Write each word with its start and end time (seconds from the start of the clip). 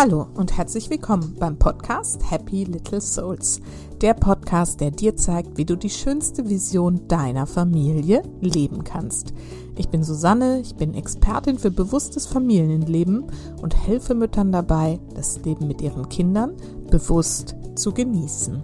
Hallo 0.00 0.28
und 0.34 0.56
herzlich 0.56 0.90
willkommen 0.90 1.34
beim 1.40 1.58
Podcast 1.58 2.20
Happy 2.30 2.62
Little 2.62 3.00
Souls. 3.00 3.60
Der 4.00 4.14
Podcast, 4.14 4.80
der 4.80 4.92
dir 4.92 5.16
zeigt, 5.16 5.58
wie 5.58 5.64
du 5.64 5.74
die 5.74 5.90
schönste 5.90 6.48
Vision 6.48 7.08
deiner 7.08 7.48
Familie 7.48 8.22
leben 8.40 8.84
kannst. 8.84 9.34
Ich 9.74 9.88
bin 9.88 10.04
Susanne, 10.04 10.60
ich 10.60 10.76
bin 10.76 10.94
Expertin 10.94 11.58
für 11.58 11.72
bewusstes 11.72 12.26
Familienleben 12.26 13.24
und 13.60 13.76
helfe 13.88 14.14
Müttern 14.14 14.52
dabei, 14.52 15.00
das 15.16 15.40
Leben 15.44 15.66
mit 15.66 15.82
ihren 15.82 16.08
Kindern 16.08 16.52
bewusst 16.88 17.56
zu 17.74 17.92
genießen. 17.92 18.62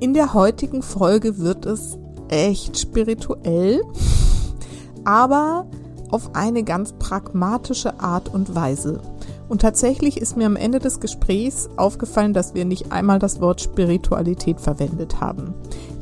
In 0.00 0.14
der 0.14 0.34
heutigen 0.34 0.82
Folge 0.82 1.38
wird 1.38 1.64
es 1.64 1.96
echt 2.26 2.76
spirituell, 2.76 3.84
aber 5.04 5.70
auf 6.10 6.34
eine 6.34 6.64
ganz 6.64 6.92
pragmatische 6.94 8.00
Art 8.00 8.34
und 8.34 8.56
Weise. 8.56 9.00
Und 9.48 9.62
tatsächlich 9.62 10.20
ist 10.20 10.36
mir 10.36 10.46
am 10.46 10.56
Ende 10.56 10.78
des 10.78 11.00
Gesprächs 11.00 11.70
aufgefallen, 11.76 12.34
dass 12.34 12.54
wir 12.54 12.64
nicht 12.64 12.92
einmal 12.92 13.18
das 13.18 13.40
Wort 13.40 13.62
Spiritualität 13.62 14.60
verwendet 14.60 15.20
haben. 15.20 15.54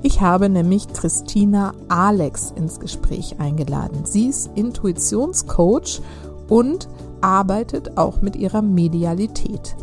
Ich 0.03 0.21
habe 0.21 0.49
nämlich 0.49 0.89
Christina 0.89 1.75
Alex 1.89 2.53
ins 2.57 2.81
Gespräch 2.81 3.37
eingeladen. 3.39 4.05
Sie 4.05 4.27
ist 4.27 4.51
Intuitionscoach 4.55 6.01
und 6.49 6.89
arbeitet 7.21 7.97
auch 7.97 8.21
mit 8.21 8.37
ihrer 8.37 8.63
Medialität. 8.63 9.77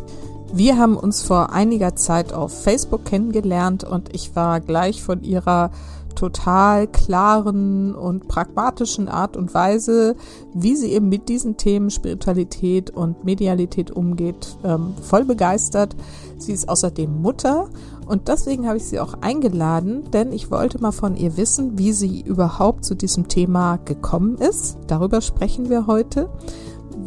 Wir 0.52 0.78
haben 0.78 0.96
uns 0.96 1.22
vor 1.22 1.52
einiger 1.52 1.96
Zeit 1.96 2.32
auf 2.32 2.62
Facebook 2.62 3.04
kennengelernt 3.04 3.82
und 3.82 4.14
ich 4.14 4.36
war 4.36 4.60
gleich 4.60 5.02
von 5.02 5.22
ihrer 5.24 5.70
total 6.14 6.86
klaren 6.86 7.94
und 7.94 8.28
pragmatischen 8.28 9.08
Art 9.08 9.36
und 9.36 9.54
Weise, 9.54 10.16
wie 10.52 10.76
sie 10.76 10.92
eben 10.92 11.08
mit 11.08 11.28
diesen 11.28 11.56
Themen 11.56 11.90
Spiritualität 11.90 12.90
und 12.90 13.24
Medialität 13.24 13.90
umgeht, 13.90 14.56
ähm, 14.64 14.94
voll 15.02 15.24
begeistert. 15.24 15.94
Sie 16.38 16.52
ist 16.52 16.68
außerdem 16.68 17.22
Mutter 17.22 17.68
und 18.06 18.28
deswegen 18.28 18.66
habe 18.66 18.76
ich 18.76 18.84
sie 18.84 19.00
auch 19.00 19.14
eingeladen, 19.20 20.10
denn 20.12 20.32
ich 20.32 20.50
wollte 20.50 20.80
mal 20.80 20.92
von 20.92 21.16
ihr 21.16 21.36
wissen, 21.36 21.78
wie 21.78 21.92
sie 21.92 22.20
überhaupt 22.20 22.84
zu 22.84 22.94
diesem 22.94 23.28
Thema 23.28 23.78
gekommen 23.84 24.36
ist. 24.36 24.76
Darüber 24.86 25.20
sprechen 25.20 25.70
wir 25.70 25.86
heute 25.86 26.28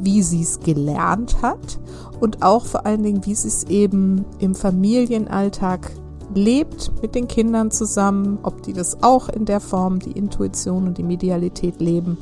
wie 0.01 0.21
sie 0.21 0.41
es 0.41 0.59
gelernt 0.59 1.41
hat 1.41 1.79
und 2.19 2.43
auch 2.43 2.65
vor 2.65 2.85
allen 2.85 3.03
Dingen, 3.03 3.25
wie 3.25 3.35
sie 3.35 3.47
es 3.47 3.63
eben 3.65 4.25
im 4.39 4.55
Familienalltag 4.55 5.91
lebt 6.33 6.91
mit 7.01 7.15
den 7.15 7.27
Kindern 7.27 7.71
zusammen, 7.71 8.39
ob 8.43 8.63
die 8.63 8.73
das 8.73 9.01
auch 9.03 9.29
in 9.29 9.45
der 9.45 9.59
Form, 9.59 9.99
die 9.99 10.11
Intuition 10.11 10.87
und 10.87 10.97
die 10.97 11.03
Medialität 11.03 11.79
leben. 11.79 12.17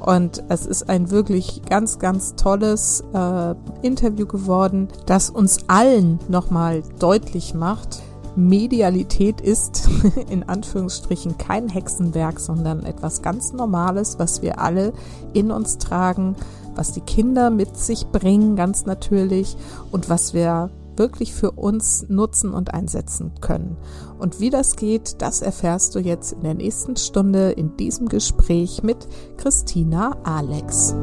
Und 0.00 0.44
es 0.48 0.66
ist 0.66 0.88
ein 0.88 1.10
wirklich 1.10 1.62
ganz, 1.68 1.98
ganz 1.98 2.36
tolles 2.36 3.02
äh, 3.14 3.54
Interview 3.82 4.26
geworden, 4.26 4.88
das 5.06 5.30
uns 5.30 5.68
allen 5.68 6.18
nochmal 6.28 6.82
deutlich 6.98 7.54
macht, 7.54 8.02
Medialität 8.36 9.40
ist 9.40 9.88
in 10.30 10.42
Anführungsstrichen 10.42 11.38
kein 11.38 11.70
Hexenwerk, 11.70 12.38
sondern 12.38 12.84
etwas 12.84 13.22
ganz 13.22 13.54
Normales, 13.54 14.18
was 14.18 14.42
wir 14.42 14.60
alle 14.60 14.92
in 15.32 15.50
uns 15.50 15.78
tragen, 15.78 16.36
was 16.74 16.92
die 16.92 17.00
Kinder 17.00 17.48
mit 17.48 17.78
sich 17.78 18.06
bringen, 18.08 18.54
ganz 18.54 18.84
natürlich, 18.84 19.56
und 19.90 20.10
was 20.10 20.34
wir 20.34 20.68
wirklich 20.98 21.32
für 21.32 21.52
uns 21.52 22.06
nutzen 22.08 22.52
und 22.52 22.74
einsetzen 22.74 23.32
können. 23.40 23.76
Und 24.18 24.40
wie 24.40 24.50
das 24.50 24.76
geht, 24.76 25.22
das 25.22 25.42
erfährst 25.42 25.94
du 25.94 25.98
jetzt 25.98 26.32
in 26.32 26.42
der 26.42 26.54
nächsten 26.54 26.96
Stunde 26.96 27.52
in 27.52 27.76
diesem 27.76 28.08
Gespräch 28.08 28.82
mit 28.82 29.06
Christina 29.36 30.16
Alex. 30.24 30.94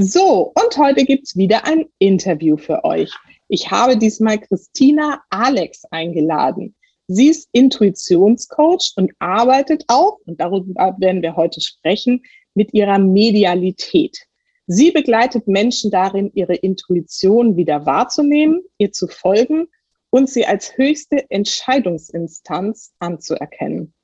So, 0.00 0.52
und 0.54 0.78
heute 0.78 1.04
gibt 1.04 1.26
es 1.26 1.36
wieder 1.36 1.66
ein 1.66 1.86
Interview 1.98 2.56
für 2.56 2.84
euch. 2.84 3.12
Ich 3.48 3.70
habe 3.70 3.96
diesmal 3.96 4.38
Christina 4.38 5.22
Alex 5.28 5.82
eingeladen. 5.90 6.76
Sie 7.08 7.28
ist 7.28 7.48
Intuitionscoach 7.52 8.92
und 8.96 9.12
arbeitet 9.18 9.84
auch, 9.88 10.18
und 10.26 10.38
darüber 10.38 10.94
werden 10.98 11.22
wir 11.22 11.36
heute 11.36 11.62
sprechen, 11.62 12.22
mit 12.52 12.74
ihrer 12.74 12.98
Medialität. 12.98 14.18
Sie 14.66 14.90
begleitet 14.90 15.48
Menschen 15.48 15.90
darin, 15.90 16.30
ihre 16.34 16.54
Intuition 16.54 17.56
wieder 17.56 17.86
wahrzunehmen, 17.86 18.62
ihr 18.76 18.92
zu 18.92 19.08
folgen 19.08 19.68
und 20.10 20.28
sie 20.28 20.44
als 20.44 20.76
höchste 20.76 21.30
Entscheidungsinstanz 21.30 22.92
anzuerkennen. 22.98 23.94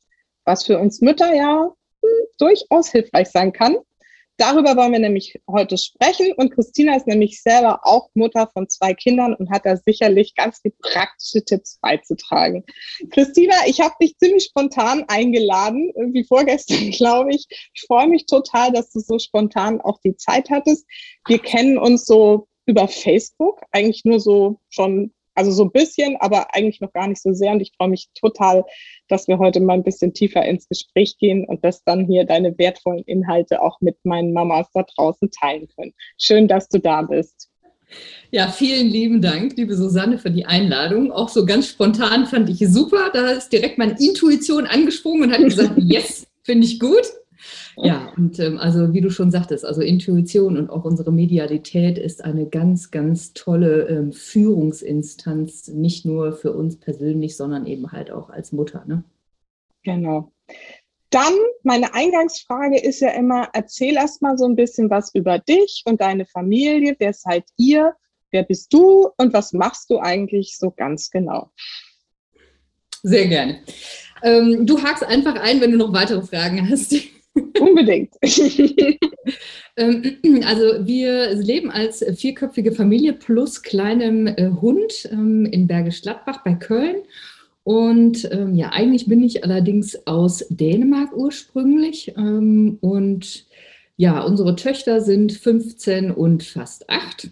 Was 0.46 0.64
für 0.64 0.78
uns 0.78 1.02
Mütter 1.02 1.34
ja 1.34 1.74
hm, 2.02 2.26
durchaus 2.38 2.90
hilfreich 2.90 3.28
sein 3.28 3.52
kann, 3.52 3.76
Darüber 4.36 4.76
wollen 4.76 4.92
wir 4.92 4.98
nämlich 4.98 5.40
heute 5.48 5.78
sprechen. 5.78 6.32
Und 6.32 6.50
Christina 6.50 6.96
ist 6.96 7.06
nämlich 7.06 7.40
selber 7.40 7.80
auch 7.84 8.08
Mutter 8.14 8.50
von 8.52 8.68
zwei 8.68 8.92
Kindern 8.92 9.34
und 9.34 9.50
hat 9.50 9.64
da 9.64 9.76
sicherlich 9.76 10.34
ganz 10.34 10.60
viele 10.60 10.74
praktische 10.80 11.44
Tipps 11.44 11.78
beizutragen. 11.80 12.64
Christina, 13.10 13.54
ich 13.66 13.80
habe 13.80 13.94
dich 14.00 14.16
ziemlich 14.18 14.44
spontan 14.44 15.04
eingeladen, 15.06 15.92
irgendwie 15.96 16.24
vorgestern, 16.24 16.90
glaube 16.90 17.30
ich. 17.30 17.46
Ich 17.74 17.84
freue 17.86 18.08
mich 18.08 18.26
total, 18.26 18.72
dass 18.72 18.90
du 18.90 19.00
so 19.00 19.18
spontan 19.18 19.80
auch 19.80 20.00
die 20.04 20.16
Zeit 20.16 20.50
hattest. 20.50 20.84
Wir 21.26 21.38
kennen 21.38 21.78
uns 21.78 22.04
so 22.04 22.48
über 22.66 22.88
Facebook, 22.88 23.60
eigentlich 23.70 24.04
nur 24.04 24.18
so 24.18 24.58
schon 24.68 25.12
also 25.34 25.50
so 25.50 25.64
ein 25.64 25.72
bisschen, 25.72 26.16
aber 26.20 26.54
eigentlich 26.54 26.80
noch 26.80 26.92
gar 26.92 27.08
nicht 27.08 27.22
so 27.22 27.32
sehr. 27.32 27.52
Und 27.52 27.60
ich 27.60 27.72
freue 27.76 27.88
mich 27.88 28.08
total, 28.14 28.64
dass 29.08 29.28
wir 29.28 29.38
heute 29.38 29.60
mal 29.60 29.74
ein 29.74 29.82
bisschen 29.82 30.14
tiefer 30.14 30.44
ins 30.44 30.68
Gespräch 30.68 31.18
gehen 31.18 31.44
und 31.44 31.64
dass 31.64 31.84
dann 31.84 32.06
hier 32.06 32.24
deine 32.24 32.56
wertvollen 32.58 33.04
Inhalte 33.04 33.62
auch 33.62 33.80
mit 33.80 33.96
meinen 34.04 34.32
Mamas 34.32 34.68
da 34.72 34.84
draußen 34.96 35.30
teilen 35.30 35.68
können. 35.76 35.92
Schön, 36.18 36.48
dass 36.48 36.68
du 36.68 36.78
da 36.78 37.02
bist. 37.02 37.50
Ja, 38.30 38.48
vielen 38.48 38.88
lieben 38.88 39.22
Dank, 39.22 39.56
liebe 39.56 39.76
Susanne, 39.76 40.18
für 40.18 40.30
die 40.30 40.46
Einladung. 40.46 41.12
Auch 41.12 41.28
so 41.28 41.46
ganz 41.46 41.68
spontan 41.68 42.26
fand 42.26 42.48
ich 42.48 42.58
super. 42.68 43.10
Da 43.12 43.30
ist 43.30 43.52
direkt 43.52 43.78
meine 43.78 43.96
Intuition 43.98 44.66
angesprungen 44.66 45.24
und 45.24 45.32
hat 45.32 45.42
gesagt, 45.42 45.74
yes, 45.76 46.26
finde 46.42 46.66
ich 46.66 46.80
gut. 46.80 47.04
Ja, 47.76 48.12
und 48.16 48.38
ähm, 48.38 48.58
also 48.58 48.92
wie 48.92 49.00
du 49.00 49.10
schon 49.10 49.30
sagtest, 49.30 49.64
also 49.64 49.80
Intuition 49.80 50.56
und 50.56 50.70
auch 50.70 50.84
unsere 50.84 51.12
Medialität 51.12 51.98
ist 51.98 52.24
eine 52.24 52.46
ganz, 52.46 52.90
ganz 52.90 53.32
tolle 53.32 53.88
ähm, 53.88 54.12
Führungsinstanz, 54.12 55.68
nicht 55.68 56.04
nur 56.04 56.32
für 56.32 56.52
uns 56.52 56.78
persönlich, 56.78 57.36
sondern 57.36 57.66
eben 57.66 57.92
halt 57.92 58.10
auch 58.10 58.30
als 58.30 58.52
Mutter. 58.52 58.84
Ne? 58.86 59.02
Genau. 59.82 60.32
Dann, 61.10 61.32
meine 61.62 61.94
Eingangsfrage 61.94 62.80
ist 62.80 63.00
ja 63.00 63.10
immer, 63.10 63.48
erzähl 63.52 63.94
erst 63.94 64.20
mal 64.20 64.36
so 64.36 64.46
ein 64.46 64.56
bisschen 64.56 64.90
was 64.90 65.14
über 65.14 65.38
dich 65.38 65.82
und 65.84 66.00
deine 66.00 66.26
Familie. 66.26 66.96
Wer 66.98 67.12
seid 67.12 67.44
ihr? 67.56 67.94
Wer 68.32 68.42
bist 68.42 68.72
du 68.72 69.10
und 69.16 69.32
was 69.32 69.52
machst 69.52 69.90
du 69.90 70.00
eigentlich 70.00 70.58
so 70.58 70.72
ganz 70.72 71.10
genau? 71.10 71.52
Sehr 73.04 73.28
gerne. 73.28 73.60
Ähm, 74.24 74.66
du 74.66 74.82
hakst 74.82 75.04
einfach 75.04 75.36
ein, 75.36 75.60
wenn 75.60 75.70
du 75.70 75.76
noch 75.76 75.92
weitere 75.92 76.22
Fragen 76.22 76.68
hast. 76.68 76.96
Unbedingt. 77.34 78.14
Ähm, 79.76 80.18
also 80.46 80.86
wir 80.86 81.34
leben 81.34 81.70
als 81.70 82.04
vierköpfige 82.16 82.70
Familie 82.70 83.12
plus 83.12 83.62
kleinem 83.62 84.28
äh, 84.28 84.50
Hund 84.60 85.08
ähm, 85.10 85.46
in 85.46 85.66
Bergisch 85.66 86.02
Gladbach 86.02 86.44
bei 86.44 86.54
Köln. 86.54 86.96
Und 87.64 88.30
ähm, 88.30 88.54
ja, 88.54 88.68
eigentlich 88.68 89.06
bin 89.06 89.22
ich 89.24 89.42
allerdings 89.42 90.06
aus 90.06 90.46
Dänemark 90.48 91.16
ursprünglich. 91.16 92.14
und 92.16 93.46
ja, 93.96 94.22
unsere 94.22 94.54
Töchter 94.54 95.00
sind 95.00 95.32
15 95.32 96.10
und 96.10 96.42
fast 96.42 96.90
8 96.90 97.30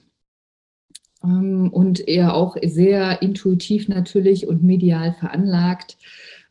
und 1.23 2.09
eher 2.09 2.35
auch 2.35 2.57
sehr 2.65 3.23
intuitiv 3.23 3.89
natürlich 3.89 4.47
und 4.49 4.63
medial 4.63 5.15
veranlagt. 5.21 5.97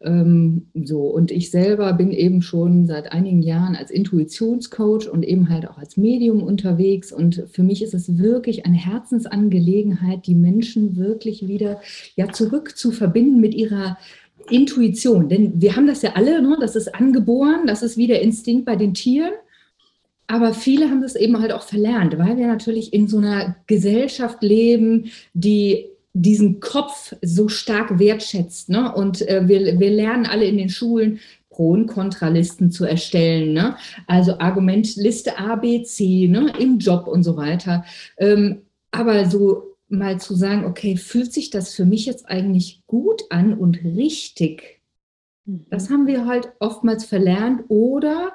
Ähm, 0.04 0.68
so, 0.74 1.02
und 1.02 1.32
ich 1.32 1.52
selber 1.52 1.94
bin 1.94 2.12
eben 2.12 2.42
schon 2.42 2.88
seit 2.88 3.12
einigen 3.12 3.42
Jahren 3.42 3.76
als 3.76 3.92
Intuitionscoach 3.92 5.08
und 5.08 5.24
eben 5.24 5.50
halt 5.50 5.68
auch 5.70 5.78
als 5.78 5.96
Medium 5.96 6.42
unterwegs. 6.42 7.12
Und 7.12 7.44
für 7.52 7.64
mich 7.64 7.84
ist 7.84 7.94
es 7.94 8.18
wirklich 8.18 8.66
eine 8.66 8.78
Herzensangelegenheit, 8.78 10.26
die 10.26 10.36
Menschen 10.36 10.96
wirklich 10.96 11.48
wieder 11.48 11.82
ja 12.16 12.32
zurück 12.32 12.78
zu 12.78 12.92
verbinden 12.92 13.40
mit 13.40 13.54
ihrer 13.54 13.98
Intuition. 14.50 15.30
Denn 15.30 15.62
wir 15.62 15.76
haben 15.76 15.88
das 15.88 16.02
ja 16.02 16.14
alle, 16.14 16.42
ne? 16.42 16.58
das 16.60 16.76
ist 16.76 16.96
angeboren, 16.96 17.68
das 17.68 17.84
ist 17.84 17.98
wie 17.98 18.08
der 18.08 18.22
Instinkt 18.22 18.66
bei 18.66 18.76
den 18.76 18.96
Tieren. 18.96 19.34
Aber 20.26 20.54
viele 20.54 20.90
haben 20.90 21.02
das 21.02 21.16
eben 21.16 21.40
halt 21.40 21.52
auch 21.52 21.64
verlernt, 21.64 22.18
weil 22.18 22.38
wir 22.38 22.48
natürlich 22.48 22.94
in 22.94 23.08
so 23.08 23.18
einer 23.18 23.58
Gesellschaft 23.68 24.42
leben, 24.42 25.12
die 25.34 25.91
diesen 26.14 26.60
Kopf 26.60 27.16
so 27.22 27.48
stark 27.48 28.00
wertschätzt. 28.00 28.70
Ne? 28.70 28.94
Und 28.94 29.28
äh, 29.28 29.48
wir, 29.48 29.80
wir 29.80 29.90
lernen 29.92 30.26
alle 30.26 30.46
in 30.46 30.58
den 30.58 30.70
Schulen, 30.70 31.20
Pro- 31.50 31.72
und 31.72 31.88
Kontralisten 31.88 32.72
zu 32.72 32.86
erstellen. 32.86 33.54
Ne? 33.54 33.76
Also 34.08 34.40
Argumentliste 34.40 35.38
A, 35.38 35.56
B, 35.56 35.84
C 35.84 36.28
ne? 36.28 36.54
im 36.60 36.80
Job 36.80 37.08
und 37.08 37.24
so 37.24 37.38
weiter. 37.38 37.86
Ähm, 38.18 38.64
aber 38.92 39.30
so 39.30 39.76
mal 39.88 40.20
zu 40.20 40.36
sagen, 40.36 40.66
okay, 40.66 40.96
fühlt 40.96 41.34
sich 41.34 41.50
das 41.50 41.74
für 41.74 41.86
mich 41.86 42.06
jetzt 42.06 42.30
eigentlich 42.30 42.84
gut 42.88 43.24
an 43.30 43.54
und 43.54 43.84
richtig? 43.84 44.82
Mhm. 45.46 45.66
Das 45.70 45.90
haben 45.90 46.08
wir 46.08 46.26
halt 46.26 46.54
oftmals 46.60 47.06
verlernt 47.06 47.64
oder 47.68 48.34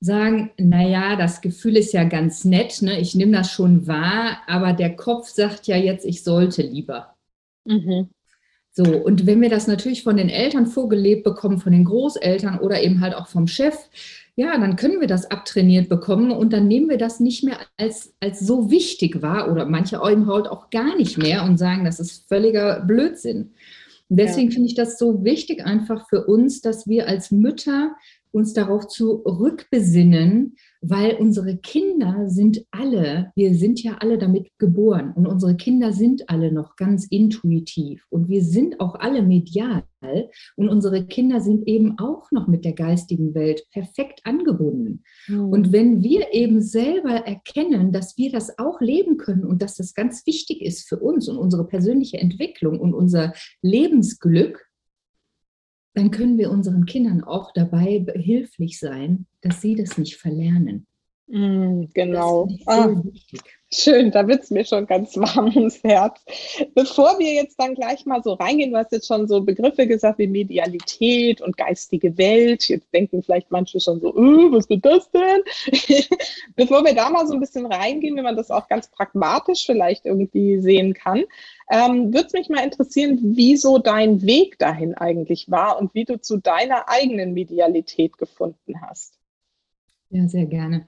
sagen, 0.00 0.50
naja, 0.58 1.16
das 1.16 1.40
Gefühl 1.40 1.76
ist 1.76 1.92
ja 1.92 2.04
ganz 2.04 2.44
nett, 2.44 2.82
ne? 2.82 3.00
ich 3.00 3.14
nehme 3.14 3.32
das 3.32 3.50
schon 3.50 3.86
wahr, 3.86 4.38
aber 4.46 4.72
der 4.72 4.94
Kopf 4.94 5.28
sagt 5.28 5.66
ja 5.66 5.76
jetzt, 5.76 6.04
ich 6.04 6.22
sollte 6.22 6.62
lieber. 6.62 7.14
Mhm. 7.64 8.08
So, 8.70 8.84
und 8.84 9.26
wenn 9.26 9.40
wir 9.40 9.48
das 9.50 9.66
natürlich 9.66 10.04
von 10.04 10.16
den 10.16 10.28
Eltern 10.28 10.66
vorgelebt 10.66 11.24
bekommen, 11.24 11.58
von 11.58 11.72
den 11.72 11.84
Großeltern 11.84 12.60
oder 12.60 12.80
eben 12.80 13.00
halt 13.00 13.14
auch 13.14 13.26
vom 13.26 13.48
Chef, 13.48 13.74
ja, 14.36 14.56
dann 14.56 14.76
können 14.76 15.00
wir 15.00 15.08
das 15.08 15.32
abtrainiert 15.32 15.88
bekommen 15.88 16.30
und 16.30 16.52
dann 16.52 16.68
nehmen 16.68 16.88
wir 16.88 16.96
das 16.96 17.18
nicht 17.18 17.42
mehr 17.42 17.58
als, 17.76 18.14
als 18.20 18.38
so 18.38 18.70
wichtig 18.70 19.20
wahr 19.20 19.50
oder 19.50 19.66
manche 19.66 19.96
eben 19.96 20.28
halt 20.28 20.46
auch 20.46 20.70
gar 20.70 20.96
nicht 20.96 21.18
mehr 21.18 21.42
und 21.42 21.58
sagen, 21.58 21.84
das 21.84 21.98
ist 21.98 22.28
völliger 22.28 22.82
Blödsinn. 22.82 23.50
Und 24.08 24.16
deswegen 24.16 24.50
ja. 24.50 24.54
finde 24.54 24.68
ich 24.68 24.76
das 24.76 24.96
so 24.96 25.24
wichtig 25.24 25.66
einfach 25.66 26.08
für 26.08 26.26
uns, 26.26 26.60
dass 26.60 26.86
wir 26.86 27.08
als 27.08 27.32
Mütter 27.32 27.96
uns 28.32 28.52
darauf 28.52 28.88
zurückbesinnen, 28.88 30.56
weil 30.80 31.16
unsere 31.16 31.56
Kinder 31.56 32.28
sind 32.28 32.64
alle, 32.70 33.32
wir 33.34 33.54
sind 33.54 33.82
ja 33.82 33.96
alle 34.00 34.18
damit 34.18 34.50
geboren 34.58 35.12
und 35.14 35.26
unsere 35.26 35.56
Kinder 35.56 35.92
sind 35.92 36.28
alle 36.28 36.52
noch 36.52 36.76
ganz 36.76 37.06
intuitiv 37.06 38.06
und 38.10 38.28
wir 38.28 38.42
sind 38.42 38.80
auch 38.80 38.94
alle 38.94 39.22
medial 39.22 39.84
und 40.56 40.68
unsere 40.68 41.06
Kinder 41.06 41.40
sind 41.40 41.66
eben 41.66 41.98
auch 41.98 42.30
noch 42.30 42.46
mit 42.46 42.64
der 42.64 42.74
geistigen 42.74 43.34
Welt 43.34 43.64
perfekt 43.72 44.20
angebunden. 44.24 45.02
Mhm. 45.26 45.48
Und 45.48 45.72
wenn 45.72 46.02
wir 46.02 46.32
eben 46.32 46.60
selber 46.60 47.10
erkennen, 47.10 47.90
dass 47.90 48.16
wir 48.16 48.30
das 48.30 48.58
auch 48.58 48.80
leben 48.80 49.16
können 49.16 49.44
und 49.44 49.60
dass 49.60 49.74
das 49.74 49.94
ganz 49.94 50.24
wichtig 50.26 50.62
ist 50.62 50.88
für 50.88 50.98
uns 50.98 51.28
und 51.28 51.38
unsere 51.38 51.66
persönliche 51.66 52.18
Entwicklung 52.18 52.78
und 52.78 52.94
unser 52.94 53.32
Lebensglück, 53.62 54.67
dann 55.98 56.10
können 56.12 56.38
wir 56.38 56.50
unseren 56.50 56.86
Kindern 56.86 57.24
auch 57.24 57.52
dabei 57.52 57.98
behilflich 57.98 58.78
sein, 58.78 59.26
dass 59.40 59.60
sie 59.60 59.74
das 59.74 59.98
nicht 59.98 60.16
verlernen. 60.16 60.86
Mm, 61.26 61.86
genau. 61.92 62.48
Ah, 62.66 62.88
schön, 63.72 64.10
da 64.10 64.26
wird 64.26 64.42
es 64.42 64.50
mir 64.50 64.64
schon 64.64 64.86
ganz 64.86 65.16
warm 65.16 65.54
ums 65.54 65.82
Herz. 65.82 66.24
Bevor 66.74 67.18
wir 67.18 67.32
jetzt 67.34 67.58
dann 67.60 67.74
gleich 67.74 68.06
mal 68.06 68.22
so 68.22 68.34
reingehen, 68.34 68.72
du 68.72 68.78
hast 68.78 68.92
jetzt 68.92 69.06
schon 69.06 69.28
so 69.28 69.42
Begriffe 69.42 69.86
gesagt 69.86 70.18
wie 70.18 70.26
Medialität 70.26 71.40
und 71.40 71.56
geistige 71.56 72.16
Welt. 72.16 72.68
Jetzt 72.68 72.92
denken 72.92 73.22
vielleicht 73.22 73.50
manche 73.50 73.80
schon 73.80 74.00
so, 74.00 74.16
öh, 74.16 74.50
was 74.52 74.68
wird 74.68 74.84
das 74.84 75.10
denn? 75.10 75.42
Bevor 76.56 76.84
wir 76.84 76.94
da 76.94 77.10
mal 77.10 77.26
so 77.26 77.34
ein 77.34 77.40
bisschen 77.40 77.66
reingehen, 77.66 78.16
wenn 78.16 78.24
man 78.24 78.36
das 78.36 78.50
auch 78.50 78.68
ganz 78.68 78.88
pragmatisch 78.88 79.66
vielleicht 79.66 80.06
irgendwie 80.06 80.60
sehen 80.60 80.94
kann, 80.94 81.24
ähm, 81.70 82.12
würde 82.12 82.26
es 82.26 82.32
mich 82.32 82.48
mal 82.48 82.64
interessieren, 82.64 83.18
wieso 83.22 83.78
dein 83.78 84.22
Weg 84.22 84.58
dahin 84.58 84.94
eigentlich 84.94 85.50
war 85.50 85.78
und 85.78 85.94
wie 85.94 86.04
du 86.04 86.20
zu 86.20 86.38
deiner 86.38 86.88
eigenen 86.88 87.34
Medialität 87.34 88.16
gefunden 88.16 88.80
hast. 88.80 89.18
Ja, 90.10 90.26
sehr 90.26 90.46
gerne. 90.46 90.86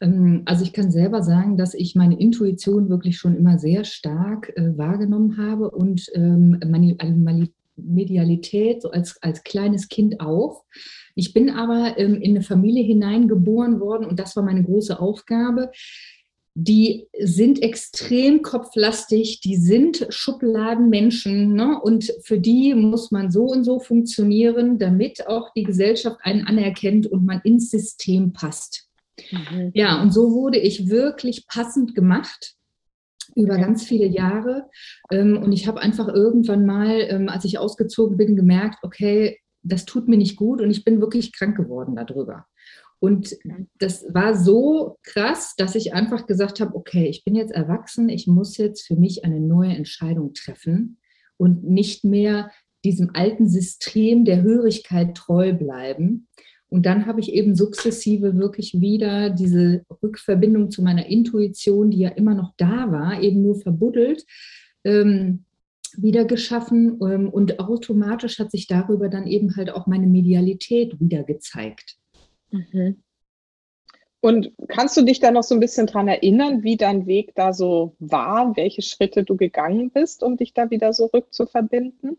Ähm, 0.00 0.42
also 0.46 0.64
ich 0.64 0.72
kann 0.72 0.90
selber 0.90 1.22
sagen, 1.22 1.56
dass 1.56 1.74
ich 1.74 1.94
meine 1.94 2.18
Intuition 2.18 2.88
wirklich 2.88 3.18
schon 3.18 3.36
immer 3.36 3.58
sehr 3.58 3.84
stark 3.84 4.52
äh, 4.56 4.76
wahrgenommen 4.76 5.36
habe 5.36 5.70
und 5.70 6.10
ähm, 6.14 6.60
meine, 6.66 6.96
meine 7.14 7.48
Medialität 7.76 8.82
so 8.82 8.90
als, 8.90 9.22
als 9.22 9.42
kleines 9.42 9.88
Kind 9.88 10.20
auch. 10.20 10.64
Ich 11.14 11.32
bin 11.32 11.50
aber 11.50 11.98
ähm, 11.98 12.20
in 12.20 12.32
eine 12.32 12.42
Familie 12.42 12.84
hineingeboren 12.84 13.80
worden 13.80 14.06
und 14.06 14.18
das 14.18 14.36
war 14.36 14.42
meine 14.42 14.62
große 14.62 14.98
Aufgabe. 14.98 15.70
Die 16.54 17.06
sind 17.18 17.62
extrem 17.62 18.42
kopflastig, 18.42 19.40
die 19.40 19.56
sind 19.56 20.06
Schubladenmenschen 20.10 21.54
ne? 21.54 21.80
und 21.80 22.12
für 22.22 22.40
die 22.40 22.74
muss 22.74 23.12
man 23.12 23.30
so 23.30 23.44
und 23.44 23.64
so 23.64 23.78
funktionieren, 23.78 24.78
damit 24.78 25.26
auch 25.28 25.52
die 25.54 25.62
Gesellschaft 25.62 26.18
einen 26.22 26.46
anerkennt 26.46 27.06
und 27.06 27.24
man 27.24 27.40
ins 27.44 27.70
System 27.70 28.32
passt. 28.32 28.89
Mhm. 29.30 29.70
Ja, 29.74 30.00
und 30.02 30.12
so 30.12 30.32
wurde 30.32 30.58
ich 30.58 30.88
wirklich 30.88 31.46
passend 31.46 31.94
gemacht 31.94 32.54
über 33.36 33.56
ganz 33.58 33.84
viele 33.84 34.06
Jahre. 34.06 34.68
Ähm, 35.10 35.38
und 35.42 35.52
ich 35.52 35.66
habe 35.66 35.80
einfach 35.80 36.08
irgendwann 36.08 36.66
mal, 36.66 37.00
ähm, 37.08 37.28
als 37.28 37.44
ich 37.44 37.58
ausgezogen 37.58 38.16
bin, 38.16 38.36
gemerkt, 38.36 38.78
okay, 38.82 39.38
das 39.62 39.84
tut 39.84 40.08
mir 40.08 40.16
nicht 40.16 40.36
gut 40.36 40.60
und 40.60 40.70
ich 40.70 40.84
bin 40.84 41.00
wirklich 41.00 41.32
krank 41.32 41.56
geworden 41.56 41.96
darüber. 41.96 42.46
Und 42.98 43.36
das 43.78 44.04
war 44.12 44.36
so 44.36 44.98
krass, 45.02 45.54
dass 45.56 45.74
ich 45.74 45.94
einfach 45.94 46.26
gesagt 46.26 46.60
habe, 46.60 46.74
okay, 46.74 47.06
ich 47.06 47.24
bin 47.24 47.34
jetzt 47.34 47.52
erwachsen, 47.52 48.10
ich 48.10 48.26
muss 48.26 48.58
jetzt 48.58 48.86
für 48.86 48.96
mich 48.96 49.24
eine 49.24 49.40
neue 49.40 49.74
Entscheidung 49.74 50.34
treffen 50.34 50.98
und 51.38 51.64
nicht 51.64 52.04
mehr 52.04 52.50
diesem 52.84 53.10
alten 53.14 53.48
System 53.48 54.26
der 54.26 54.42
Hörigkeit 54.42 55.14
treu 55.14 55.54
bleiben. 55.54 56.28
Und 56.70 56.86
dann 56.86 57.06
habe 57.06 57.20
ich 57.20 57.32
eben 57.32 57.56
sukzessive 57.56 58.36
wirklich 58.36 58.80
wieder 58.80 59.30
diese 59.30 59.84
Rückverbindung 60.02 60.70
zu 60.70 60.82
meiner 60.82 61.06
Intuition, 61.06 61.90
die 61.90 61.98
ja 61.98 62.10
immer 62.10 62.34
noch 62.34 62.54
da 62.56 62.90
war, 62.92 63.20
eben 63.20 63.42
nur 63.42 63.56
verbuddelt, 63.56 64.24
ähm, 64.84 65.44
wieder 65.96 66.24
geschaffen. 66.24 67.00
Ähm, 67.02 67.28
und 67.28 67.58
automatisch 67.58 68.38
hat 68.38 68.52
sich 68.52 68.68
darüber 68.68 69.08
dann 69.08 69.26
eben 69.26 69.56
halt 69.56 69.70
auch 69.70 69.88
meine 69.88 70.06
Medialität 70.06 70.98
wieder 71.00 71.24
gezeigt. 71.24 71.96
Mhm. 72.50 73.02
Und 74.20 74.52
kannst 74.68 74.96
du 74.96 75.02
dich 75.02 75.18
da 75.18 75.30
noch 75.30 75.42
so 75.42 75.54
ein 75.54 75.60
bisschen 75.60 75.86
dran 75.86 76.06
erinnern, 76.06 76.62
wie 76.62 76.76
dein 76.76 77.06
Weg 77.06 77.34
da 77.34 77.52
so 77.52 77.96
war, 77.98 78.54
welche 78.56 78.82
Schritte 78.82 79.24
du 79.24 79.36
gegangen 79.36 79.90
bist, 79.90 80.22
um 80.22 80.36
dich 80.36 80.52
da 80.52 80.70
wieder 80.70 80.92
so 80.92 81.06
rückzuverbinden? 81.06 82.18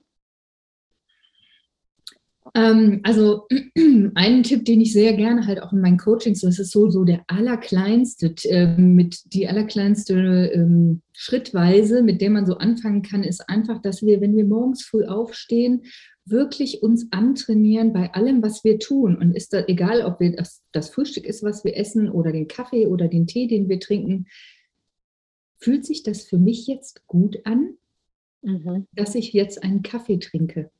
Ähm, 2.55 3.01
also 3.03 3.47
einen 4.15 4.43
Tipp, 4.43 4.65
den 4.65 4.81
ich 4.81 4.93
sehr 4.93 5.13
gerne 5.13 5.45
halt 5.45 5.61
auch 5.61 5.73
in 5.73 5.81
meinen 5.81 5.97
Coachings, 5.97 6.41
das 6.41 6.59
ist 6.59 6.71
so, 6.71 6.89
so 6.89 7.03
der 7.03 7.23
allerkleinste, 7.27 8.33
äh, 8.45 8.75
mit 8.77 9.33
die 9.33 9.47
allerkleinste 9.47 10.51
ähm, 10.53 11.01
Schrittweise, 11.13 12.01
mit 12.01 12.21
der 12.21 12.29
man 12.29 12.45
so 12.45 12.57
anfangen 12.57 13.03
kann, 13.03 13.23
ist 13.23 13.47
einfach, 13.47 13.81
dass 13.81 14.01
wir, 14.01 14.21
wenn 14.21 14.35
wir 14.35 14.45
morgens 14.45 14.83
früh 14.83 15.05
aufstehen, 15.05 15.83
wirklich 16.25 16.83
uns 16.83 17.07
antrainieren 17.11 17.93
bei 17.93 18.13
allem, 18.13 18.41
was 18.41 18.63
wir 18.63 18.79
tun. 18.79 19.17
Und 19.17 19.35
ist 19.35 19.53
da 19.53 19.65
egal, 19.67 20.03
ob 20.03 20.19
wir 20.19 20.35
das, 20.35 20.61
das 20.71 20.89
Frühstück 20.89 21.25
ist, 21.25 21.43
was 21.43 21.63
wir 21.63 21.77
essen 21.77 22.09
oder 22.09 22.31
den 22.31 22.47
Kaffee 22.47 22.87
oder 22.87 23.07
den 23.07 23.27
Tee, 23.27 23.47
den 23.47 23.69
wir 23.69 23.79
trinken, 23.79 24.27
fühlt 25.57 25.85
sich 25.85 26.03
das 26.03 26.23
für 26.23 26.37
mich 26.37 26.67
jetzt 26.67 27.05
gut 27.07 27.39
an, 27.45 27.75
mhm. 28.41 28.87
dass 28.93 29.15
ich 29.15 29.33
jetzt 29.33 29.63
einen 29.63 29.83
Kaffee 29.83 30.17
trinke? 30.17 30.71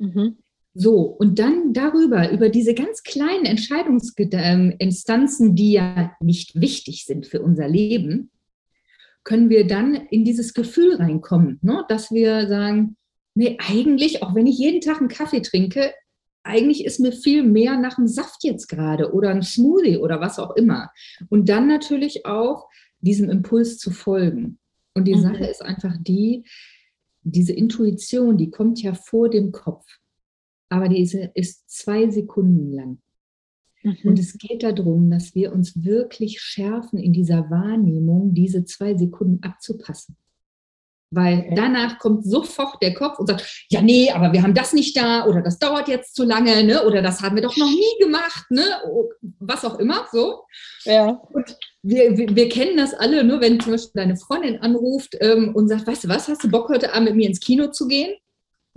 Mhm. 0.00 0.38
So, 0.72 1.00
und 1.00 1.38
dann 1.38 1.72
darüber, 1.72 2.30
über 2.30 2.48
diese 2.48 2.74
ganz 2.74 3.02
kleinen 3.02 3.44
Entscheidungsinstanzen, 3.44 5.54
die 5.54 5.72
ja 5.72 6.12
nicht 6.20 6.60
wichtig 6.60 7.04
sind 7.06 7.26
für 7.26 7.42
unser 7.42 7.68
Leben, 7.68 8.30
können 9.24 9.50
wir 9.50 9.66
dann 9.66 9.94
in 9.94 10.24
dieses 10.24 10.54
Gefühl 10.54 10.96
reinkommen, 10.96 11.58
ne? 11.62 11.84
dass 11.88 12.10
wir 12.10 12.48
sagen, 12.48 12.96
nee, 13.34 13.58
eigentlich, 13.60 14.22
auch 14.22 14.34
wenn 14.34 14.46
ich 14.46 14.58
jeden 14.58 14.80
Tag 14.80 14.98
einen 14.98 15.08
Kaffee 15.08 15.42
trinke, 15.42 15.92
eigentlich 16.42 16.84
ist 16.84 17.00
mir 17.00 17.12
viel 17.12 17.42
mehr 17.42 17.76
nach 17.76 17.98
einem 17.98 18.06
Saft 18.06 18.44
jetzt 18.44 18.68
gerade 18.68 19.12
oder 19.12 19.30
einem 19.30 19.42
Smoothie 19.42 19.98
oder 19.98 20.20
was 20.20 20.38
auch 20.38 20.56
immer. 20.56 20.90
Und 21.28 21.48
dann 21.48 21.68
natürlich 21.68 22.24
auch 22.24 22.68
diesem 23.00 23.28
Impuls 23.28 23.76
zu 23.76 23.90
folgen. 23.90 24.58
Und 24.94 25.06
die 25.06 25.14
mhm. 25.14 25.22
Sache 25.22 25.46
ist 25.46 25.62
einfach 25.62 25.94
die, 26.00 26.44
diese 27.22 27.52
Intuition, 27.52 28.36
die 28.36 28.50
kommt 28.50 28.82
ja 28.82 28.94
vor 28.94 29.28
dem 29.28 29.52
Kopf, 29.52 29.86
aber 30.68 30.88
diese 30.88 31.30
ist 31.34 31.68
zwei 31.68 32.08
Sekunden 32.10 32.72
lang. 32.72 32.98
Mhm. 33.82 33.96
Und 34.04 34.18
es 34.18 34.36
geht 34.38 34.62
darum, 34.62 35.10
dass 35.10 35.34
wir 35.34 35.52
uns 35.52 35.82
wirklich 35.84 36.40
schärfen 36.40 36.98
in 36.98 37.12
dieser 37.12 37.50
Wahrnehmung, 37.50 38.34
diese 38.34 38.64
zwei 38.64 38.96
Sekunden 38.96 39.42
abzupassen. 39.42 40.16
Weil 41.12 41.40
okay. 41.40 41.54
danach 41.56 41.98
kommt 41.98 42.24
sofort 42.24 42.80
der 42.80 42.94
Kopf 42.94 43.18
und 43.18 43.26
sagt, 43.26 43.66
ja, 43.68 43.82
nee, 43.82 44.10
aber 44.12 44.32
wir 44.32 44.42
haben 44.42 44.54
das 44.54 44.72
nicht 44.72 44.96
da 44.96 45.26
oder 45.26 45.42
das 45.42 45.58
dauert 45.58 45.88
jetzt 45.88 46.14
zu 46.14 46.24
lange, 46.24 46.62
ne? 46.62 46.84
Oder 46.84 47.02
das 47.02 47.20
haben 47.20 47.34
wir 47.34 47.42
doch 47.42 47.56
noch 47.56 47.68
nie 47.68 48.04
gemacht, 48.04 48.44
ne? 48.50 48.64
Was 49.40 49.64
auch 49.64 49.80
immer, 49.80 50.06
so. 50.12 50.44
Ja. 50.84 51.20
Und 51.32 51.56
wir, 51.82 52.16
wir, 52.16 52.36
wir 52.36 52.48
kennen 52.48 52.76
das 52.76 52.94
alle, 52.94 53.24
nur 53.24 53.40
wenn 53.40 53.58
zum 53.58 53.72
Beispiel 53.72 54.02
deine 54.02 54.16
Freundin 54.16 54.58
anruft 54.62 55.16
ähm, 55.20 55.52
und 55.54 55.68
sagt, 55.68 55.86
weißt 55.86 56.04
du 56.04 56.08
was, 56.08 56.28
hast 56.28 56.44
du 56.44 56.50
Bock 56.50 56.68
heute 56.68 56.92
Abend 56.92 57.08
mit 57.08 57.16
mir 57.16 57.28
ins 57.28 57.40
Kino 57.40 57.68
zu 57.68 57.88
gehen? 57.88 58.14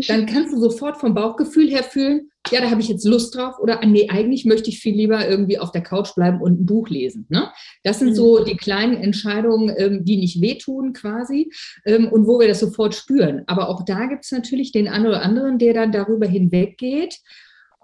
Dann 0.08 0.26
kannst 0.26 0.52
du 0.52 0.60
sofort 0.60 0.98
vom 0.98 1.14
Bauchgefühl 1.14 1.70
her 1.70 1.84
fühlen, 1.84 2.32
ja, 2.52 2.62
da 2.62 2.70
habe 2.70 2.82
ich 2.82 2.90
jetzt 2.90 3.06
Lust 3.06 3.36
drauf 3.36 3.60
oder 3.60 3.82
ah, 3.82 3.86
nee, 3.86 4.10
eigentlich 4.10 4.46
möchte 4.46 4.70
ich 4.70 4.80
viel 4.80 4.96
lieber 4.96 5.28
irgendwie 5.28 5.60
auf 5.60 5.72
der 5.72 5.82
Couch 5.82 6.14
bleiben 6.14 6.42
und 6.42 6.60
ein 6.60 6.66
Buch 6.66 6.90
lesen. 6.90 7.26
Ne? 7.30 7.52
Das 7.84 8.00
sind 8.00 8.16
so 8.16 8.40
mhm. 8.40 8.46
die 8.46 8.58
kleinen 8.58 8.96
Entscheidungen, 8.96 9.74
ähm, 9.78 10.04
die 10.04 10.18
nicht 10.18 10.42
wehtun 10.42 10.94
quasi 10.94 11.52
ähm, 11.86 12.10
und 12.10 12.28
wo 12.28 12.40
wir 12.40 12.48
das 12.48 12.60
sofort 12.60 12.96
spüren. 12.96 13.44
Aber 13.48 13.70
auch 13.70 13.86
da 13.86 14.08
gibt 14.08 14.26
es 14.26 14.32
natürlich 14.32 14.72
den 14.72 14.88
einen 14.88 15.08
oder 15.08 15.22
anderen, 15.22 15.58
der 15.58 15.74
dann 15.74 15.92
darüber 15.92 16.28
hinweggeht, 16.28 17.20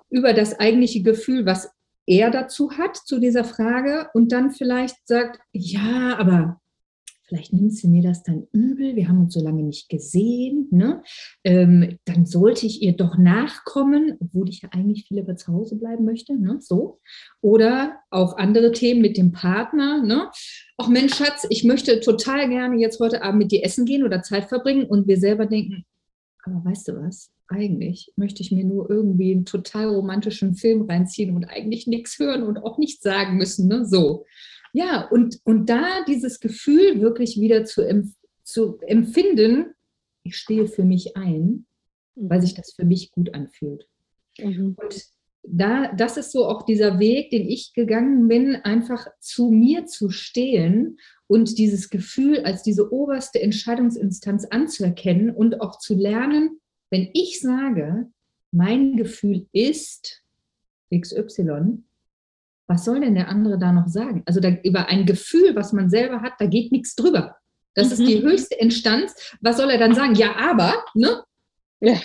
über 0.09 0.33
das 0.33 0.59
eigentliche 0.59 1.03
Gefühl, 1.03 1.45
was 1.45 1.69
er 2.05 2.31
dazu 2.31 2.71
hat, 2.71 2.97
zu 2.97 3.19
dieser 3.19 3.43
Frage 3.43 4.09
und 4.13 4.31
dann 4.31 4.51
vielleicht 4.51 4.95
sagt, 5.07 5.39
ja, 5.53 6.17
aber 6.17 6.59
vielleicht 7.29 7.53
nimmt 7.53 7.74
sie 7.74 7.88
mir 7.88 8.01
das 8.01 8.24
dann 8.24 8.48
übel, 8.51 8.95
wir 8.95 9.07
haben 9.07 9.21
uns 9.21 9.36
so 9.36 9.41
lange 9.41 9.62
nicht 9.62 9.88
gesehen, 9.88 10.67
ne? 10.71 11.03
Ähm, 11.43 12.00
dann 12.05 12.25
sollte 12.25 12.65
ich 12.65 12.81
ihr 12.81 12.98
doch 12.98 13.17
nachkommen, 13.17 14.17
obwohl 14.19 14.50
ich 14.50 14.63
ja 14.63 14.69
eigentlich 14.71 15.05
viel 15.07 15.17
lieber 15.17 15.36
zu 15.36 15.53
Hause 15.53 15.75
bleiben 15.75 16.05
möchte, 16.05 16.38
ne? 16.38 16.57
so. 16.59 17.00
Oder 17.41 18.00
auch 18.09 18.36
andere 18.38 18.71
Themen 18.71 19.01
mit 19.01 19.15
dem 19.15 19.31
Partner, 19.31 20.03
ne? 20.03 20.29
Ach 20.77 20.88
Mensch, 20.88 21.15
Schatz, 21.15 21.45
ich 21.50 21.63
möchte 21.63 22.00
total 22.00 22.50
gerne 22.50 22.77
jetzt 22.79 23.00
heute 23.00 23.21
Abend 23.21 23.39
mit 23.39 23.51
dir 23.51 23.63
essen 23.63 23.86
gehen 23.86 24.03
oder 24.03 24.24
Zeit 24.24 24.45
verbringen 24.45 24.86
und 24.86 25.07
wir 25.07 25.17
selber 25.17 25.45
denken, 25.45 25.86
aber 26.43 26.65
weißt 26.65 26.88
du 26.88 27.01
was, 27.01 27.31
eigentlich 27.48 28.12
möchte 28.15 28.41
ich 28.41 28.51
mir 28.51 28.63
nur 28.63 28.89
irgendwie 28.89 29.33
einen 29.33 29.45
total 29.45 29.89
romantischen 29.89 30.55
Film 30.55 30.83
reinziehen 30.83 31.36
und 31.36 31.45
eigentlich 31.45 31.86
nichts 31.86 32.17
hören 32.17 32.43
und 32.43 32.57
auch 32.57 32.79
nichts 32.79 33.03
sagen 33.03 33.38
müssen, 33.38 33.67
ne? 33.67 33.86
so. 33.86 34.25
Ja, 34.79 35.09
und, 35.09 35.41
und 35.43 35.69
da 35.69 36.05
dieses 36.07 36.39
Gefühl 36.39 37.01
wirklich 37.01 37.38
wieder 37.38 37.65
zu, 37.65 37.81
empf 37.81 38.15
zu 38.43 38.79
empfinden, 38.79 39.75
ich 40.24 40.38
stehe 40.38 40.67
für 40.67 40.86
mich 40.86 41.17
ein, 41.17 41.65
weil 42.15 42.41
sich 42.41 42.53
das 42.53 42.71
für 42.71 42.86
mich 42.86 43.12
gut 43.12 43.33
anfühlt. 43.33 43.89
Mhm. 44.39 44.77
Und 44.77 45.05
da, 45.43 45.91
das 45.93 46.15
ist 46.15 46.31
so 46.31 46.45
auch 46.45 46.63
dieser 46.63 46.98
Weg, 46.98 47.29
den 47.29 47.50
ich 47.50 47.74
gegangen 47.74 48.29
bin, 48.29 48.55
einfach 48.55 49.05
zu 49.19 49.50
mir 49.50 49.86
zu 49.86 50.12
stehen 50.12 50.98
und 51.27 51.57
dieses 51.57 51.89
Gefühl 51.89 52.39
als 52.45 52.63
diese 52.63 52.93
oberste 52.93 53.41
Entscheidungsinstanz 53.41 54.45
anzuerkennen 54.45 55.29
und 55.29 55.59
auch 55.59 55.77
zu 55.77 55.93
lernen, 55.93 56.62
wenn 56.89 57.09
ich 57.13 57.41
sage, 57.41 58.07
mein 58.51 58.95
Gefühl 58.95 59.45
ist 59.51 60.24
XY, 60.89 61.83
was 62.69 62.85
soll 62.85 63.01
denn 63.01 63.15
der 63.15 63.27
andere 63.29 63.57
da 63.57 63.71
noch 63.71 63.88
sagen? 63.88 64.21
Also 64.27 64.39
da, 64.39 64.49
über 64.63 64.88
ein 64.88 65.07
Gefühl, 65.07 65.55
was 65.55 65.73
man 65.73 65.89
selber 65.89 66.21
hat, 66.21 66.33
da 66.38 66.45
geht 66.45 66.71
nichts 66.71 66.95
drüber. 66.95 67.35
Das 67.73 67.88
mhm. 67.88 67.91
ist 67.93 68.07
die 68.07 68.21
höchste 68.21 68.55
Instanz. 68.55 69.35
Was 69.41 69.57
soll 69.57 69.71
er 69.71 69.79
dann 69.79 69.95
sagen? 69.95 70.13
Ja, 70.13 70.35
aber, 70.35 70.85
ne? 70.93 71.23
Ja. 71.81 71.99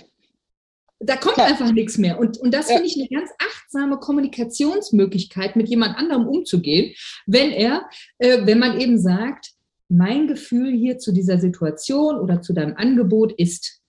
Da 1.00 1.16
kommt 1.16 1.34
Klar. 1.34 1.48
einfach 1.48 1.70
nichts 1.70 1.98
mehr. 1.98 2.18
Und, 2.18 2.38
und 2.38 2.54
das 2.54 2.70
ja. 2.70 2.76
finde 2.76 2.88
ich 2.88 2.96
eine 2.96 3.08
ganz 3.08 3.30
achtsame 3.38 3.98
Kommunikationsmöglichkeit, 3.98 5.54
mit 5.54 5.68
jemand 5.68 5.98
anderem 5.98 6.26
umzugehen, 6.26 6.94
wenn 7.26 7.50
er, 7.50 7.86
äh, 8.18 8.46
wenn 8.46 8.58
man 8.58 8.80
eben 8.80 8.98
sagt, 8.98 9.50
mein 9.88 10.26
Gefühl 10.26 10.72
hier 10.72 10.98
zu 10.98 11.12
dieser 11.12 11.38
Situation 11.38 12.18
oder 12.18 12.40
zu 12.40 12.54
deinem 12.54 12.74
Angebot 12.76 13.32
ist. 13.32 13.82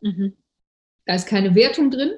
Mhm. 0.00 0.36
Da 1.06 1.16
ist 1.16 1.26
keine 1.26 1.56
Wertung 1.56 1.90
drin, 1.90 2.12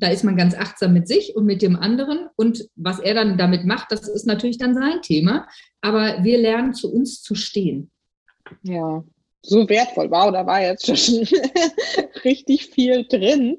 da 0.00 0.08
ist 0.08 0.24
man 0.24 0.36
ganz 0.36 0.54
achtsam 0.54 0.92
mit 0.92 1.06
sich 1.06 1.36
und 1.36 1.44
mit 1.44 1.62
dem 1.62 1.76
anderen. 1.76 2.28
Und 2.36 2.68
was 2.74 2.98
er 2.98 3.14
dann 3.14 3.38
damit 3.38 3.64
macht, 3.64 3.92
das 3.92 4.08
ist 4.08 4.26
natürlich 4.26 4.58
dann 4.58 4.74
sein 4.74 5.02
Thema. 5.02 5.46
Aber 5.80 6.24
wir 6.24 6.38
lernen 6.38 6.74
zu 6.74 6.92
uns 6.92 7.22
zu 7.22 7.34
stehen. 7.34 7.90
Ja, 8.62 9.04
so 9.42 9.68
wertvoll. 9.68 10.10
Wow, 10.10 10.32
da 10.32 10.46
war 10.46 10.60
jetzt 10.62 10.86
schon 10.86 11.26
richtig 12.24 12.66
viel 12.66 13.06
drin. 13.06 13.58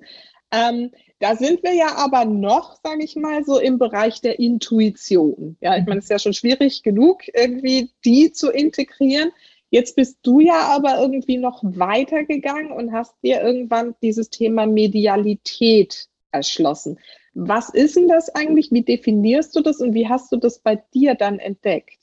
Ähm, 0.52 0.92
da 1.20 1.36
sind 1.36 1.62
wir 1.64 1.74
ja 1.74 1.96
aber 1.98 2.26
noch, 2.26 2.78
sage 2.84 3.04
ich 3.04 3.16
mal, 3.16 3.46
so 3.46 3.60
im 3.60 3.78
Bereich 3.78 4.22
der 4.22 4.40
Intuition. 4.40 5.56
Ja, 5.62 5.78
ich 5.78 5.86
meine, 5.86 6.00
es 6.00 6.06
ist 6.06 6.10
ja 6.10 6.20
schon 6.20 6.34
schwierig 6.34 6.82
genug, 6.82 7.22
irgendwie 7.34 7.92
die 8.04 8.32
zu 8.32 8.50
integrieren. 8.50 9.32
Jetzt 9.70 9.96
bist 9.96 10.18
du 10.24 10.40
ja 10.40 10.64
aber 10.76 11.00
irgendwie 11.00 11.38
noch 11.38 11.62
weitergegangen 11.64 12.72
und 12.72 12.92
hast 12.92 13.14
dir 13.24 13.42
irgendwann 13.42 13.96
dieses 14.02 14.30
Thema 14.30 14.66
Medialität 14.66 16.10
erschlossen. 16.32 17.00
Was 17.34 17.70
ist 17.70 17.96
denn 17.96 18.08
das 18.08 18.30
eigentlich? 18.30 18.72
Wie 18.72 18.84
definierst 18.84 19.56
du 19.56 19.62
das 19.62 19.80
und 19.80 19.94
wie 19.94 20.08
hast 20.08 20.32
du 20.32 20.38
das 20.38 20.60
bei 20.60 20.82
dir 20.94 21.16
dann 21.16 21.40
entdeckt? 21.40 21.98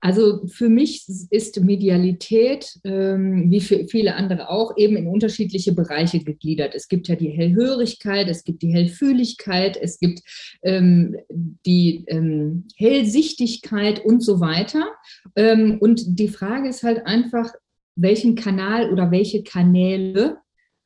Also 0.00 0.46
für 0.46 0.68
mich 0.68 1.04
ist 1.30 1.60
Medialität, 1.60 2.78
ähm, 2.84 3.50
wie 3.50 3.60
für 3.60 3.88
viele 3.88 4.14
andere 4.14 4.50
auch, 4.50 4.76
eben 4.76 4.96
in 4.96 5.08
unterschiedliche 5.08 5.72
Bereiche 5.72 6.22
gegliedert. 6.22 6.74
Es 6.74 6.86
gibt 6.86 7.08
ja 7.08 7.16
die 7.16 7.30
Hellhörigkeit, 7.30 8.28
es 8.28 8.44
gibt 8.44 8.62
die 8.62 8.72
Hellfühligkeit, 8.72 9.76
es 9.76 9.98
gibt 9.98 10.20
ähm, 10.62 11.16
die 11.28 12.04
ähm, 12.06 12.68
Hellsichtigkeit 12.76 14.04
und 14.04 14.20
so 14.20 14.38
weiter. 14.38 14.86
Ähm, 15.34 15.78
und 15.80 16.18
die 16.20 16.28
Frage 16.28 16.68
ist 16.68 16.82
halt 16.82 17.06
einfach, 17.06 17.52
welchen 17.96 18.34
Kanal 18.36 18.92
oder 18.92 19.10
welche 19.10 19.42
Kanäle 19.42 20.36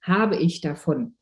habe 0.00 0.36
ich 0.36 0.60
davon? 0.60 1.16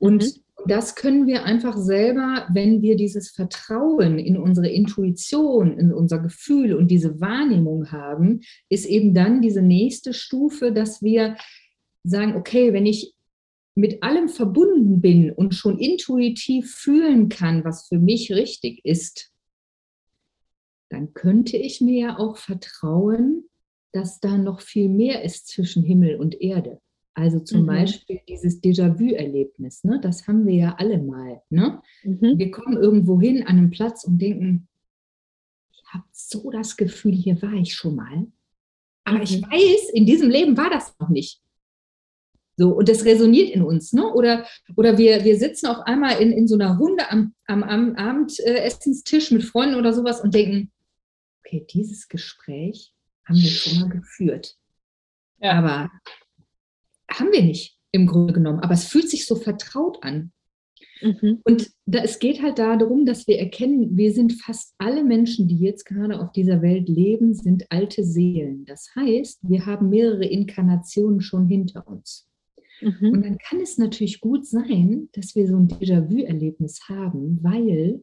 Und 0.00 0.24
mhm. 0.24 0.62
das 0.66 0.96
können 0.96 1.28
wir 1.28 1.44
einfach 1.44 1.76
selber, 1.76 2.48
wenn 2.52 2.82
wir 2.82 2.96
dieses 2.96 3.30
Vertrauen 3.30 4.18
in 4.18 4.36
unsere 4.36 4.68
Intuition, 4.68 5.78
in 5.78 5.92
unser 5.92 6.18
Gefühl 6.18 6.74
und 6.74 6.90
diese 6.90 7.20
Wahrnehmung 7.20 7.92
haben, 7.92 8.40
ist 8.68 8.86
eben 8.86 9.14
dann 9.14 9.42
diese 9.42 9.62
nächste 9.62 10.12
Stufe, 10.12 10.72
dass 10.72 11.02
wir 11.02 11.36
sagen, 12.02 12.34
okay, 12.34 12.72
wenn 12.72 12.86
ich 12.86 13.14
mit 13.76 14.02
allem 14.02 14.28
verbunden 14.28 15.00
bin 15.00 15.30
und 15.30 15.54
schon 15.54 15.78
intuitiv 15.78 16.74
fühlen 16.74 17.28
kann, 17.28 17.64
was 17.64 17.86
für 17.86 17.98
mich 17.98 18.32
richtig 18.32 18.84
ist, 18.84 19.30
dann 20.88 21.14
könnte 21.14 21.56
ich 21.56 21.80
mir 21.80 22.00
ja 22.00 22.18
auch 22.18 22.36
vertrauen, 22.36 23.44
dass 23.92 24.18
da 24.18 24.38
noch 24.38 24.60
viel 24.60 24.88
mehr 24.88 25.22
ist 25.22 25.48
zwischen 25.48 25.84
Himmel 25.84 26.16
und 26.16 26.40
Erde. 26.40 26.80
Also 27.14 27.40
zum 27.40 27.62
mhm. 27.62 27.66
Beispiel 27.66 28.20
dieses 28.28 28.62
Déjà-vu-Erlebnis, 28.62 29.84
ne? 29.84 30.00
das 30.00 30.28
haben 30.28 30.46
wir 30.46 30.54
ja 30.54 30.74
alle 30.78 30.98
mal. 30.98 31.42
Ne? 31.50 31.82
Mhm. 32.04 32.38
Wir 32.38 32.50
kommen 32.50 32.76
irgendwo 32.76 33.20
hin 33.20 33.42
an 33.42 33.58
einen 33.58 33.70
Platz 33.70 34.04
und 34.04 34.18
denken, 34.18 34.68
ich 35.72 35.82
habe 35.92 36.04
so 36.12 36.50
das 36.50 36.76
Gefühl, 36.76 37.12
hier 37.12 37.40
war 37.42 37.54
ich 37.54 37.74
schon 37.74 37.96
mal. 37.96 38.26
Aber 39.04 39.18
mhm. 39.18 39.24
ich 39.24 39.42
weiß, 39.42 39.90
in 39.92 40.06
diesem 40.06 40.30
Leben 40.30 40.56
war 40.56 40.70
das 40.70 40.94
noch 40.98 41.08
nicht. 41.08 41.42
So, 42.56 42.72
und 42.72 42.88
das 42.88 43.06
resoniert 43.06 43.50
in 43.50 43.62
uns. 43.62 43.92
Ne? 43.92 44.06
Oder, 44.12 44.46
oder 44.76 44.98
wir, 44.98 45.24
wir 45.24 45.38
sitzen 45.38 45.66
auf 45.66 45.78
einmal 45.86 46.20
in, 46.20 46.30
in 46.30 46.46
so 46.46 46.56
einer 46.56 46.76
Runde 46.76 47.10
am, 47.10 47.34
am, 47.46 47.62
am 47.62 47.96
Abendessenstisch 47.96 49.30
mit 49.30 49.44
Freunden 49.44 49.76
oder 49.76 49.94
sowas 49.94 50.20
und 50.20 50.34
denken, 50.34 50.70
okay, 51.38 51.66
dieses 51.72 52.08
Gespräch 52.08 52.92
haben 53.24 53.36
wir 53.36 53.48
schon 53.48 53.80
mal 53.80 53.88
geführt. 53.88 54.58
Ja. 55.40 55.52
Aber 55.52 55.90
haben 57.20 57.32
wir 57.32 57.42
nicht 57.42 57.76
im 57.92 58.06
Grunde 58.06 58.32
genommen, 58.32 58.60
aber 58.60 58.74
es 58.74 58.84
fühlt 58.84 59.08
sich 59.08 59.26
so 59.26 59.36
vertraut 59.36 60.02
an. 60.02 60.32
Mhm. 61.02 61.40
Und 61.44 61.70
da, 61.86 62.02
es 62.02 62.18
geht 62.18 62.42
halt 62.42 62.58
darum, 62.58 63.06
dass 63.06 63.26
wir 63.26 63.38
erkennen, 63.38 63.96
wir 63.96 64.12
sind 64.12 64.34
fast 64.34 64.74
alle 64.78 65.02
Menschen, 65.02 65.48
die 65.48 65.58
jetzt 65.58 65.84
gerade 65.84 66.20
auf 66.20 66.32
dieser 66.32 66.62
Welt 66.62 66.88
leben, 66.88 67.34
sind 67.34 67.66
alte 67.70 68.04
Seelen. 68.04 68.64
Das 68.64 68.90
heißt, 68.94 69.40
wir 69.42 69.66
haben 69.66 69.88
mehrere 69.88 70.26
Inkarnationen 70.26 71.20
schon 71.20 71.46
hinter 71.46 71.86
uns. 71.86 72.28
Mhm. 72.80 73.10
Und 73.12 73.24
dann 73.24 73.38
kann 73.38 73.60
es 73.60 73.78
natürlich 73.78 74.20
gut 74.20 74.46
sein, 74.46 75.08
dass 75.12 75.34
wir 75.34 75.46
so 75.46 75.56
ein 75.56 75.68
Déjà-vu-Erlebnis 75.68 76.88
haben, 76.88 77.38
weil 77.42 78.02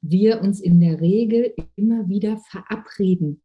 wir 0.00 0.40
uns 0.40 0.60
in 0.60 0.80
der 0.80 1.00
Regel 1.00 1.54
immer 1.76 2.08
wieder 2.08 2.38
verabreden 2.50 3.40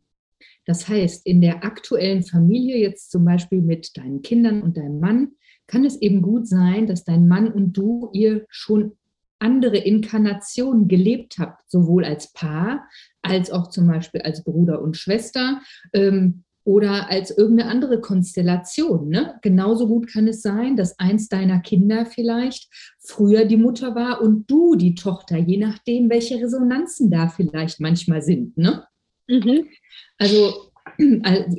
das 0.65 0.87
heißt, 0.87 1.25
in 1.25 1.41
der 1.41 1.63
aktuellen 1.63 2.23
Familie, 2.23 2.77
jetzt 2.77 3.11
zum 3.11 3.25
Beispiel 3.25 3.61
mit 3.61 3.97
deinen 3.97 4.21
Kindern 4.21 4.61
und 4.61 4.77
deinem 4.77 4.99
Mann, 4.99 5.31
kann 5.67 5.85
es 5.85 6.01
eben 6.01 6.21
gut 6.21 6.47
sein, 6.47 6.87
dass 6.87 7.03
dein 7.03 7.27
Mann 7.27 7.51
und 7.51 7.73
du 7.73 8.09
ihr 8.13 8.45
schon 8.49 8.93
andere 9.39 9.77
Inkarnationen 9.77 10.87
gelebt 10.87 11.35
habt, 11.37 11.69
sowohl 11.69 12.03
als 12.05 12.33
Paar 12.33 12.87
als 13.21 13.51
auch 13.51 13.69
zum 13.69 13.87
Beispiel 13.87 14.21
als 14.21 14.43
Bruder 14.43 14.81
und 14.81 14.97
Schwester 14.97 15.61
ähm, 15.93 16.43
oder 16.63 17.09
als 17.09 17.31
irgendeine 17.31 17.69
andere 17.69 18.01
Konstellation. 18.01 19.09
Ne? 19.09 19.35
Genauso 19.41 19.87
gut 19.87 20.11
kann 20.11 20.27
es 20.27 20.41
sein, 20.41 20.75
dass 20.75 20.99
eins 20.99 21.29
deiner 21.29 21.59
Kinder 21.59 22.05
vielleicht 22.05 22.69
früher 22.99 23.45
die 23.45 23.57
Mutter 23.57 23.95
war 23.95 24.21
und 24.21 24.49
du 24.49 24.75
die 24.75 24.95
Tochter, 24.95 25.37
je 25.37 25.57
nachdem, 25.57 26.09
welche 26.09 26.35
Resonanzen 26.35 27.09
da 27.09 27.29
vielleicht 27.29 27.79
manchmal 27.79 28.21
sind. 28.21 28.57
Ne? 28.57 28.83
Mhm. 29.27 29.67
Also 30.19 30.71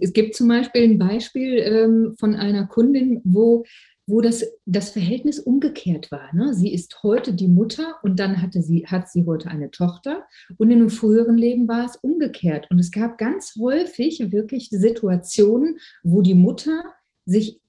es 0.00 0.12
gibt 0.12 0.34
zum 0.34 0.48
Beispiel 0.48 0.82
ein 0.82 0.98
Beispiel 0.98 1.58
ähm, 1.58 2.16
von 2.18 2.34
einer 2.34 2.66
Kundin, 2.66 3.20
wo, 3.24 3.64
wo 4.06 4.20
das, 4.20 4.44
das 4.64 4.90
Verhältnis 4.90 5.38
umgekehrt 5.38 6.10
war. 6.10 6.34
Ne? 6.34 6.54
Sie 6.54 6.72
ist 6.72 7.02
heute 7.02 7.34
die 7.34 7.46
Mutter 7.46 7.96
und 8.02 8.18
dann 8.18 8.40
hatte 8.40 8.62
sie, 8.62 8.86
hat 8.86 9.10
sie 9.10 9.26
heute 9.26 9.48
eine 9.48 9.70
Tochter 9.70 10.26
und 10.56 10.70
in 10.70 10.78
einem 10.78 10.90
früheren 10.90 11.36
Leben 11.36 11.68
war 11.68 11.84
es 11.84 11.96
umgekehrt. 11.96 12.68
Und 12.70 12.78
es 12.78 12.90
gab 12.90 13.18
ganz 13.18 13.54
häufig 13.60 14.32
wirklich 14.32 14.70
Situationen, 14.70 15.78
wo 16.02 16.22
die 16.22 16.34
Mutter 16.34 16.82
sich 17.26 17.60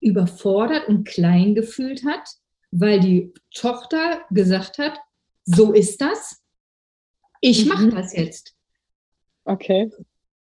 überfordert 0.00 0.88
und 0.88 1.06
klein 1.06 1.54
gefühlt 1.56 2.04
hat, 2.04 2.28
weil 2.70 3.00
die 3.00 3.32
Tochter 3.52 4.20
gesagt 4.30 4.78
hat, 4.78 4.98
so 5.44 5.72
ist 5.72 6.00
das, 6.00 6.42
ich 7.40 7.66
mache 7.66 7.86
mhm. 7.86 7.90
das 7.90 8.14
jetzt. 8.14 8.57
Okay. 9.48 9.90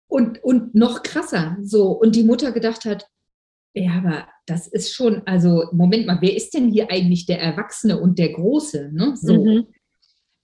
Und, 0.09 0.43
und 0.43 0.75
noch 0.75 1.03
krasser, 1.03 1.59
so. 1.63 1.91
Und 1.93 2.17
die 2.17 2.25
Mutter 2.25 2.53
gedacht 2.53 2.87
hat, 2.87 3.07
ja, 3.75 3.93
aber 3.99 4.27
das 4.47 4.67
ist 4.67 4.95
schon, 4.95 5.23
also, 5.27 5.67
Moment 5.73 6.07
mal, 6.07 6.19
wer 6.21 6.35
ist 6.35 6.55
denn 6.55 6.71
hier 6.71 6.91
eigentlich 6.91 7.27
der 7.27 7.41
Erwachsene 7.41 8.01
und 8.01 8.19
der 8.19 8.33
Große? 8.33 8.91
Ne? 8.93 9.15
So. 9.17 9.45
Mhm. 9.45 9.67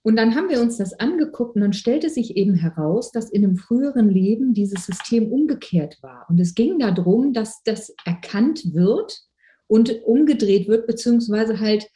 Und 0.03 0.17
dann 0.17 0.35
haben 0.35 0.49
wir 0.49 0.61
uns 0.61 0.77
das 0.77 0.93
angeguckt 0.99 1.55
und 1.55 1.61
dann 1.61 1.73
stellte 1.73 2.11
sich 2.11 2.37
eben 2.37 2.53
heraus, 2.53 3.11
dass 3.11 3.31
in 3.31 3.43
einem 3.43 3.57
früheren 3.57 4.07
Leben 4.07 4.53
dieses 4.53 4.85
System 4.85 5.31
umgekehrt 5.31 5.97
war. 6.03 6.27
Und 6.29 6.39
es 6.39 6.53
ging 6.53 6.77
darum, 6.77 7.33
dass 7.33 7.63
das 7.63 7.91
erkannt 8.05 8.75
wird 8.75 9.19
und 9.65 10.03
umgedreht 10.03 10.67
wird, 10.67 10.85
beziehungsweise 10.85 11.59
halt 11.59 11.87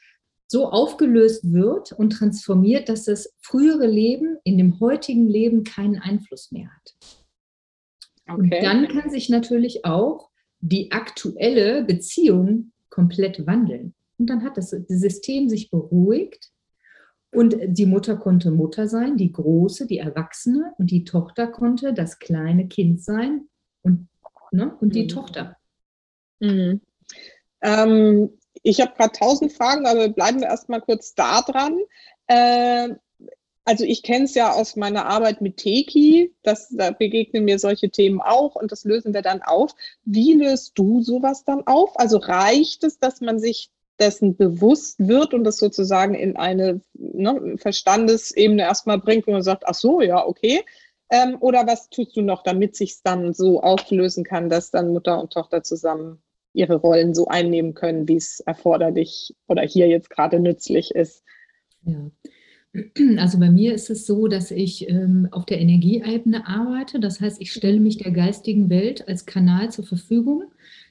so 0.51 0.70
aufgelöst 0.70 1.53
wird 1.53 1.91
und 1.91 2.10
transformiert, 2.10 2.89
dass 2.89 3.06
das 3.06 3.32
frühere 3.39 3.86
Leben 3.86 4.38
in 4.44 4.58
dem 4.58 4.79
heutigen 4.79 5.27
Leben 5.27 5.63
keinen 5.63 6.00
Einfluss 6.00 6.51
mehr 6.51 6.70
hat. 6.75 6.96
Okay. 8.27 8.41
Und 8.41 8.51
dann 8.63 8.88
kann 8.88 9.12
sich 9.12 9.29
natürlich 9.29 9.86
auch 9.86 10.29
die 10.60 10.91
aktuelle 10.91 11.84
Beziehung 11.84 12.72
komplett 12.89 13.46
wandeln. 13.46 13.94
Und 14.18 14.27
dann 14.29 14.44
hat 14.44 14.58
das 14.58 14.72
System 14.72 15.50
sich 15.50 15.70
beruhigt 15.70 16.51
und 17.32 17.56
die 17.63 17.86
Mutter 17.86 18.18
konnte 18.18 18.50
Mutter 18.50 18.88
sein, 18.88 19.18
die 19.18 19.32
große, 19.32 19.86
die 19.86 20.00
Erwachsene, 20.00 20.74
und 20.79 20.89
die 20.89 21.03
Tochter 21.03 21.48
konnte 21.48 21.94
das 21.94 22.18
kleine 22.18 22.68
Kind 22.68 23.03
sein 23.03 23.48
und, 23.84 24.08
ne, 24.51 24.75
und 24.82 24.96
die 24.96 25.03
mhm. 25.03 25.10
Tochter. 25.10 25.58
Mhm. 26.39 26.82
Ähm, 27.62 28.29
ich 28.63 28.82
habe 28.82 28.94
gerade 28.96 29.18
tausend 29.18 29.54
Fragen, 29.54 29.86
aber 29.86 30.10
bleiben 30.10 30.42
wir 30.42 30.48
erstmal 30.48 30.82
kurz 30.82 31.16
da 31.16 31.42
dran. 31.42 31.78
Äh, 32.28 32.96
also 33.66 33.84
ich 33.84 34.01
kenne 34.01 34.25
es 34.25 34.34
ja 34.34 34.51
aus 34.51 34.75
meiner 34.75 35.06
Arbeit 35.06 35.42
mit 35.42 35.58
Teki, 35.58 36.34
da 36.42 36.89
begegnen 36.92 37.46
mir 37.46 37.60
solche 37.60 37.92
Themen 37.92 38.20
auch 38.20 38.56
und 38.56 38.72
das 38.72 38.84
lösen 38.84 39.13
wir 39.13 39.22
dann 39.22 39.44
auf. 39.44 39.75
Wie 40.06 40.34
löst 40.34 40.72
du 40.75 41.01
sowas 41.01 41.44
dann 41.44 41.68
auf? 41.68 42.00
Also 42.00 42.18
reicht 42.18 42.84
es, 42.84 42.98
dass 42.98 43.22
man 43.22 43.39
sich 43.39 43.70
dessen 44.00 44.36
bewusst 44.36 45.08
wird 45.08 45.34
und 45.34 45.44
das 45.44 45.58
sozusagen 45.58 46.16
in 46.16 46.36
eine 46.36 46.82
ne, 46.94 47.58
Verstandesebene 47.58 48.63
erstmal 48.63 48.98
bringt, 48.98 49.28
wo 49.28 49.32
man 49.32 49.44
sagt, 49.44 49.66
ach 49.68 49.75
so, 49.75 50.01
ja, 50.01 50.25
okay. 50.25 50.63
Ähm, 51.12 51.38
oder 51.39 51.68
was 51.68 51.89
tust 51.89 52.16
du 52.16 52.22
noch, 52.22 52.42
damit 52.44 52.75
sich 52.75 52.92
es 52.94 53.01
dann 53.04 53.34
so 53.34 53.62
auflösen 53.62 54.24
kann, 54.24 54.50
dass 54.50 54.72
dann 54.72 54.94
Mutter 54.94 55.20
und 55.20 55.34
Tochter 55.34 55.63
zusammen 55.63 56.24
ihre 56.60 56.75
Rollen 56.75 57.13
so 57.13 57.28
einnehmen 57.28 57.74
können, 57.74 58.08
wie 58.08 58.18
es 58.18 58.39
erforderlich 58.42 59.36
oder 59.48 59.63
hier 59.63 59.88
jetzt 59.88 60.10
gerade 60.10 60.39
nützlich 60.39 60.92
ist? 60.92 61.24
Ja. 61.84 62.12
Also 63.18 63.39
bei 63.39 63.50
mir 63.50 63.74
ist 63.74 63.89
es 63.89 64.06
so, 64.06 64.28
dass 64.28 64.51
ich 64.51 64.88
ähm, 64.88 65.28
auf 65.32 65.46
der 65.46 65.60
Energieebene 65.60 66.46
arbeite. 66.46 67.00
Das 67.00 67.20
heißt, 67.20 67.42
ich 67.42 67.51
stelle 67.51 67.80
mich 67.80 67.98
der 67.98 68.12
geistigen 68.12 68.70
Welt 68.70 69.08
als 69.08 69.25
Kanal 69.25 69.72
zur 69.72 69.86
Verfügung. 69.86 70.44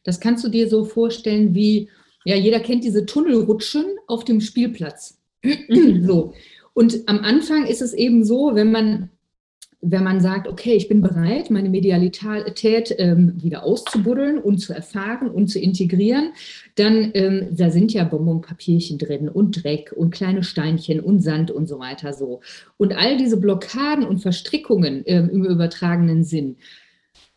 Das 0.02 0.18
kannst 0.18 0.44
du 0.44 0.48
dir 0.48 0.68
so 0.68 0.84
vorstellen 0.84 1.54
wie 1.54 1.88
ja, 2.25 2.37
jeder 2.37 2.60
kennt 2.60 2.84
diese 2.84 3.06
Tunnelrutschen 3.06 3.84
auf 4.06 4.25
dem 4.25 4.40
Spielplatz. 4.40 5.18
so. 6.02 6.34
Und 6.75 7.08
am 7.08 7.20
Anfang 7.20 7.66
ist 7.66 7.80
es 7.80 7.94
eben 7.94 8.25
so, 8.25 8.54
wenn 8.54 8.70
man, 8.70 9.10
wenn 9.80 10.02
man 10.02 10.20
sagt, 10.20 10.49
okay, 10.49 10.75
ich 10.75 10.88
bin 10.88 11.00
bereit, 11.00 11.50
meine 11.50 11.68
Medialität 11.68 12.94
ähm, 12.99 13.35
wieder 13.40 13.62
auszubuddeln 13.62 14.38
und 14.38 14.58
zu 14.58 14.73
erfahren 14.73 15.30
und 15.30 15.49
zu 15.49 15.61
integrieren, 15.61 16.32
dann 16.75 17.12
ähm, 17.14 17.49
da 17.52 17.70
sind 17.70 17.92
ja 17.92 18.02
Bonbonpapierchen 18.02 18.99
drin 18.99 19.28
und 19.28 19.62
Dreck 19.62 19.92
und 19.97 20.11
kleine 20.11 20.42
Steinchen 20.42 20.99
und 20.99 21.20
Sand 21.20 21.52
und 21.52 21.68
so 21.68 21.78
weiter 21.78 22.12
so. 22.12 22.40
Und 22.76 22.97
all 22.97 23.16
diese 23.16 23.37
Blockaden 23.37 24.04
und 24.04 24.18
Verstrickungen 24.18 25.04
ähm, 25.06 25.30
im 25.30 25.44
übertragenen 25.44 26.25
Sinn, 26.25 26.56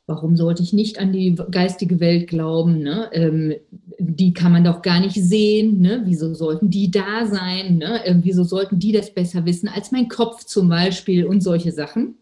Warum 0.08 0.36
sollte 0.36 0.62
ich 0.62 0.74
nicht 0.74 1.00
an 1.00 1.14
die 1.14 1.36
geistige 1.52 2.02
Welt 2.02 2.28
glauben? 2.28 2.80
Ne? 2.80 3.10
Ähm, 3.14 3.54
die 3.98 4.34
kann 4.34 4.52
man 4.52 4.66
doch 4.66 4.82
gar 4.82 5.00
nicht 5.00 5.16
sehen. 5.16 5.80
Ne? 5.80 6.02
Wieso 6.06 6.34
sollten 6.34 6.70
die 6.70 6.92
da 6.92 7.28
sein? 7.28 7.78
Ne? 7.78 8.02
Ähm, 8.04 8.20
wieso 8.24 8.44
sollten 8.44 8.78
die 8.78 8.92
das 8.92 9.14
besser 9.14 9.46
wissen 9.46 9.70
als 9.70 9.92
mein 9.92 10.10
Kopf 10.10 10.44
zum 10.44 10.68
Beispiel 10.68 11.26
und 11.26 11.42
solche 11.42 11.72
Sachen? 11.72 12.18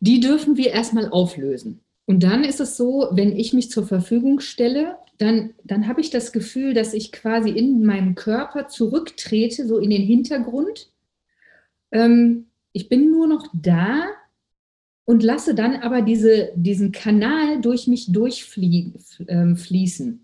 Die 0.00 0.20
dürfen 0.20 0.56
wir 0.56 0.70
erstmal 0.70 1.08
auflösen. 1.08 1.80
Und 2.06 2.22
dann 2.22 2.42
ist 2.44 2.60
es 2.60 2.76
so, 2.76 3.08
wenn 3.12 3.36
ich 3.36 3.52
mich 3.52 3.70
zur 3.70 3.86
Verfügung 3.86 4.40
stelle, 4.40 4.96
dann, 5.18 5.54
dann 5.64 5.86
habe 5.86 6.00
ich 6.00 6.10
das 6.10 6.32
Gefühl, 6.32 6.74
dass 6.74 6.94
ich 6.94 7.12
quasi 7.12 7.50
in 7.50 7.84
meinem 7.84 8.14
Körper 8.14 8.68
zurücktrete, 8.68 9.66
so 9.66 9.78
in 9.78 9.90
den 9.90 10.02
Hintergrund. 10.02 10.90
Ähm, 11.92 12.46
ich 12.72 12.88
bin 12.88 13.10
nur 13.10 13.26
noch 13.26 13.46
da 13.52 14.06
und 15.04 15.22
lasse 15.22 15.54
dann 15.54 15.76
aber 15.76 16.02
diese, 16.02 16.52
diesen 16.54 16.90
Kanal 16.92 17.60
durch 17.60 17.86
mich 17.86 18.10
durchfließen. 18.10 19.26
Ähm, 19.28 20.20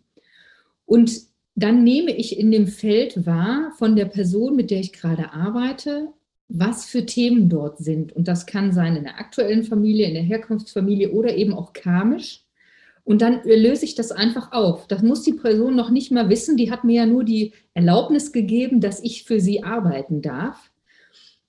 und 0.86 1.20
dann 1.54 1.84
nehme 1.84 2.16
ich 2.16 2.38
in 2.38 2.50
dem 2.50 2.66
Feld 2.66 3.26
wahr 3.26 3.72
von 3.78 3.96
der 3.96 4.06
Person, 4.06 4.56
mit 4.56 4.70
der 4.70 4.80
ich 4.80 4.92
gerade 4.92 5.32
arbeite, 5.32 6.08
was 6.48 6.86
für 6.86 7.04
Themen 7.04 7.48
dort 7.48 7.78
sind. 7.78 8.12
Und 8.12 8.28
das 8.28 8.46
kann 8.46 8.72
sein 8.72 8.96
in 8.96 9.04
der 9.04 9.18
aktuellen 9.18 9.64
Familie, 9.64 10.06
in 10.06 10.14
der 10.14 10.22
Herkunftsfamilie 10.22 11.10
oder 11.10 11.36
eben 11.36 11.54
auch 11.54 11.72
karmisch. 11.72 12.42
Und 13.04 13.22
dann 13.22 13.40
löse 13.44 13.84
ich 13.84 13.94
das 13.94 14.10
einfach 14.10 14.52
auf. 14.52 14.88
Das 14.88 15.02
muss 15.02 15.22
die 15.22 15.32
Person 15.32 15.76
noch 15.76 15.90
nicht 15.90 16.10
mal 16.10 16.28
wissen. 16.28 16.56
Die 16.56 16.70
hat 16.70 16.82
mir 16.82 17.02
ja 17.02 17.06
nur 17.06 17.24
die 17.24 17.52
Erlaubnis 17.72 18.32
gegeben, 18.32 18.80
dass 18.80 19.00
ich 19.00 19.24
für 19.24 19.40
sie 19.40 19.62
arbeiten 19.62 20.22
darf. 20.22 20.70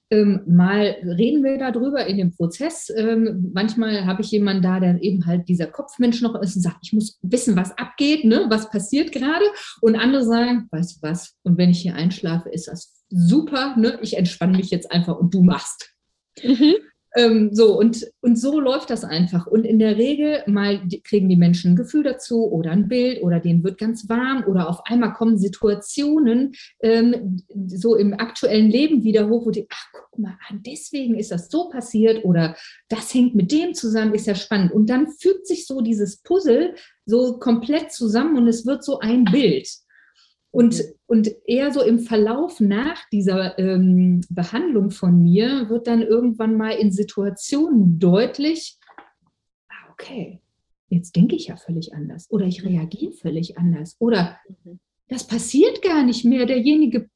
Ähm, 0.10 0.42
mal 0.48 0.96
reden 1.04 1.44
wir 1.44 1.58
darüber 1.58 2.06
in 2.06 2.18
dem 2.18 2.34
Prozess. 2.34 2.90
Ähm, 2.96 3.52
manchmal 3.54 4.06
habe 4.06 4.22
ich 4.22 4.32
jemanden 4.32 4.64
da, 4.64 4.80
der 4.80 5.02
eben 5.02 5.26
halt 5.26 5.50
dieser 5.50 5.68
Kopfmensch 5.68 6.22
noch 6.22 6.36
ist 6.42 6.56
und 6.56 6.62
sagt, 6.62 6.78
ich 6.82 6.94
muss 6.94 7.20
wissen, 7.22 7.56
was 7.58 7.78
abgeht, 7.78 8.24
ne? 8.24 8.46
was 8.50 8.70
passiert 8.70 9.12
gerade. 9.12 9.46
Und 9.82 9.96
andere 9.96 10.24
sagen, 10.24 10.68
weißt 10.72 10.98
du 10.98 11.08
was? 11.08 11.36
Und 11.44 11.58
wenn 11.58 11.72
ich 11.72 11.82
hier 11.82 11.96
einschlafe, 11.96 12.50
ist 12.50 12.68
das 12.68 13.04
super. 13.10 13.76
Ne? 13.78 14.00
Ich 14.02 14.18
entspanne 14.18 14.58
mich 14.58 14.70
jetzt 14.70 14.92
einfach 14.92 15.18
und 15.18 15.34
du 15.34 15.44
machst. 15.44 15.94
Mhm. 16.42 16.76
Ähm, 17.16 17.50
so, 17.54 17.78
und, 17.78 18.06
und 18.22 18.38
so 18.38 18.60
läuft 18.60 18.90
das 18.90 19.04
einfach. 19.04 19.48
Und 19.48 19.66
in 19.66 19.80
der 19.80 19.98
Regel 19.98 20.44
mal 20.46 20.82
kriegen 21.04 21.30
die 21.30 21.36
Menschen 21.36 21.72
ein 21.72 21.76
Gefühl 21.76 22.04
dazu 22.04 22.52
oder 22.52 22.72
ein 22.72 22.88
Bild 22.88 23.24
oder 23.24 23.40
denen 23.40 23.64
wird 23.64 23.78
ganz 23.78 24.08
warm 24.10 24.44
oder 24.48 24.70
auf 24.70 24.82
einmal 24.86 25.14
kommen 25.14 25.38
Situationen 25.38 26.54
ähm, 26.82 27.42
so 27.68 27.96
im 27.96 28.14
aktuellen 28.14 28.70
Leben 28.70 29.04
wieder 29.04 29.30
hoch, 29.30 29.46
wo 29.46 29.52
die, 29.52 29.68
ach, 29.70 29.86
guck 29.94 30.20
mal 30.20 30.38
an, 30.50 30.62
deswegen 30.66 31.16
ist 31.16 31.32
das 31.32 31.50
so 31.50 31.70
passiert 31.70 32.26
oder 32.26 32.56
das 32.90 33.14
hängt 33.14 33.36
mit 33.36 33.52
dem 33.52 33.74
zusammen, 33.74 34.14
ist 34.14 34.28
ja 34.28 34.36
spannend. 34.36 34.72
Und 34.72 34.90
dann 34.90 35.08
fügt 35.08 35.48
sich 35.48 35.66
so 35.66 35.82
dieses 35.82 36.22
Puzzle 36.22 36.76
so 37.06 37.40
komplett 37.40 37.92
zusammen 37.92 38.38
und 38.38 38.48
es 38.48 38.66
wird 38.66 38.84
so 38.84 39.00
ein 39.00 39.26
Bild. 39.26 39.68
Und, 40.52 40.82
und 41.08 41.30
eher 41.46 41.72
so 41.72 41.82
im 41.82 42.00
Verlauf 42.00 42.60
nach 42.60 43.08
dieser 43.12 43.60
ähm, 43.60 44.22
Behandlung 44.30 44.92
von 44.92 45.22
mir 45.22 45.70
wird 45.70 45.88
dann 45.88 46.02
irgendwann 46.02 46.56
mal 46.56 46.72
in 46.72 46.92
Situationen 46.92 48.00
deutlich, 48.00 48.78
ah, 49.70 49.92
okay, 49.92 50.42
jetzt 50.90 51.16
denke 51.16 51.36
ich 51.36 51.48
ja 51.48 51.58
völlig 51.58 51.94
anders 51.94 52.32
oder 52.32 52.46
ich 52.46 52.64
reagiere 52.64 53.12
völlig 53.12 53.58
anders 53.58 53.98
oder 54.00 54.40
mhm. 54.64 54.80
das 55.10 55.28
passiert 55.28 55.82
gar 55.82 56.04
nicht 56.04 56.24
mehr, 56.24 56.46
derjenige 56.46 57.10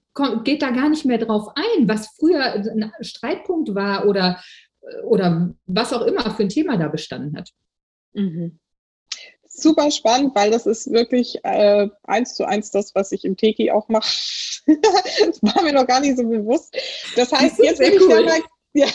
geht 0.44 0.62
da 0.62 0.72
gar 0.72 0.90
nicht 0.90 1.06
mehr 1.06 1.20
drauf 1.20 1.48
ein, 1.56 1.88
was 1.88 2.10
früher 2.20 2.44
ein 2.44 2.92
Streitpunkt 3.00 3.74
war 3.74 4.08
oder, 4.08 4.44
oder 5.06 5.56
was 5.66 5.94
auch 5.94 6.06
immer 6.06 6.30
für 6.32 6.44
ein 6.44 6.50
Thema 6.50 6.78
da 6.78 6.90
bestanden 6.90 7.38
hat. 7.38 7.50
Mhm 8.14 8.60
super 9.54 9.92
spannend, 9.92 10.36
weil 10.36 10.52
das 10.52 10.66
ist 10.66 10.92
wirklich 10.92 11.40
äh, 11.44 11.88
eins 12.04 12.36
zu 12.36 12.46
eins 12.46 12.72
das, 12.72 12.96
was 12.96 13.12
ich 13.12 13.26
im 13.26 13.38
Teki 13.38 13.72
auch 13.72 13.88
mache. 13.90 14.10
das 14.68 15.42
war 15.42 15.64
mir 15.64 15.74
noch 15.74 15.88
gar 15.88 16.00
nicht 16.00 16.18
so 16.18 16.24
bewusst. 16.24 16.76
Das 17.16 17.32
heißt, 17.32 17.60
das 17.60 17.66
jetzt 17.66 17.80
bin 17.80 17.94
cool. 18.02 18.20
ich 18.20 18.26
mal, 18.26 18.42
ja, 18.74 18.88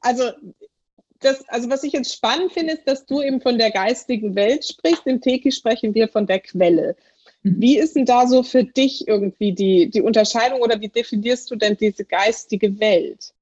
also 0.00 0.30
das, 1.20 1.46
also 1.48 1.68
was 1.68 1.84
ich 1.84 1.92
jetzt 1.92 2.14
spannend 2.14 2.52
finde, 2.52 2.74
ist, 2.74 2.86
dass 2.86 3.04
du 3.04 3.20
eben 3.20 3.40
von 3.40 3.58
der 3.58 3.70
geistigen 3.70 4.34
Welt 4.34 4.66
sprichst. 4.66 5.06
Im 5.06 5.20
Teki 5.20 5.52
sprechen 5.52 5.94
wir 5.94 6.08
von 6.08 6.26
der 6.26 6.40
Quelle. 6.40 6.96
Mhm. 7.42 7.60
Wie 7.60 7.78
ist 7.78 7.96
denn 7.96 8.06
da 8.06 8.26
so 8.26 8.42
für 8.42 8.64
dich 8.64 9.06
irgendwie 9.06 9.52
die, 9.52 9.90
die 9.90 10.02
Unterscheidung 10.02 10.60
oder 10.60 10.80
wie 10.80 10.88
definierst 10.88 11.50
du 11.50 11.56
denn 11.56 11.76
diese 11.76 12.04
geistige 12.04 12.80
Welt? 12.80 13.34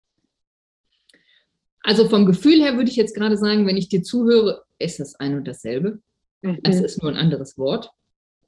Also 1.83 2.09
vom 2.09 2.27
Gefühl 2.27 2.61
her 2.61 2.77
würde 2.77 2.91
ich 2.91 2.97
jetzt 2.97 3.15
gerade 3.15 3.37
sagen, 3.37 3.67
wenn 3.67 3.77
ich 3.77 3.89
dir 3.89 4.03
zuhöre, 4.03 4.65
ist 4.79 5.01
das 5.01 5.15
ein 5.15 5.37
und 5.37 5.47
dasselbe. 5.47 6.01
Mhm. 6.43 6.59
Es 6.63 6.81
ist 6.81 7.03
nur 7.03 7.11
ein 7.11 7.17
anderes 7.17 7.59
Wort. 7.59 7.91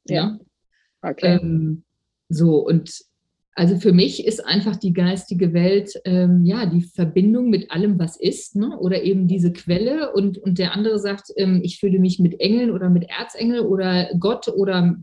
Ja. 0.06 0.14
ja. 0.14 0.38
Okay. 1.02 1.38
Ähm, 1.40 1.84
so, 2.28 2.58
und 2.58 2.92
also 3.54 3.76
für 3.76 3.92
mich 3.92 4.26
ist 4.26 4.44
einfach 4.46 4.76
die 4.76 4.92
geistige 4.92 5.52
Welt 5.52 5.92
ähm, 6.04 6.44
ja 6.44 6.66
die 6.66 6.82
Verbindung 6.82 7.50
mit 7.50 7.70
allem, 7.70 7.98
was 7.98 8.16
ist, 8.16 8.56
ne? 8.56 8.78
oder 8.78 9.02
eben 9.02 9.26
diese 9.26 9.52
Quelle. 9.52 10.12
Und, 10.12 10.38
und 10.38 10.58
der 10.58 10.72
andere 10.72 10.98
sagt, 10.98 11.32
ähm, 11.36 11.60
ich 11.62 11.78
fühle 11.78 11.98
mich 11.98 12.18
mit 12.20 12.40
Engeln 12.40 12.70
oder 12.70 12.88
mit 12.88 13.10
Erzengel 13.10 13.60
oder 13.60 14.08
Gott 14.18 14.48
oder 14.48 14.96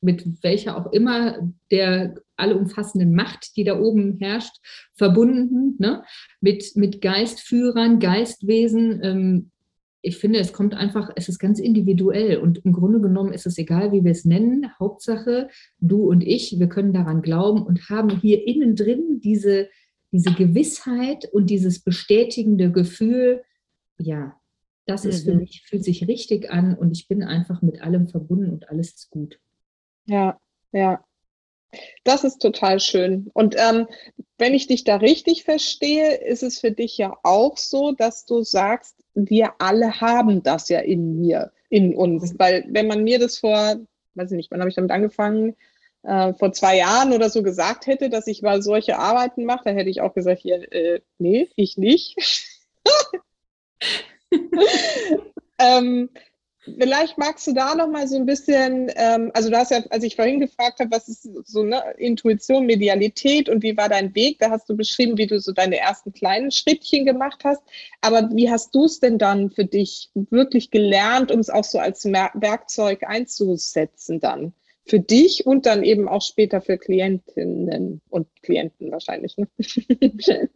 mit 0.00 0.42
welcher 0.42 0.76
auch 0.76 0.92
immer 0.92 1.38
der 1.70 2.14
allumfassenden 2.36 3.14
Macht, 3.14 3.56
die 3.56 3.64
da 3.64 3.78
oben 3.78 4.18
herrscht, 4.18 4.56
verbunden, 4.94 5.76
ne? 5.78 6.02
mit, 6.40 6.76
mit 6.76 7.00
Geistführern, 7.00 7.98
Geistwesen. 7.98 9.00
Ähm, 9.02 9.50
ich 10.06 10.18
finde, 10.18 10.38
es 10.38 10.52
kommt 10.52 10.74
einfach, 10.74 11.10
es 11.16 11.28
ist 11.28 11.40
ganz 11.40 11.58
individuell 11.58 12.38
und 12.38 12.58
im 12.64 12.72
Grunde 12.72 13.00
genommen 13.00 13.32
ist 13.32 13.44
es 13.44 13.58
egal, 13.58 13.90
wie 13.90 14.04
wir 14.04 14.12
es 14.12 14.24
nennen. 14.24 14.70
Hauptsache, 14.78 15.48
du 15.80 16.08
und 16.08 16.22
ich, 16.22 16.60
wir 16.60 16.68
können 16.68 16.92
daran 16.92 17.22
glauben 17.22 17.62
und 17.62 17.90
haben 17.90 18.10
hier 18.20 18.46
innen 18.46 18.76
drin 18.76 19.20
diese, 19.20 19.68
diese 20.12 20.32
Gewissheit 20.32 21.28
und 21.32 21.50
dieses 21.50 21.80
bestätigende 21.80 22.70
Gefühl, 22.70 23.42
ja, 23.98 24.40
das 24.86 25.04
ist 25.04 25.24
für 25.24 25.34
mhm. 25.34 25.40
mich, 25.40 25.64
fühlt 25.66 25.82
sich 25.82 26.06
richtig 26.06 26.52
an 26.52 26.76
und 26.76 26.92
ich 26.92 27.08
bin 27.08 27.24
einfach 27.24 27.60
mit 27.60 27.82
allem 27.82 28.06
verbunden 28.06 28.50
und 28.50 28.68
alles 28.68 28.94
ist 28.94 29.10
gut. 29.10 29.40
Ja, 30.04 30.38
ja. 30.70 31.04
Das 32.04 32.24
ist 32.24 32.38
total 32.38 32.80
schön. 32.80 33.30
Und 33.34 33.56
ähm, 33.58 33.86
wenn 34.38 34.54
ich 34.54 34.66
dich 34.66 34.84
da 34.84 34.96
richtig 34.96 35.44
verstehe, 35.44 36.14
ist 36.14 36.42
es 36.42 36.60
für 36.60 36.70
dich 36.70 36.98
ja 36.98 37.16
auch 37.22 37.56
so, 37.56 37.92
dass 37.92 38.26
du 38.26 38.42
sagst, 38.42 38.96
wir 39.14 39.54
alle 39.58 40.00
haben 40.00 40.42
das 40.42 40.68
ja 40.68 40.80
in 40.80 41.20
mir, 41.20 41.52
in 41.68 41.94
uns. 41.94 42.32
Mhm. 42.32 42.38
Weil 42.38 42.64
wenn 42.68 42.86
man 42.86 43.04
mir 43.04 43.18
das 43.18 43.38
vor, 43.38 43.76
weiß 44.14 44.30
ich 44.30 44.36
nicht, 44.36 44.50
wann 44.50 44.60
habe 44.60 44.68
ich 44.68 44.76
damit 44.76 44.90
angefangen, 44.90 45.56
äh, 46.02 46.32
vor 46.34 46.52
zwei 46.52 46.76
Jahren 46.76 47.12
oder 47.12 47.30
so 47.30 47.42
gesagt 47.42 47.86
hätte, 47.86 48.10
dass 48.10 48.26
ich 48.26 48.42
mal 48.42 48.62
solche 48.62 48.98
Arbeiten 48.98 49.44
mache, 49.44 49.64
dann 49.64 49.76
hätte 49.76 49.90
ich 49.90 50.00
auch 50.00 50.14
gesagt, 50.14 50.40
hier, 50.40 50.72
äh, 50.72 51.00
nee, 51.18 51.48
ich 51.56 51.76
nicht. 51.76 52.16
ähm, 55.58 56.10
vielleicht 56.78 57.18
magst 57.18 57.46
du 57.46 57.52
da 57.52 57.74
noch 57.74 57.88
mal 57.88 58.08
so 58.08 58.16
ein 58.16 58.26
bisschen, 58.26 58.90
ähm, 58.96 59.30
also 59.34 59.50
du 59.50 59.56
hast 59.56 59.70
ja, 59.70 59.82
als 59.90 60.04
ich 60.04 60.16
vorhin 60.16 60.40
gefragt 60.40 60.80
habe, 60.80 60.90
was 60.90 61.08
ist 61.08 61.28
so 61.44 61.62
ne, 61.62 61.82
Intuition, 61.98 62.66
Medialität 62.66 63.48
und 63.48 63.62
wie 63.62 63.76
war 63.76 63.88
dein 63.88 64.14
Weg, 64.14 64.38
da 64.38 64.50
hast 64.50 64.68
du 64.68 64.76
beschrieben, 64.76 65.18
wie 65.18 65.26
du 65.26 65.40
so 65.40 65.52
deine 65.52 65.78
ersten 65.78 66.12
kleinen 66.12 66.50
Schrittchen 66.50 67.04
gemacht 67.04 67.42
hast. 67.44 67.62
Aber 68.00 68.30
wie 68.32 68.50
hast 68.50 68.74
du 68.74 68.84
es 68.84 69.00
denn 69.00 69.18
dann 69.18 69.50
für 69.50 69.64
dich 69.64 70.10
wirklich 70.14 70.70
gelernt, 70.70 71.30
um 71.30 71.40
es 71.40 71.50
auch 71.50 71.64
so 71.64 71.78
als 71.78 72.04
Werkzeug 72.04 73.04
einzusetzen 73.04 74.20
dann? 74.20 74.52
Für 74.88 75.00
dich 75.00 75.46
und 75.46 75.66
dann 75.66 75.82
eben 75.82 76.08
auch 76.08 76.22
später 76.22 76.60
für 76.60 76.78
Klientinnen 76.78 78.02
und 78.08 78.28
Klienten 78.42 78.92
wahrscheinlich. 78.92 79.36
Ne? 79.36 79.48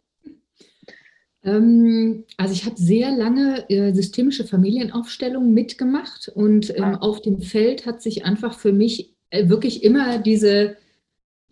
Ähm, 1.43 2.25
also 2.37 2.53
ich 2.53 2.65
habe 2.65 2.77
sehr 2.77 3.11
lange 3.11 3.69
äh, 3.69 3.93
systemische 3.93 4.45
Familienaufstellungen 4.45 5.53
mitgemacht 5.53 6.31
und 6.33 6.75
ähm, 6.75 6.83
ah. 6.83 6.97
auf 6.97 7.21
dem 7.21 7.41
Feld 7.41 7.85
hat 7.85 8.01
sich 8.01 8.25
einfach 8.25 8.57
für 8.57 8.71
mich 8.71 9.13
äh, 9.31 9.49
wirklich 9.49 9.83
immer 9.83 10.19
diese, 10.19 10.77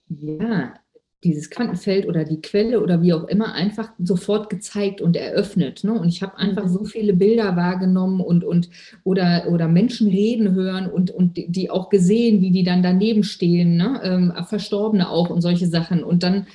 ja, 0.10 0.74
dieses 1.24 1.50
Quantenfeld 1.50 2.08
oder 2.08 2.24
die 2.24 2.42
Quelle 2.42 2.82
oder 2.82 3.02
wie 3.02 3.14
auch 3.14 3.28
immer 3.28 3.54
einfach 3.54 3.92
sofort 4.00 4.50
gezeigt 4.50 5.02
und 5.02 5.18
eröffnet. 5.18 5.84
Ne? 5.84 5.92
Und 5.94 6.08
ich 6.08 6.22
habe 6.22 6.38
einfach 6.38 6.64
mhm. 6.66 6.70
so 6.70 6.86
viele 6.86 7.14
Bilder 7.14 7.58
wahrgenommen 7.58 8.22
und, 8.22 8.46
und 8.46 8.70
oder, 9.04 9.48
oder 9.50 9.68
Menschen 9.68 10.08
reden 10.08 10.54
hören 10.54 10.90
und, 10.90 11.12
und 11.12 11.34
die 11.36 11.70
auch 11.70 11.90
gesehen, 11.90 12.42
wie 12.42 12.52
die 12.52 12.64
dann 12.64 12.84
daneben 12.84 13.24
stehen, 13.24 13.76
ne? 13.76 14.00
ähm, 14.04 14.34
Verstorbene 14.46 15.10
auch 15.10 15.30
und 15.30 15.42
solche 15.42 15.68
Sachen. 15.68 16.06
Und 16.06 16.24
dann 16.24 16.48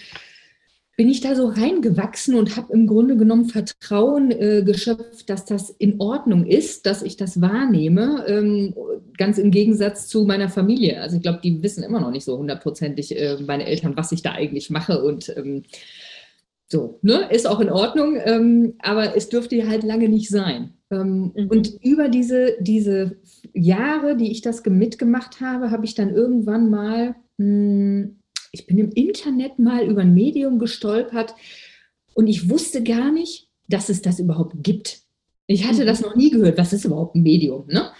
bin 0.96 1.08
ich 1.08 1.20
da 1.20 1.34
so 1.34 1.48
reingewachsen 1.48 2.36
und 2.36 2.56
habe 2.56 2.72
im 2.72 2.86
Grunde 2.86 3.16
genommen 3.16 3.46
Vertrauen 3.46 4.30
äh, 4.30 4.62
geschöpft, 4.64 5.28
dass 5.28 5.44
das 5.44 5.70
in 5.70 6.00
Ordnung 6.00 6.46
ist, 6.46 6.86
dass 6.86 7.02
ich 7.02 7.16
das 7.16 7.40
wahrnehme, 7.40 8.24
ähm, 8.28 8.74
ganz 9.18 9.38
im 9.38 9.50
Gegensatz 9.50 10.06
zu 10.06 10.24
meiner 10.24 10.48
Familie. 10.48 11.00
Also 11.00 11.16
ich 11.16 11.22
glaube, 11.22 11.40
die 11.42 11.62
wissen 11.62 11.82
immer 11.82 12.00
noch 12.00 12.10
nicht 12.10 12.24
so 12.24 12.38
hundertprozentig, 12.38 13.18
äh, 13.18 13.38
meine 13.44 13.66
Eltern, 13.66 13.96
was 13.96 14.12
ich 14.12 14.22
da 14.22 14.32
eigentlich 14.32 14.70
mache 14.70 15.02
und 15.02 15.34
ähm, 15.36 15.64
so, 16.68 16.98
ne, 17.02 17.28
ist 17.30 17.46
auch 17.46 17.60
in 17.60 17.70
Ordnung, 17.70 18.16
ähm, 18.24 18.74
aber 18.78 19.16
es 19.16 19.28
dürfte 19.28 19.68
halt 19.68 19.82
lange 19.82 20.08
nicht 20.08 20.28
sein. 20.28 20.74
Ähm, 20.90 21.32
mhm. 21.34 21.48
Und 21.48 21.72
über 21.82 22.08
diese, 22.08 22.56
diese 22.60 23.16
Jahre, 23.52 24.16
die 24.16 24.30
ich 24.30 24.42
das 24.42 24.64
mitgemacht 24.64 25.40
habe, 25.40 25.70
habe 25.70 25.84
ich 25.84 25.94
dann 25.94 26.14
irgendwann 26.14 26.70
mal 26.70 27.16
mh, 27.38 27.44
hm, 27.44 28.16
ich 28.54 28.66
bin 28.66 28.78
im 28.78 28.90
Internet 28.92 29.58
mal 29.58 29.84
über 29.84 30.02
ein 30.02 30.14
Medium 30.14 30.58
gestolpert 30.58 31.34
und 32.14 32.28
ich 32.28 32.48
wusste 32.48 32.82
gar 32.82 33.12
nicht, 33.12 33.48
dass 33.68 33.88
es 33.88 34.00
das 34.00 34.20
überhaupt 34.20 34.54
gibt. 34.62 35.00
Ich 35.46 35.66
hatte 35.66 35.84
das 35.84 36.00
mhm. 36.00 36.06
noch 36.06 36.16
nie 36.16 36.30
gehört. 36.30 36.56
Was 36.56 36.72
ist 36.72 36.84
überhaupt 36.84 37.16
ein 37.16 37.22
Medium? 37.22 37.66
Ne? 37.66 37.90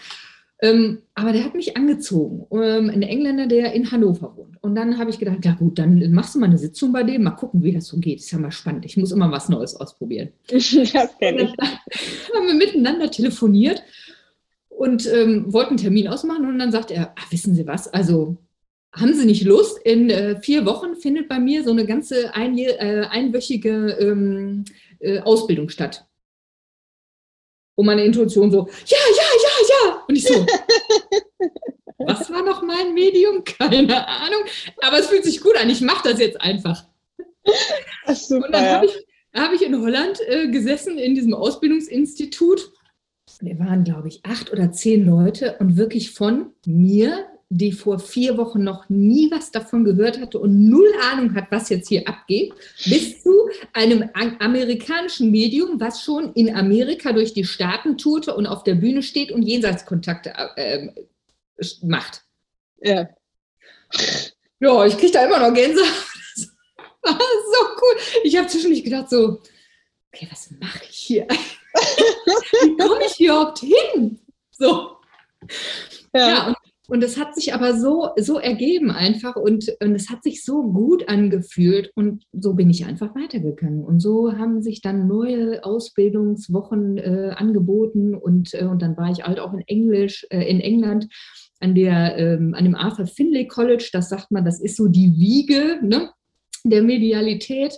Ähm, 0.61 1.01
aber 1.13 1.33
der 1.33 1.43
hat 1.43 1.53
mich 1.53 1.75
angezogen. 1.75 2.47
Ähm, 2.51 2.89
ein 2.89 3.01
Engländer, 3.01 3.47
der 3.47 3.73
in 3.73 3.91
Hannover 3.91 4.35
wohnt. 4.37 4.55
Und 4.63 4.75
dann 4.75 4.97
habe 4.97 5.09
ich 5.09 5.19
gedacht, 5.19 5.43
ja 5.43 5.53
gut, 5.53 5.77
dann 5.77 6.11
machst 6.11 6.33
du 6.33 6.39
mal 6.39 6.45
eine 6.45 6.57
Sitzung 6.57 6.93
bei 6.93 7.03
dem, 7.03 7.23
mal 7.23 7.31
gucken, 7.31 7.61
wie 7.61 7.73
das 7.73 7.87
so 7.87 7.97
geht. 7.97 8.19
Ist 8.19 8.31
ja 8.31 8.39
mal 8.39 8.51
spannend. 8.51 8.85
Ich 8.85 8.95
muss 8.97 9.11
immer 9.11 9.29
was 9.31 9.49
Neues 9.49 9.75
ausprobieren. 9.75 10.29
das 10.47 10.71
kenne 10.71 11.43
ich. 11.43 11.53
Dann 11.57 11.67
haben 12.33 12.47
wir 12.47 12.55
miteinander 12.55 13.11
telefoniert 13.11 13.83
und 14.69 15.05
ähm, 15.13 15.51
wollten 15.51 15.71
einen 15.71 15.77
Termin 15.77 16.07
ausmachen. 16.07 16.45
Und 16.45 16.57
dann 16.57 16.71
sagt 16.71 16.91
er, 16.91 17.09
ah, 17.09 17.23
wissen 17.29 17.53
Sie 17.53 17.67
was, 17.67 17.89
also 17.89 18.37
haben 18.95 19.13
Sie 19.13 19.25
nicht 19.25 19.43
Lust? 19.43 19.77
In 19.79 20.09
äh, 20.09 20.39
vier 20.41 20.65
Wochen 20.65 20.95
findet 20.95 21.27
bei 21.27 21.39
mir 21.39 21.63
so 21.63 21.71
eine 21.71 21.85
ganze 21.85 22.33
ein, 22.33 22.57
äh, 22.57 23.07
einwöchige 23.09 23.97
ähm, 23.99 24.65
äh, 24.99 25.19
Ausbildung 25.19 25.69
statt. 25.69 26.05
Und 27.75 27.85
meine 27.87 28.05
Intuition 28.05 28.51
so, 28.51 28.67
ja, 28.85 28.97
ja, 29.17 29.23
ja, 29.43 29.67
ja. 29.69 30.03
Und 30.07 30.15
ich 30.15 30.23
so, 30.23 30.33
was 31.97 32.29
war 32.31 32.41
noch 32.43 32.61
mein 32.61 32.93
Medium? 32.93 33.43
Keine 33.43 34.07
Ahnung. 34.07 34.43
Aber 34.81 34.99
es 34.99 35.07
fühlt 35.07 35.25
sich 35.25 35.41
gut 35.41 35.57
an. 35.57 35.69
Ich 35.69 35.81
mache 35.81 36.09
das 36.09 36.19
jetzt 36.19 36.39
einfach. 36.39 36.85
Super, 38.13 38.45
und 38.45 38.53
dann 38.53 38.65
habe 38.65 38.85
ich, 38.85 39.05
hab 39.33 39.53
ich 39.53 39.61
in 39.61 39.81
Holland 39.81 40.19
äh, 40.27 40.47
gesessen 40.47 40.97
in 40.97 41.15
diesem 41.15 41.33
Ausbildungsinstitut. 41.33 42.71
Wir 43.41 43.59
waren, 43.59 43.83
glaube 43.83 44.07
ich, 44.07 44.23
acht 44.23 44.53
oder 44.53 44.71
zehn 44.71 45.05
Leute 45.05 45.57
und 45.59 45.75
wirklich 45.75 46.11
von 46.11 46.53
mir 46.65 47.25
die 47.57 47.71
vor 47.71 47.99
vier 47.99 48.37
Wochen 48.37 48.63
noch 48.63 48.89
nie 48.89 49.31
was 49.31 49.51
davon 49.51 49.85
gehört 49.85 50.19
hatte 50.19 50.39
und 50.39 50.69
null 50.69 50.91
Ahnung 51.01 51.35
hat, 51.35 51.45
was 51.51 51.69
jetzt 51.69 51.87
hier 51.87 52.07
abgeht, 52.07 52.53
bis 52.85 53.23
zu 53.23 53.49
einem 53.73 54.09
amerikanischen 54.13 55.31
Medium, 55.31 55.79
was 55.79 56.03
schon 56.03 56.33
in 56.33 56.53
Amerika 56.53 57.13
durch 57.13 57.33
die 57.33 57.45
Staaten 57.45 57.97
tourte 57.97 58.35
und 58.35 58.45
auf 58.45 58.63
der 58.63 58.75
Bühne 58.75 59.03
steht 59.03 59.31
und 59.31 59.43
Jenseitskontakte 59.43 60.33
äh, 60.57 60.89
macht. 61.81 62.23
Ja. 62.81 63.07
Ja, 64.59 64.85
ich 64.85 64.97
kriege 64.97 65.13
da 65.13 65.25
immer 65.25 65.39
noch 65.39 65.53
Gänsehaut. 65.53 65.87
Das 67.05 67.13
war 67.13 67.19
so 67.19 67.67
cool. 67.81 68.01
Ich 68.23 68.35
habe 68.35 68.47
zwischendurch 68.47 68.83
gedacht 68.83 69.11
so, 69.11 69.39
okay, 70.11 70.27
was 70.31 70.49
mache 70.59 70.85
ich 70.89 70.97
hier? 70.97 71.27
Wie 72.63 72.75
komme 72.77 73.05
ich 73.05 73.13
hier 73.13 73.29
überhaupt 73.31 73.59
hin? 73.59 74.19
So. 74.49 74.97
Ja, 76.15 76.29
ja 76.29 76.47
und 76.47 76.55
und 76.87 77.03
es 77.03 77.17
hat 77.17 77.35
sich 77.35 77.53
aber 77.53 77.77
so, 77.77 78.09
so 78.17 78.39
ergeben 78.39 78.91
einfach 78.91 79.35
und, 79.35 79.75
und 79.81 79.95
es 79.95 80.09
hat 80.09 80.23
sich 80.23 80.43
so 80.43 80.63
gut 80.63 81.07
angefühlt 81.09 81.91
und 81.95 82.25
so 82.31 82.53
bin 82.53 82.69
ich 82.69 82.85
einfach 82.85 83.15
weitergegangen. 83.15 83.83
Und 83.83 83.99
so 83.99 84.33
haben 84.33 84.61
sich 84.61 84.81
dann 84.81 85.07
neue 85.07 85.63
Ausbildungswochen 85.63 86.97
äh, 86.97 87.33
angeboten 87.35 88.15
und, 88.15 88.53
äh, 88.53 88.65
und 88.65 88.81
dann 88.81 88.97
war 88.97 89.11
ich 89.11 89.23
halt 89.23 89.39
auch 89.39 89.53
in 89.53 89.61
Englisch, 89.61 90.25
äh, 90.29 90.43
in 90.43 90.59
England 90.59 91.07
an, 91.59 91.73
der, 91.73 92.17
ähm, 92.17 92.53
an 92.53 92.63
dem 92.63 92.75
Arthur 92.75 93.07
Finlay 93.07 93.47
College. 93.47 93.89
Das 93.91 94.09
sagt 94.09 94.31
man, 94.31 94.45
das 94.45 94.59
ist 94.61 94.77
so 94.77 94.87
die 94.87 95.13
Wiege 95.17 95.79
ne, 95.81 96.11
der 96.63 96.83
Medialität. 96.83 97.77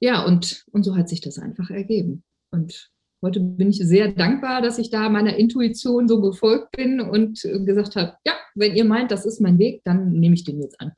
Ja, 0.00 0.24
und, 0.24 0.64
und 0.72 0.82
so 0.82 0.96
hat 0.96 1.08
sich 1.08 1.20
das 1.20 1.38
einfach 1.38 1.70
ergeben. 1.70 2.24
Und 2.50 2.91
Heute 3.22 3.38
bin 3.38 3.70
ich 3.70 3.78
sehr 3.78 4.08
dankbar, 4.08 4.62
dass 4.62 4.78
ich 4.78 4.90
da 4.90 5.08
meiner 5.08 5.36
Intuition 5.36 6.08
so 6.08 6.20
gefolgt 6.20 6.72
bin 6.72 7.00
und 7.00 7.40
gesagt 7.42 7.94
habe, 7.94 8.16
ja, 8.26 8.32
wenn 8.56 8.74
ihr 8.74 8.84
meint, 8.84 9.12
das 9.12 9.24
ist 9.24 9.40
mein 9.40 9.60
Weg, 9.60 9.82
dann 9.84 10.12
nehme 10.12 10.34
ich 10.34 10.42
den 10.42 10.60
jetzt 10.60 10.80
an. 10.80 10.92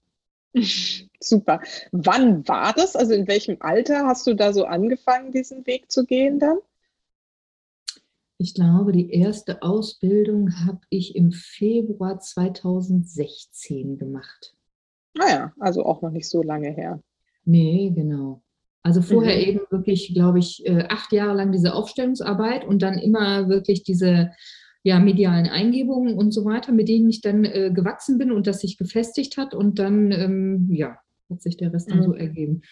Super. 1.20 1.60
Wann 1.92 2.48
war 2.48 2.72
das? 2.72 2.96
Also 2.96 3.12
in 3.12 3.28
welchem 3.28 3.58
Alter 3.60 4.06
hast 4.06 4.26
du 4.26 4.34
da 4.34 4.54
so 4.54 4.64
angefangen, 4.64 5.32
diesen 5.32 5.66
Weg 5.66 5.90
zu 5.90 6.06
gehen 6.06 6.38
dann? 6.38 6.58
Ich 8.38 8.54
glaube, 8.54 8.92
die 8.92 9.10
erste 9.10 9.62
Ausbildung 9.62 10.66
habe 10.66 10.80
ich 10.88 11.14
im 11.16 11.30
Februar 11.30 12.20
2016 12.20 13.98
gemacht. 13.98 14.56
Naja, 15.14 15.52
ah 15.58 15.64
also 15.64 15.84
auch 15.84 16.02
noch 16.02 16.10
nicht 16.10 16.28
so 16.28 16.42
lange 16.42 16.70
her. 16.70 17.00
Nee, 17.44 17.92
genau. 17.94 18.42
Also 18.84 19.00
vorher 19.00 19.34
mhm. 19.36 19.42
eben 19.42 19.60
wirklich, 19.70 20.12
glaube 20.12 20.38
ich, 20.38 20.64
äh, 20.66 20.84
acht 20.90 21.10
Jahre 21.10 21.34
lang 21.34 21.52
diese 21.52 21.74
Aufstellungsarbeit 21.74 22.66
und 22.66 22.82
dann 22.82 22.98
immer 22.98 23.48
wirklich 23.48 23.82
diese 23.82 24.30
ja, 24.82 24.98
medialen 24.98 25.46
Eingebungen 25.46 26.14
und 26.18 26.32
so 26.32 26.44
weiter, 26.44 26.70
mit 26.70 26.88
denen 26.88 27.08
ich 27.08 27.22
dann 27.22 27.46
äh, 27.46 27.70
gewachsen 27.72 28.18
bin 28.18 28.30
und 28.30 28.46
das 28.46 28.60
sich 28.60 28.76
gefestigt 28.76 29.38
hat 29.38 29.54
und 29.54 29.78
dann, 29.78 30.12
ähm, 30.12 30.68
ja, 30.70 30.98
hat 31.30 31.40
sich 31.40 31.56
der 31.56 31.72
Rest 31.72 31.90
dann 31.90 32.00
mhm. 32.00 32.04
so 32.04 32.12
ergeben. 32.12 32.62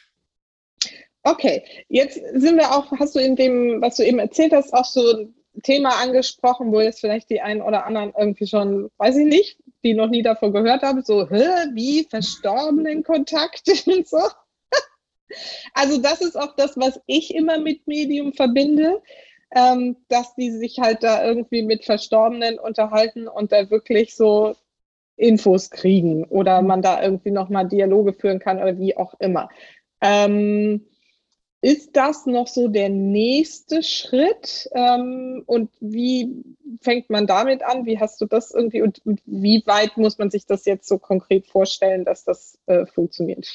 Okay, 1.22 1.64
jetzt 1.88 2.20
sind 2.34 2.56
wir 2.58 2.72
auch, 2.72 2.92
hast 2.92 3.14
du 3.14 3.20
in 3.20 3.34
dem, 3.34 3.80
was 3.80 3.96
du 3.96 4.04
eben 4.04 4.18
erzählt 4.18 4.52
hast, 4.52 4.74
auch 4.74 4.84
so 4.84 5.00
ein 5.00 5.62
Thema 5.62 6.02
angesprochen, 6.02 6.72
wo 6.72 6.80
jetzt 6.80 7.00
vielleicht 7.00 7.30
die 7.30 7.40
einen 7.40 7.62
oder 7.62 7.86
anderen 7.86 8.12
irgendwie 8.18 8.46
schon, 8.46 8.90
weiß 8.98 9.16
ich 9.16 9.26
nicht, 9.26 9.58
die 9.82 9.94
noch 9.94 10.08
nie 10.08 10.22
davon 10.22 10.52
gehört 10.52 10.82
haben, 10.82 11.02
so, 11.02 11.26
hä, 11.30 11.70
wie 11.72 12.04
verstorbenen 12.04 13.02
Kontakt 13.02 13.62
und 13.86 14.06
so. 14.06 14.18
Also 15.74 15.98
das 15.98 16.20
ist 16.20 16.36
auch 16.36 16.54
das, 16.56 16.76
was 16.76 17.00
ich 17.06 17.34
immer 17.34 17.58
mit 17.58 17.86
Medium 17.86 18.32
verbinde, 18.32 19.02
ähm, 19.54 19.96
dass 20.08 20.34
die 20.34 20.50
sich 20.50 20.78
halt 20.78 21.02
da 21.02 21.24
irgendwie 21.24 21.62
mit 21.62 21.84
Verstorbenen 21.84 22.58
unterhalten 22.58 23.28
und 23.28 23.52
da 23.52 23.70
wirklich 23.70 24.14
so 24.14 24.54
Infos 25.16 25.70
kriegen 25.70 26.24
oder 26.24 26.62
man 26.62 26.82
da 26.82 27.02
irgendwie 27.02 27.30
nochmal 27.30 27.68
Dialoge 27.68 28.12
führen 28.12 28.38
kann 28.38 28.58
oder 28.58 28.78
wie 28.78 28.96
auch 28.96 29.14
immer. 29.20 29.48
Ähm, 30.00 30.86
ist 31.64 31.96
das 31.96 32.26
noch 32.26 32.48
so 32.48 32.66
der 32.66 32.88
nächste 32.88 33.84
Schritt? 33.84 34.68
Ähm, 34.74 35.44
und 35.46 35.70
wie 35.78 36.42
fängt 36.80 37.08
man 37.08 37.28
damit 37.28 37.62
an? 37.62 37.86
Wie 37.86 38.00
hast 38.00 38.20
du 38.20 38.26
das 38.26 38.50
irgendwie 38.50 38.82
und, 38.82 39.00
und, 39.06 39.22
wie 39.26 39.62
weit 39.64 39.96
muss 39.96 40.18
man 40.18 40.28
sich 40.28 40.44
das 40.44 40.64
jetzt 40.64 40.88
so 40.88 40.98
konkret 40.98 41.46
vorstellen, 41.46 42.04
dass 42.04 42.24
das 42.24 42.58
äh, 42.66 42.84
funktioniert? 42.86 43.46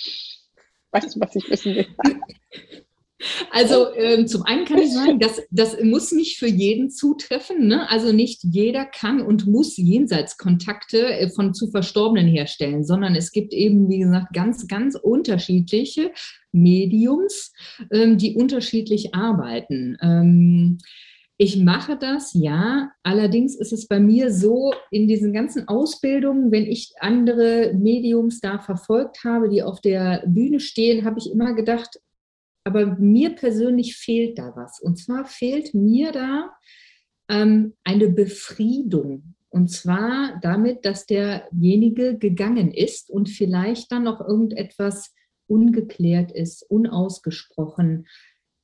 Weißt 0.91 1.15
du, 1.15 1.19
was 1.19 1.35
ich 1.35 1.49
wissen 1.49 1.75
will? 1.75 1.87
Also 3.51 3.93
ähm, 3.95 4.27
zum 4.27 4.43
einen 4.43 4.65
kann 4.65 4.77
ich 4.77 4.93
sagen, 4.93 5.19
das, 5.19 5.41
das 5.49 5.81
muss 5.81 6.11
nicht 6.11 6.37
für 6.37 6.47
jeden 6.47 6.91
zutreffen. 6.91 7.67
Ne? 7.67 7.89
Also 7.89 8.11
nicht 8.11 8.43
jeder 8.43 8.85
kann 8.85 9.21
und 9.21 9.47
muss 9.47 9.75
Jenseitskontakte 9.77 11.13
äh, 11.13 11.29
von 11.29 11.55
zu 11.55 11.71
Verstorbenen 11.71 12.27
herstellen, 12.27 12.85
sondern 12.85 13.15
es 13.15 13.31
gibt 13.31 13.53
eben, 13.53 13.89
wie 13.89 13.99
gesagt, 13.99 14.33
ganz, 14.33 14.67
ganz 14.67 14.95
unterschiedliche 14.95 16.11
Mediums, 16.51 17.53
ähm, 17.91 18.19
die 18.19 18.35
unterschiedlich 18.35 19.15
arbeiten. 19.15 19.97
Ähm, 20.01 20.77
ich 21.39 21.57
mache 21.57 21.97
das, 21.97 22.33
ja. 22.33 22.91
Allerdings 23.03 23.55
ist 23.55 23.71
es 23.71 23.87
bei 23.87 23.99
mir 23.99 24.33
so, 24.33 24.73
in 24.89 25.07
diesen 25.07 25.33
ganzen 25.33 25.67
Ausbildungen, 25.67 26.51
wenn 26.51 26.65
ich 26.65 26.93
andere 26.99 27.73
Mediums 27.75 28.39
da 28.39 28.57
verfolgt 28.57 29.23
habe, 29.23 29.47
die 29.47 29.61
auf 29.61 29.79
der 29.79 30.23
Bühne 30.25 30.59
stehen, 30.59 31.05
habe 31.05 31.19
ich 31.19 31.31
immer 31.31 31.53
gedacht, 31.53 31.99
aber 32.63 32.97
mir 32.97 33.35
persönlich 33.35 33.95
fehlt 33.95 34.39
da 34.39 34.53
was. 34.55 34.79
Und 34.81 34.97
zwar 34.97 35.25
fehlt 35.25 35.73
mir 35.75 36.11
da 36.11 36.51
ähm, 37.29 37.75
eine 37.83 38.09
Befriedung. 38.09 39.35
Und 39.49 39.69
zwar 39.69 40.39
damit, 40.41 40.85
dass 40.85 41.05
derjenige 41.05 42.17
gegangen 42.17 42.71
ist 42.71 43.09
und 43.09 43.29
vielleicht 43.29 43.91
dann 43.91 44.03
noch 44.03 44.21
irgendetwas 44.21 45.13
ungeklärt 45.47 46.31
ist, 46.31 46.63
unausgesprochen, 46.69 48.07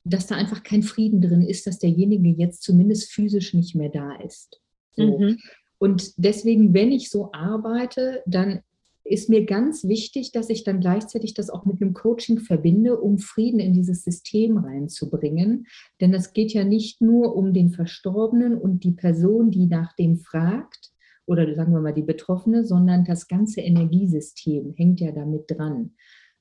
dass 0.04 0.28
da 0.28 0.36
einfach 0.36 0.64
kein 0.64 0.84
Frieden 0.84 1.22
drin 1.22 1.42
ist, 1.42 1.66
dass 1.68 1.80
derjenige 1.80 2.30
jetzt 2.30 2.64
zumindest 2.64 3.12
physisch 3.12 3.54
nicht 3.54 3.76
mehr 3.76 3.90
da 3.90 4.16
ist. 4.18 4.62
So. 4.96 5.18
Mhm. 5.18 5.38
Und 5.78 6.14
deswegen, 6.18 6.74
wenn 6.74 6.92
ich 6.92 7.10
so 7.10 7.32
arbeite, 7.34 8.22
dann 8.26 8.62
ist 9.06 9.30
mir 9.30 9.46
ganz 9.46 9.84
wichtig, 9.84 10.32
dass 10.32 10.50
ich 10.50 10.64
dann 10.64 10.80
gleichzeitig 10.80 11.34
das 11.34 11.50
auch 11.50 11.66
mit 11.66 11.82
einem 11.82 11.94
Coaching 11.94 12.40
verbinde, 12.40 12.98
um 12.98 13.18
Frieden 13.18 13.60
in 13.60 13.74
dieses 13.74 14.04
System 14.04 14.58
reinzubringen. 14.58 15.68
Denn 16.00 16.14
es 16.14 16.32
geht 16.32 16.54
ja 16.54 16.64
nicht 16.64 17.02
nur 17.02 17.36
um 17.36 17.54
den 17.54 17.72
Verstorbenen 17.72 18.58
und 18.58 18.84
die 18.84 18.92
Person, 18.92 19.52
die 19.52 19.66
nach 19.66 19.94
dem 19.94 20.18
fragt, 20.18 20.92
oder 21.26 21.54
sagen 21.54 21.74
wir 21.74 21.82
mal 21.82 21.94
die 21.94 22.02
Betroffene, 22.02 22.66
sondern 22.66 23.06
das 23.06 23.28
ganze 23.28 23.62
Energiesystem 23.62 24.74
hängt 24.76 25.00
ja 25.00 25.12
damit 25.12 25.50
dran. 25.50 25.92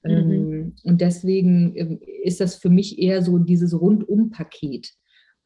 Mhm. 0.05 0.11
Ähm, 0.11 0.75
und 0.85 1.01
deswegen 1.01 1.73
ähm, 1.77 2.01
ist 2.23 2.41
das 2.41 2.57
für 2.57 2.71
mich 2.71 2.99
eher 2.99 3.23
so 3.23 3.39
dieses 3.39 3.79
Rundum-Paket. 3.79 4.93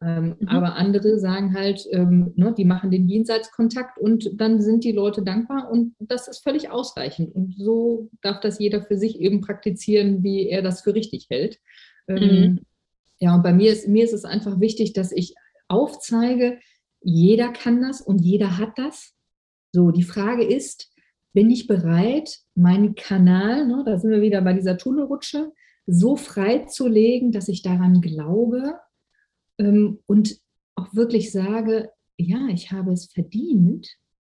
Ähm, 0.02 0.36
mhm. 0.38 0.48
Aber 0.48 0.74
andere 0.74 1.18
sagen 1.18 1.54
halt, 1.54 1.86
ähm, 1.90 2.32
ne, 2.36 2.54
die 2.56 2.66
machen 2.66 2.90
den 2.90 3.08
Jenseitskontakt 3.08 3.98
und 3.98 4.30
dann 4.34 4.60
sind 4.60 4.84
die 4.84 4.92
Leute 4.92 5.22
dankbar 5.22 5.70
und 5.70 5.94
das 5.98 6.28
ist 6.28 6.42
völlig 6.42 6.70
ausreichend. 6.70 7.34
Und 7.34 7.54
so 7.56 8.10
darf 8.20 8.40
das 8.40 8.58
jeder 8.58 8.82
für 8.82 8.98
sich 8.98 9.18
eben 9.20 9.40
praktizieren, 9.40 10.22
wie 10.22 10.48
er 10.48 10.60
das 10.62 10.82
für 10.82 10.94
richtig 10.94 11.28
hält. 11.30 11.58
Ähm, 12.08 12.16
mhm. 12.18 12.60
Ja, 13.18 13.34
und 13.34 13.42
bei 13.42 13.54
mir 13.54 13.72
ist, 13.72 13.88
mir 13.88 14.04
ist 14.04 14.12
es 14.12 14.24
einfach 14.24 14.60
wichtig, 14.60 14.92
dass 14.92 15.12
ich 15.12 15.34
aufzeige, 15.68 16.58
jeder 17.00 17.52
kann 17.52 17.80
das 17.80 18.02
und 18.02 18.18
jeder 18.18 18.58
hat 18.58 18.72
das. 18.76 19.14
So, 19.72 19.90
die 19.90 20.02
Frage 20.02 20.44
ist, 20.44 20.92
bin 21.36 21.50
ich 21.50 21.66
bereit, 21.66 22.38
meinen 22.54 22.94
Kanal, 22.94 23.66
ne, 23.66 23.82
da 23.84 23.98
sind 23.98 24.10
wir 24.10 24.22
wieder 24.22 24.40
bei 24.40 24.54
dieser 24.54 24.78
Tunnelrutsche, 24.78 25.52
so 25.86 26.16
freizulegen, 26.16 27.30
dass 27.30 27.48
ich 27.48 27.60
daran 27.60 28.00
glaube, 28.00 28.80
ähm, 29.58 29.98
und 30.06 30.40
auch 30.76 30.94
wirklich 30.94 31.30
sage, 31.32 31.90
ja, 32.16 32.48
ich 32.48 32.72
habe 32.72 32.94
es 32.94 33.12
verdient, 33.12 33.86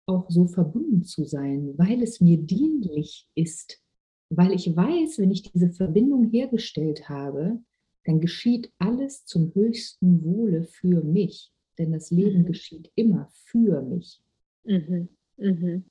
auch 0.06 0.28
so 0.28 0.48
verbunden 0.48 1.04
zu 1.04 1.24
sein, 1.24 1.74
weil 1.76 2.02
es 2.02 2.20
mir 2.20 2.38
dienlich 2.38 3.28
ist, 3.36 3.80
weil 4.28 4.50
ich 4.50 4.74
weiß, 4.74 5.20
wenn 5.20 5.30
ich 5.30 5.52
diese 5.52 5.70
Verbindung 5.70 6.28
hergestellt 6.30 7.08
habe, 7.08 7.60
dann 8.04 8.20
geschieht 8.20 8.72
alles 8.78 9.24
zum 9.26 9.54
höchsten 9.54 10.24
Wohle 10.24 10.64
für 10.64 11.04
mich, 11.04 11.52
denn 11.78 11.92
das 11.92 12.10
Leben 12.10 12.40
mhm. 12.40 12.46
geschieht 12.46 12.90
immer 12.96 13.28
für 13.30 13.80
mich. 13.82 14.20
Mhm. 14.64 15.08
Mhm. 15.36 15.84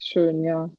Schön, 0.00 0.42
ja. 0.42 0.70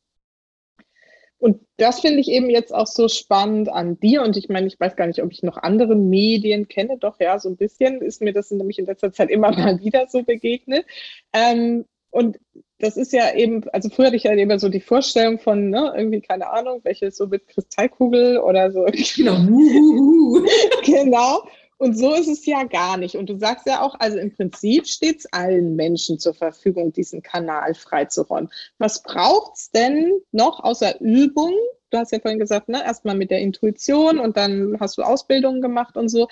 Und 1.37 1.59
das 1.77 2.01
finde 2.01 2.19
ich 2.19 2.27
eben 2.27 2.51
jetzt 2.51 2.73
auch 2.73 2.85
so 2.85 3.07
spannend 3.07 3.67
an 3.67 3.99
dir. 3.99 4.21
Und 4.21 4.37
ich 4.37 4.47
meine, 4.47 4.67
ich 4.67 4.79
weiß 4.79 4.95
gar 4.95 5.07
nicht, 5.07 5.23
ob 5.23 5.31
ich 5.31 5.41
noch 5.41 5.57
andere 5.57 5.95
Medien 5.95 6.67
kenne. 6.67 6.97
Doch, 6.99 7.19
ja, 7.19 7.39
so 7.39 7.49
ein 7.49 7.57
bisschen 7.57 7.99
ist 8.01 8.21
mir 8.21 8.31
das 8.31 8.51
nämlich 8.51 8.77
in 8.77 8.85
letzter 8.85 9.11
Zeit 9.11 9.31
immer 9.31 9.51
mal 9.57 9.79
wieder 9.79 10.05
so 10.07 10.21
begegnet. 10.21 10.85
Ähm, 11.33 11.85
und 12.11 12.39
das 12.77 12.97
ist 12.97 13.11
ja 13.11 13.33
eben, 13.33 13.67
also 13.69 13.89
früher 13.89 14.07
hatte 14.07 14.17
ich 14.17 14.23
ja 14.23 14.33
immer 14.33 14.59
so 14.59 14.69
die 14.69 14.81
Vorstellung 14.81 15.39
von, 15.39 15.69
ne, 15.69 15.93
irgendwie, 15.95 16.21
keine 16.21 16.49
Ahnung, 16.51 16.81
welche 16.83 17.09
so 17.09 17.25
mit 17.25 17.47
Kristallkugel 17.47 18.37
oder 18.37 18.71
so. 18.71 18.85
Genau. 19.15 20.45
genau. 20.83 21.43
Und 21.81 21.97
so 21.97 22.13
ist 22.13 22.27
es 22.27 22.45
ja 22.45 22.63
gar 22.65 22.95
nicht. 22.97 23.15
Und 23.15 23.27
du 23.27 23.39
sagst 23.39 23.65
ja 23.65 23.81
auch, 23.81 23.95
also 23.99 24.19
im 24.19 24.31
Prinzip 24.31 24.85
steht 24.85 25.17
es 25.17 25.33
allen 25.33 25.75
Menschen 25.75 26.19
zur 26.19 26.35
Verfügung, 26.35 26.93
diesen 26.93 27.23
Kanal 27.23 27.73
freizuräumen. 27.73 28.51
Was 28.77 29.01
braucht 29.01 29.55
es 29.55 29.71
denn 29.71 30.21
noch 30.31 30.63
außer 30.63 31.01
Übung? 31.01 31.55
Du 31.89 31.97
hast 31.97 32.11
ja 32.11 32.19
vorhin 32.19 32.37
gesagt, 32.37 32.69
ne, 32.69 32.83
erstmal 32.85 33.15
mit 33.15 33.31
der 33.31 33.39
Intuition 33.39 34.19
und 34.19 34.37
dann 34.37 34.77
hast 34.79 34.99
du 34.99 35.01
Ausbildungen 35.01 35.59
gemacht 35.59 35.97
und 35.97 36.09
so. 36.09 36.27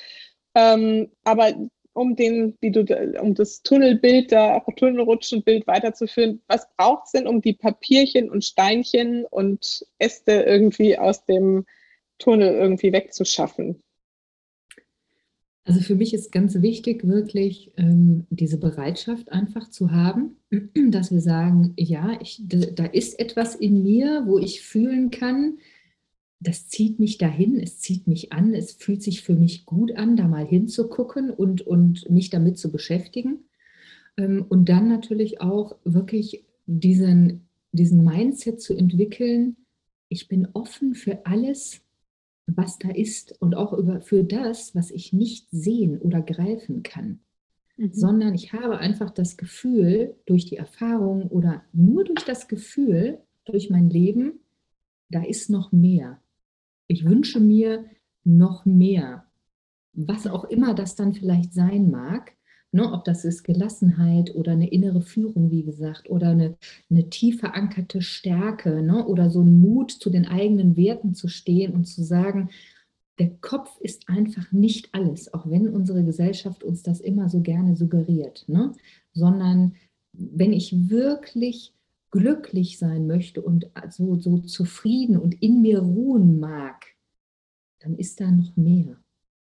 Ähm, 0.54 1.10
aber 1.24 1.52
um 1.94 2.16
den, 2.16 2.56
wie 2.62 2.70
du, 2.70 2.82
um 3.20 3.34
das 3.34 3.64
Tunnelbild, 3.64 4.32
da 4.32 4.60
Tunnelrutschenbild 4.60 5.66
weiterzuführen, 5.66 6.44
was 6.46 6.70
braucht 6.78 7.08
es 7.08 7.14
denn, 7.14 7.26
um 7.26 7.42
die 7.42 7.54
Papierchen 7.54 8.30
und 8.30 8.46
Steinchen 8.46 9.26
und 9.26 9.84
Äste 9.98 10.44
irgendwie 10.44 11.00
aus 11.00 11.26
dem 11.26 11.66
Tunnel 12.20 12.54
irgendwie 12.54 12.94
wegzuschaffen? 12.94 13.82
Also 15.70 15.82
für 15.82 15.94
mich 15.94 16.16
ist 16.16 16.32
ganz 16.32 16.64
wichtig, 16.64 17.08
wirklich 17.08 17.72
ähm, 17.78 18.26
diese 18.32 18.58
Bereitschaft 18.58 19.32
einfach 19.32 19.70
zu 19.70 19.92
haben, 19.92 20.38
dass 20.90 21.12
wir 21.12 21.22
sagen, 21.22 21.76
ja, 21.78 22.18
ich, 22.20 22.42
da 22.44 22.86
ist 22.86 23.20
etwas 23.20 23.54
in 23.54 23.84
mir, 23.84 24.24
wo 24.26 24.40
ich 24.40 24.62
fühlen 24.62 25.12
kann, 25.12 25.60
das 26.40 26.70
zieht 26.70 26.98
mich 26.98 27.20
dahin, 27.20 27.60
es 27.60 27.78
zieht 27.78 28.08
mich 28.08 28.32
an, 28.32 28.56
es 28.56 28.72
fühlt 28.72 29.04
sich 29.04 29.22
für 29.22 29.36
mich 29.36 29.68
gut 29.68 29.96
an, 29.96 30.16
da 30.16 30.28
mal 30.28 30.44
hinzugucken 30.44 31.30
und, 31.30 31.62
und 31.62 32.10
mich 32.10 32.32
damit 32.32 32.58
zu 32.58 32.72
beschäftigen. 32.72 33.44
Ähm, 34.18 34.44
und 34.50 34.70
dann 34.70 34.88
natürlich 34.88 35.40
auch 35.40 35.76
wirklich 35.84 36.46
diesen, 36.66 37.48
diesen 37.74 38.04
Mindset 38.04 38.60
zu 38.60 38.76
entwickeln, 38.76 39.56
ich 40.08 40.28
bin 40.28 40.48
offen 40.54 40.96
für 40.96 41.28
alles, 41.28 41.82
was 42.56 42.78
da 42.78 42.90
ist 42.90 43.40
und 43.42 43.56
auch 43.56 43.74
über, 43.74 44.02
für 44.02 44.24
das, 44.24 44.76
was 44.76 44.92
ich 44.92 45.14
nicht 45.14 45.48
sehen 45.52 46.00
oder 46.00 46.22
greifen 46.22 46.84
kann. 46.84 47.20
Mhm. 47.78 47.94
Sondern 47.94 48.34
ich 48.34 48.54
habe 48.54 48.78
einfach 48.78 49.12
das 49.12 49.38
Gefühl, 49.38 50.16
durch 50.26 50.46
die 50.46 50.58
Erfahrung 50.58 51.28
oder 51.28 51.64
nur 51.74 52.04
durch 52.04 52.26
das 52.26 52.48
Gefühl, 52.48 53.20
durch 53.46 53.70
mein 53.70 53.90
Leben, 53.90 54.40
da 55.10 55.24
ist 55.24 55.50
noch 55.50 55.72
mehr. 55.72 56.22
Ich 56.88 57.06
wünsche 57.06 57.40
mir 57.40 57.86
noch 58.24 58.66
mehr. 58.66 59.26
Was 59.94 60.28
auch 60.28 60.46
immer 60.46 60.74
das 60.74 60.96
dann 60.96 61.14
vielleicht 61.14 61.54
sein 61.54 61.90
mag. 61.90 62.34
Ne, 62.72 62.94
ob 62.94 63.04
das 63.04 63.26
ist 63.26 63.44
Gelassenheit 63.44 64.36
oder 64.36 64.52
eine 64.52 64.70
innere 64.70 65.02
Führung, 65.02 65.50
wie 65.50 65.64
gesagt, 65.64 66.08
oder 66.10 66.30
eine, 66.30 66.56
eine 66.92 67.10
tief 67.10 67.40
verankerte 67.40 68.04
Stärke 68.04 68.84
ne, 68.84 69.08
oder 69.08 69.32
so 69.32 69.42
ein 69.42 69.60
Mut, 69.60 69.92
zu 69.92 70.12
den 70.12 70.28
eigenen 70.28 70.78
Werten 70.78 71.16
zu 71.16 71.28
stehen 71.28 71.74
und 71.74 71.86
zu 71.86 72.04
sagen, 72.04 72.50
der 73.20 73.32
Kopf 73.42 73.80
ist 73.82 74.08
einfach 74.08 74.52
nicht 74.52 74.90
alles, 74.94 75.34
auch 75.34 75.50
wenn 75.50 75.68
unsere 75.68 76.04
Gesellschaft 76.04 76.64
uns 76.64 76.84
das 76.84 77.02
immer 77.02 77.28
so 77.28 77.42
gerne 77.42 77.76
suggeriert, 77.76 78.46
ne? 78.48 78.74
sondern 79.14 79.76
wenn 80.14 80.54
ich 80.54 80.90
wirklich 80.90 81.74
glücklich 82.12 82.80
sein 82.80 83.08
möchte 83.08 83.42
und 83.42 83.70
so, 83.90 84.16
so 84.16 84.40
zufrieden 84.40 85.18
und 85.18 85.42
in 85.42 85.62
mir 85.62 85.80
ruhen 85.80 86.40
mag, 86.40 86.86
dann 87.80 87.96
ist 87.96 88.20
da 88.20 88.32
noch 88.32 88.56
mehr. 88.56 88.98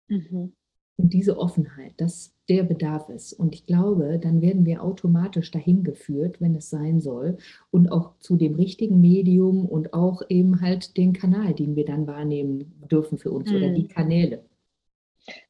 Mhm. 0.08 0.52
Und 1.00 1.14
diese 1.14 1.38
Offenheit, 1.38 1.92
das, 1.96 2.34
der 2.48 2.62
Bedarf 2.62 3.08
ist. 3.08 3.32
Und 3.32 3.54
ich 3.54 3.64
glaube, 3.64 4.18
dann 4.22 4.42
werden 4.42 4.66
wir 4.66 4.82
automatisch 4.82 5.50
dahin 5.50 5.82
geführt, 5.82 6.40
wenn 6.40 6.54
es 6.54 6.68
sein 6.68 7.00
soll. 7.00 7.38
Und 7.70 7.90
auch 7.90 8.18
zu 8.18 8.36
dem 8.36 8.54
richtigen 8.54 9.00
Medium 9.00 9.64
und 9.66 9.94
auch 9.94 10.22
eben 10.28 10.60
halt 10.60 10.96
den 10.98 11.14
Kanal, 11.14 11.54
den 11.54 11.74
wir 11.74 11.86
dann 11.86 12.06
wahrnehmen 12.06 12.74
dürfen 12.90 13.16
für 13.16 13.30
uns 13.30 13.50
mhm. 13.50 13.56
oder 13.56 13.68
die 13.70 13.88
Kanäle. 13.88 14.44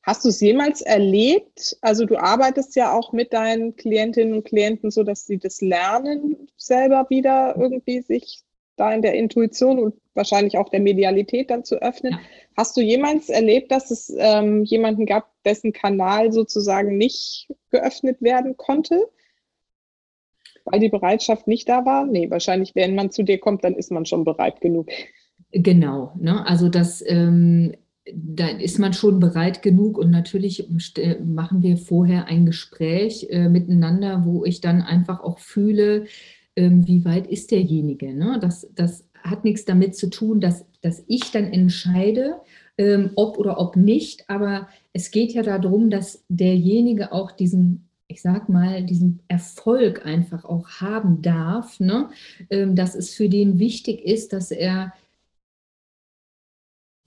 Hast 0.02 0.24
du 0.24 0.28
es 0.28 0.40
jemals 0.40 0.82
erlebt? 0.82 1.76
Also 1.80 2.04
du 2.04 2.16
arbeitest 2.16 2.76
ja 2.76 2.92
auch 2.92 3.12
mit 3.12 3.32
deinen 3.32 3.76
Klientinnen 3.76 4.34
und 4.34 4.44
Klienten 4.44 4.90
so, 4.90 5.02
dass 5.02 5.26
sie 5.26 5.38
das 5.38 5.60
lernen, 5.60 6.48
selber 6.56 7.06
wieder 7.08 7.56
irgendwie 7.56 8.02
sich 8.02 8.42
da 8.76 8.92
in 8.92 9.02
der 9.02 9.14
Intuition 9.14 9.78
und 9.78 9.94
wahrscheinlich 10.14 10.58
auch 10.58 10.68
der 10.68 10.80
Medialität 10.80 11.50
dann 11.50 11.64
zu 11.64 11.80
öffnen. 11.82 12.12
Ja. 12.12 12.20
Hast 12.60 12.76
du 12.76 12.82
jemals 12.82 13.30
erlebt, 13.30 13.72
dass 13.72 13.90
es 13.90 14.14
ähm, 14.18 14.64
jemanden 14.64 15.06
gab, 15.06 15.30
dessen 15.46 15.72
Kanal 15.72 16.30
sozusagen 16.30 16.98
nicht 16.98 17.48
geöffnet 17.70 18.20
werden 18.20 18.58
konnte? 18.58 19.06
Weil 20.66 20.80
die 20.80 20.90
Bereitschaft 20.90 21.46
nicht 21.46 21.70
da 21.70 21.86
war? 21.86 22.04
Nee, 22.04 22.28
wahrscheinlich, 22.28 22.74
wenn 22.74 22.94
man 22.94 23.10
zu 23.10 23.22
dir 23.22 23.38
kommt, 23.38 23.64
dann 23.64 23.76
ist 23.76 23.90
man 23.90 24.04
schon 24.04 24.24
bereit 24.24 24.60
genug. 24.60 24.90
Genau, 25.52 26.12
ne? 26.20 26.46
also 26.46 26.68
das, 26.68 27.02
ähm, 27.06 27.76
da 28.12 28.48
ist 28.48 28.78
man 28.78 28.92
schon 28.92 29.20
bereit 29.20 29.62
genug 29.62 29.96
und 29.96 30.10
natürlich 30.10 30.68
machen 31.24 31.62
wir 31.62 31.78
vorher 31.78 32.26
ein 32.26 32.44
Gespräch 32.44 33.26
äh, 33.30 33.48
miteinander, 33.48 34.26
wo 34.26 34.44
ich 34.44 34.60
dann 34.60 34.82
einfach 34.82 35.20
auch 35.20 35.38
fühle, 35.38 36.04
ähm, 36.56 36.86
wie 36.86 37.06
weit 37.06 37.26
ist 37.26 37.52
derjenige. 37.52 38.12
Ne? 38.12 38.38
Das, 38.38 38.68
das 38.74 39.08
hat 39.22 39.44
nichts 39.44 39.64
damit 39.64 39.96
zu 39.96 40.10
tun, 40.10 40.40
dass, 40.40 40.64
dass 40.82 41.04
ich 41.06 41.30
dann 41.30 41.52
entscheide, 41.52 42.40
ähm, 42.78 43.10
ob 43.16 43.38
oder 43.38 43.58
ob 43.58 43.76
nicht, 43.76 44.28
aber 44.28 44.68
es 44.92 45.10
geht 45.10 45.32
ja 45.32 45.42
darum, 45.42 45.90
dass 45.90 46.24
derjenige 46.28 47.12
auch 47.12 47.32
diesen 47.32 47.86
ich 48.10 48.22
sag 48.22 48.48
mal, 48.48 48.82
diesen 48.82 49.20
Erfolg 49.28 50.04
einfach 50.04 50.44
auch 50.44 50.68
haben 50.80 51.22
darf, 51.22 51.78
ne? 51.78 52.10
Ähm, 52.50 52.74
dass 52.74 52.96
es 52.96 53.14
für 53.14 53.28
den 53.28 53.60
wichtig 53.60 54.04
ist, 54.04 54.32
dass 54.32 54.50
er 54.50 54.92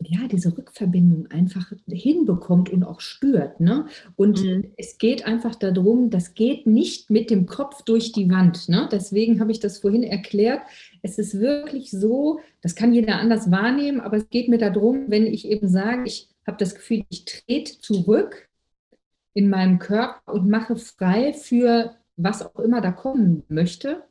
ja, 0.07 0.27
diese 0.27 0.57
Rückverbindung 0.57 1.27
einfach 1.27 1.71
hinbekommt 1.87 2.69
und 2.69 2.83
auch 2.83 2.99
spürt. 2.99 3.59
Ne? 3.59 3.87
Und 4.15 4.43
mhm. 4.43 4.71
es 4.77 4.97
geht 4.97 5.25
einfach 5.25 5.55
darum, 5.55 6.09
das 6.09 6.33
geht 6.33 6.67
nicht 6.67 7.09
mit 7.09 7.29
dem 7.29 7.45
Kopf 7.45 7.83
durch 7.83 8.11
die 8.11 8.29
Wand. 8.29 8.69
Ne? 8.69 8.87
Deswegen 8.91 9.39
habe 9.39 9.51
ich 9.51 9.59
das 9.59 9.79
vorhin 9.79 10.03
erklärt. 10.03 10.61
Es 11.01 11.17
ist 11.17 11.39
wirklich 11.39 11.91
so, 11.91 12.39
das 12.61 12.75
kann 12.75 12.93
jeder 12.93 13.17
anders 13.17 13.51
wahrnehmen, 13.51 13.99
aber 13.99 14.17
es 14.17 14.29
geht 14.29 14.49
mir 14.49 14.57
darum, 14.57 15.05
wenn 15.07 15.25
ich 15.25 15.47
eben 15.47 15.67
sage, 15.67 16.03
ich 16.05 16.29
habe 16.45 16.57
das 16.57 16.75
Gefühl, 16.75 17.03
ich 17.09 17.25
trete 17.25 17.79
zurück 17.79 18.49
in 19.33 19.49
meinem 19.49 19.79
Körper 19.79 20.33
und 20.33 20.49
mache 20.49 20.75
frei 20.75 21.33
für 21.33 21.95
was 22.15 22.41
auch 22.43 22.59
immer 22.59 22.81
da 22.81 22.91
kommen 22.91 23.43
möchte, 23.47 24.03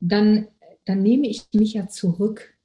dann, 0.00 0.48
dann 0.84 1.02
nehme 1.02 1.28
ich 1.28 1.46
mich 1.52 1.74
ja 1.74 1.88
zurück. 1.88 2.57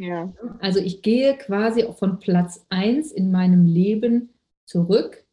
Ja. 0.00 0.32
Also 0.60 0.80
ich 0.80 1.02
gehe 1.02 1.36
quasi 1.36 1.84
von 1.98 2.18
Platz 2.18 2.64
1 2.70 3.12
in 3.12 3.30
meinem 3.30 3.66
Leben 3.66 4.30
zurück. 4.64 5.24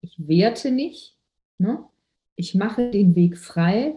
Ich 0.00 0.26
werte 0.26 0.72
nicht. 0.72 1.16
Ne? 1.58 1.84
Ich 2.34 2.54
mache 2.56 2.90
den 2.90 3.14
Weg 3.14 3.38
frei 3.38 3.96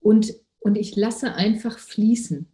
und, 0.00 0.32
und 0.60 0.78
ich 0.78 0.96
lasse 0.96 1.34
einfach 1.34 1.78
fließen. 1.78 2.46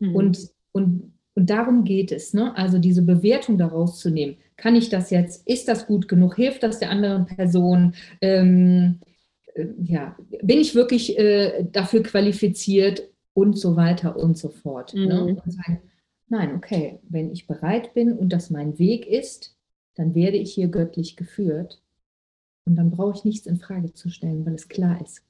Mhm. 0.00 0.14
Und, 0.16 0.50
und, 0.72 1.12
und 1.34 1.50
darum 1.50 1.84
geht 1.84 2.10
es. 2.10 2.34
Ne? 2.34 2.56
Also 2.56 2.78
diese 2.78 3.02
Bewertung 3.02 3.56
daraus 3.56 4.00
zu 4.00 4.10
nehmen. 4.10 4.36
Kann 4.56 4.74
ich 4.74 4.88
das 4.88 5.10
jetzt? 5.10 5.46
Ist 5.46 5.68
das 5.68 5.86
gut 5.86 6.08
genug? 6.08 6.34
Hilft 6.34 6.64
das 6.64 6.80
der 6.80 6.90
anderen 6.90 7.26
Person? 7.26 7.94
Ähm, 8.20 8.98
äh, 9.54 9.66
ja, 9.84 10.16
bin 10.42 10.58
ich 10.58 10.74
wirklich 10.74 11.16
äh, 11.16 11.64
dafür 11.70 12.02
qualifiziert 12.02 13.08
und 13.34 13.56
so 13.56 13.76
weiter 13.76 14.16
und 14.16 14.36
so 14.36 14.48
fort. 14.48 14.94
Mhm. 14.94 15.04
Ne? 15.06 15.24
Und 15.24 15.52
sagen, 15.52 15.80
Nein, 16.28 16.54
okay, 16.54 17.00
wenn 17.08 17.30
ich 17.30 17.46
bereit 17.46 17.94
bin 17.94 18.16
und 18.16 18.30
das 18.32 18.50
mein 18.50 18.78
Weg 18.78 19.06
ist, 19.06 19.56
dann 19.94 20.14
werde 20.14 20.38
ich 20.38 20.54
hier 20.54 20.68
göttlich 20.68 21.16
geführt. 21.16 21.82
Und 22.64 22.76
dann 22.76 22.90
brauche 22.90 23.16
ich 23.16 23.24
nichts 23.24 23.46
in 23.46 23.58
Frage 23.58 23.92
zu 23.92 24.08
stellen, 24.08 24.46
weil 24.46 24.54
es 24.54 24.68
klar 24.68 25.00
ist. 25.02 25.22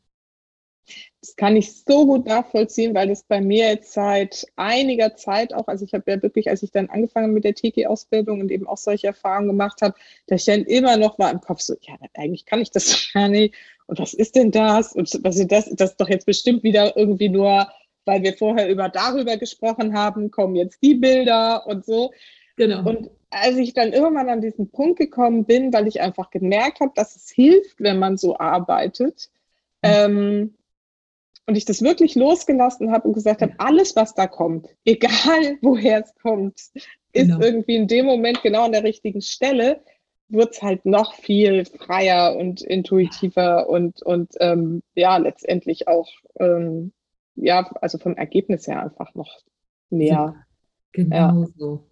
Das 1.21 1.37
kann 1.37 1.57
ich 1.57 1.73
so 1.85 2.07
gut 2.07 2.27
nachvollziehen, 2.27 2.95
weil 2.95 3.09
das 3.09 3.23
bei 3.23 3.41
mir 3.41 3.69
jetzt 3.69 3.93
seit 3.93 4.45
einiger 4.57 5.15
Zeit 5.15 5.55
auch, 5.55 5.69
also 5.69 5.85
ich 5.85 5.95
habe 5.95 6.11
ja 6.11 6.21
wirklich, 6.21 6.51
als 6.51 6.63
ich 6.65 6.73
dann 6.73 6.91
angefangen 6.91 7.33
mit 7.33 7.45
der 7.45 7.55
TK-Ausbildung 7.55 8.41
und 8.41 8.51
eben 8.51 8.67
auch 8.67 8.77
solche 8.77 9.07
Erfahrungen 9.07 9.49
gemacht 9.49 9.83
habe, 9.83 9.95
ich 10.29 10.45
dann 10.45 10.65
immer 10.65 10.97
noch 10.97 11.19
war 11.21 11.31
im 11.31 11.41
Kopf 11.41 11.61
so, 11.61 11.75
ja, 11.83 11.95
eigentlich 12.15 12.45
kann 12.47 12.61
ich 12.61 12.73
das 12.73 13.11
gar 13.13 13.29
nicht. 13.29 13.55
Und 13.87 14.01
was 14.01 14.15
ist 14.15 14.35
denn 14.35 14.51
das? 14.51 14.93
Und 14.95 15.17
was 15.23 15.37
ist 15.37 15.53
das? 15.53 15.71
Das 15.71 15.91
ist 15.91 16.01
doch 16.01 16.09
jetzt 16.09 16.27
bestimmt 16.27 16.65
wieder 16.65 16.97
irgendwie 16.97 17.29
nur 17.29 17.69
weil 18.05 18.23
wir 18.23 18.35
vorher 18.35 18.69
über 18.69 18.89
darüber 18.89 19.37
gesprochen 19.37 19.97
haben, 19.97 20.31
kommen 20.31 20.57
jetzt 20.57 20.83
die 20.83 20.95
Bilder 20.95 21.67
und 21.67 21.85
so. 21.85 22.13
Genau. 22.57 22.89
Und 22.89 23.11
als 23.31 23.57
ich 23.57 23.73
dann 23.73 23.93
irgendwann 23.93 24.29
an 24.29 24.41
diesen 24.41 24.71
Punkt 24.71 24.99
gekommen 24.99 25.45
bin, 25.45 25.73
weil 25.73 25.87
ich 25.87 26.01
einfach 26.01 26.31
gemerkt 26.31 26.81
habe, 26.81 26.93
dass 26.95 27.17
es 27.17 27.31
hilft, 27.31 27.81
wenn 27.81 27.99
man 27.99 28.17
so 28.17 28.39
arbeitet, 28.39 29.31
mhm. 29.83 29.91
ähm, 29.91 30.55
und 31.47 31.57
ich 31.57 31.65
das 31.65 31.83
wirklich 31.83 32.15
losgelassen 32.15 32.93
habe 32.93 33.09
und 33.09 33.15
gesagt 33.15 33.43
habe, 33.43 33.55
alles, 33.59 33.97
was 33.97 34.15
da 34.15 34.27
kommt, 34.27 34.69
egal 34.85 35.59
woher 35.61 36.03
es 36.05 36.15
kommt, 36.23 36.59
ist 36.59 36.73
genau. 37.13 37.41
irgendwie 37.41 37.77
in 37.77 37.89
dem 37.89 38.07
Moment 38.07 38.43
genau 38.43 38.65
an 38.65 38.73
der 38.73 38.85
richtigen 38.85 39.23
Stelle, 39.23 39.83
wird 40.29 40.55
es 40.55 40.63
halt 40.63 40.87
noch 40.87 41.15
viel 41.15 41.67
freier 41.67 42.37
und 42.37 42.63
intuitiver 42.63 43.69
und, 43.69 44.03
und 44.03 44.33
ähm, 44.41 44.83
ja, 44.95 45.19
letztendlich 45.19 45.89
auch 45.89 46.09
ähm, 46.39 46.93
ja, 47.35 47.71
also 47.81 47.99
vom 47.99 48.17
Ergebnis 48.17 48.67
her 48.67 48.83
einfach 48.83 49.15
noch 49.15 49.41
mehr. 49.91 50.47
Genau 50.93 51.43
ja. 51.43 51.47
so. 51.57 51.87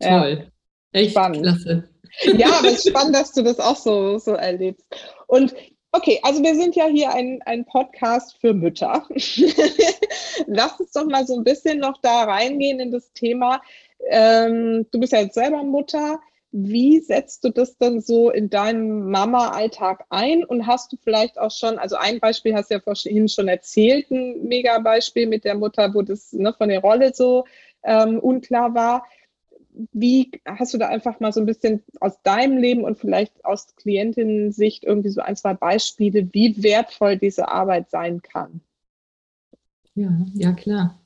Toll. 0.00 0.50
Ja. 0.92 1.00
Echt 1.00 1.10
spannend. 1.10 1.42
klasse. 1.42 1.88
Ja, 2.36 2.48
aber 2.58 2.68
es 2.68 2.84
ist 2.84 2.88
spannend, 2.90 3.14
dass 3.14 3.32
du 3.32 3.42
das 3.42 3.60
auch 3.60 3.76
so, 3.76 4.18
so 4.18 4.32
erlebst. 4.32 4.86
Und 5.26 5.54
okay, 5.92 6.18
also 6.22 6.42
wir 6.42 6.54
sind 6.54 6.76
ja 6.76 6.86
hier 6.86 7.12
ein, 7.12 7.40
ein 7.44 7.64
Podcast 7.64 8.36
für 8.40 8.54
Mütter. 8.54 9.06
Lass 10.46 10.80
uns 10.80 10.92
doch 10.92 11.06
mal 11.06 11.26
so 11.26 11.36
ein 11.36 11.44
bisschen 11.44 11.78
noch 11.80 12.00
da 12.00 12.24
reingehen 12.24 12.80
in 12.80 12.90
das 12.90 13.12
Thema. 13.12 13.60
Ähm, 14.08 14.86
du 14.90 15.00
bist 15.00 15.12
ja 15.12 15.20
jetzt 15.20 15.34
selber 15.34 15.62
Mutter. 15.62 16.20
Wie 16.50 17.00
setzt 17.00 17.44
du 17.44 17.50
das 17.50 17.76
dann 17.76 18.00
so 18.00 18.30
in 18.30 18.48
deinem 18.48 19.10
Mama-Alltag 19.10 20.04
ein? 20.08 20.44
Und 20.44 20.66
hast 20.66 20.92
du 20.92 20.96
vielleicht 20.96 21.38
auch 21.38 21.50
schon, 21.50 21.78
also 21.78 21.96
ein 21.96 22.20
Beispiel 22.20 22.54
hast 22.54 22.70
du 22.70 22.74
ja 22.74 22.80
vorhin 22.80 23.28
schon 23.28 23.48
erzählt, 23.48 24.10
ein 24.10 24.46
Mega-Beispiel 24.48 25.26
mit 25.26 25.44
der 25.44 25.56
Mutter, 25.56 25.92
wo 25.92 26.02
das 26.02 26.32
ne, 26.32 26.54
von 26.54 26.70
der 26.70 26.80
Rolle 26.80 27.12
so 27.12 27.44
ähm, 27.82 28.18
unklar 28.18 28.74
war. 28.74 29.06
Wie 29.92 30.30
hast 30.46 30.72
du 30.72 30.78
da 30.78 30.88
einfach 30.88 31.20
mal 31.20 31.32
so 31.32 31.40
ein 31.40 31.46
bisschen 31.46 31.84
aus 32.00 32.20
deinem 32.22 32.56
Leben 32.56 32.82
und 32.82 32.98
vielleicht 32.98 33.44
aus 33.44 33.74
Klientinnen-Sicht 33.76 34.84
irgendwie 34.84 35.10
so 35.10 35.20
ein, 35.20 35.36
zwei 35.36 35.54
Beispiele, 35.54 36.28
wie 36.32 36.62
wertvoll 36.62 37.18
diese 37.18 37.48
Arbeit 37.48 37.90
sein 37.90 38.22
kann? 38.22 38.62
Ja, 39.94 40.10
ja, 40.34 40.52
klar. 40.52 40.98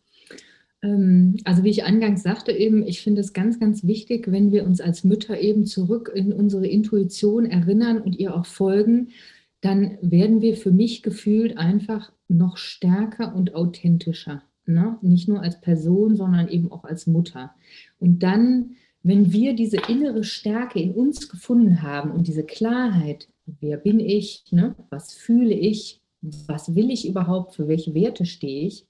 Ähm, 0.82 1.36
also 1.44 1.64
wie 1.64 1.70
ich 1.70 1.84
eingangs 1.84 2.22
sagte 2.22 2.52
eben, 2.52 2.86
ich 2.86 3.02
finde 3.02 3.20
es 3.20 3.32
ganz, 3.32 3.58
ganz 3.58 3.84
wichtig, 3.84 4.30
wenn 4.30 4.52
wir 4.52 4.64
uns 4.64 4.80
als 4.80 5.04
Mütter 5.04 5.40
eben 5.40 5.64
zurück 5.64 6.12
in 6.14 6.32
unsere 6.32 6.66
Intuition 6.66 7.46
erinnern 7.46 8.00
und 8.02 8.18
ihr 8.18 8.34
auch 8.34 8.46
folgen, 8.46 9.08
dann 9.60 9.96
werden 10.02 10.42
wir 10.42 10.56
für 10.56 10.72
mich 10.72 11.02
gefühlt 11.02 11.56
einfach 11.56 12.12
noch 12.28 12.56
stärker 12.56 13.34
und 13.34 13.54
authentischer. 13.54 14.42
Ne? 14.66 14.98
Nicht 15.02 15.28
nur 15.28 15.40
als 15.40 15.60
Person, 15.60 16.16
sondern 16.16 16.48
eben 16.48 16.70
auch 16.70 16.84
als 16.84 17.06
Mutter. 17.06 17.54
Und 17.98 18.22
dann, 18.22 18.72
wenn 19.02 19.32
wir 19.32 19.54
diese 19.54 19.78
innere 19.88 20.24
Stärke 20.24 20.80
in 20.80 20.92
uns 20.92 21.28
gefunden 21.28 21.82
haben 21.82 22.10
und 22.10 22.26
diese 22.26 22.44
Klarheit, 22.44 23.28
wer 23.60 23.76
bin 23.76 24.00
ich, 24.00 24.44
ne? 24.50 24.74
was 24.90 25.14
fühle 25.14 25.54
ich, 25.54 26.00
was 26.20 26.74
will 26.74 26.90
ich 26.90 27.08
überhaupt, 27.08 27.54
für 27.54 27.68
welche 27.68 27.94
Werte 27.94 28.24
stehe 28.24 28.66
ich, 28.66 28.86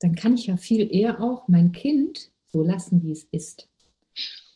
dann 0.00 0.14
kann 0.14 0.34
ich 0.34 0.46
ja 0.46 0.56
viel 0.56 0.94
eher 0.94 1.22
auch 1.22 1.48
mein 1.48 1.72
Kind 1.72 2.30
so 2.46 2.62
lassen, 2.62 3.02
wie 3.02 3.12
es 3.12 3.24
ist. 3.30 3.68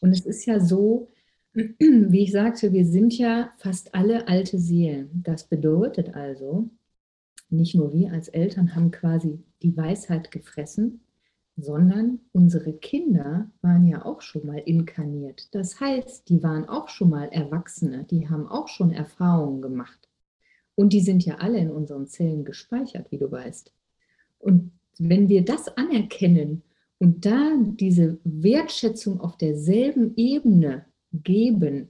Und 0.01 0.13
es 0.13 0.27
ist 0.27 0.47
ja 0.47 0.61
so, 0.61 1.09
wie 1.55 2.23
ich 2.23 2.33
sagte, 2.33 2.73
wir 2.73 2.87
sind 2.87 3.17
ja 3.17 3.53
fast 3.59 3.95
alle 3.95 4.29
alte 4.29 4.59
Seelen. 4.59 5.23
Das 5.23 5.45
bedeutet 5.45 6.15
also, 6.15 6.71
nicht 7.51 7.75
nur 7.75 7.93
wir 7.93 8.13
als 8.13 8.29
Eltern 8.29 8.75
haben 8.75 8.91
quasi 8.91 9.39
die 9.63 9.77
Weisheit 9.77 10.31
gefressen, 10.31 11.03
sondern 11.57 12.21
unsere 12.33 12.73
Kinder 12.73 13.51
waren 13.61 13.87
ja 13.87 14.05
auch 14.05 14.23
schon 14.23 14.47
mal 14.47 14.59
inkarniert. 14.59 15.55
Das 15.55 15.81
heißt, 15.81 16.29
die 16.29 16.43
waren 16.43 16.69
auch 16.69 16.89
schon 16.89 17.11
mal 17.11 17.29
Erwachsene, 17.29 18.05
die 18.05 18.29
haben 18.29 18.47
auch 18.47 18.69
schon 18.69 18.91
Erfahrungen 18.91 19.61
gemacht. 19.61 20.09
Und 20.75 20.95
die 20.95 21.01
sind 21.01 21.25
ja 21.27 21.37
alle 21.37 21.59
in 21.59 21.71
unseren 21.71 22.07
Zellen 22.07 22.45
gespeichert, 22.47 23.13
wie 23.13 23.19
du 23.19 23.31
weißt. 23.31 23.73
Und 24.39 24.73
wenn 24.99 25.29
wir 25.29 25.45
das 25.45 25.69
anerkennen 25.77 26.63
und 26.99 27.25
da 27.27 27.57
diese 27.59 28.19
Wertschätzung 28.25 29.21
auf 29.21 29.37
derselben 29.37 30.15
Ebene 30.17 30.85
geben 31.13 31.89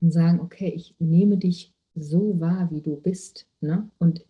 und 0.00 0.12
sagen, 0.12 0.40
okay, 0.40 0.72
ich 0.74 0.94
nehme 0.98 1.38
dich 1.38 1.72
so 1.94 2.38
wahr, 2.38 2.68
wie 2.70 2.82
du 2.82 2.96
bist. 2.96 3.46
Ne? 3.60 3.88
Und 3.98 4.24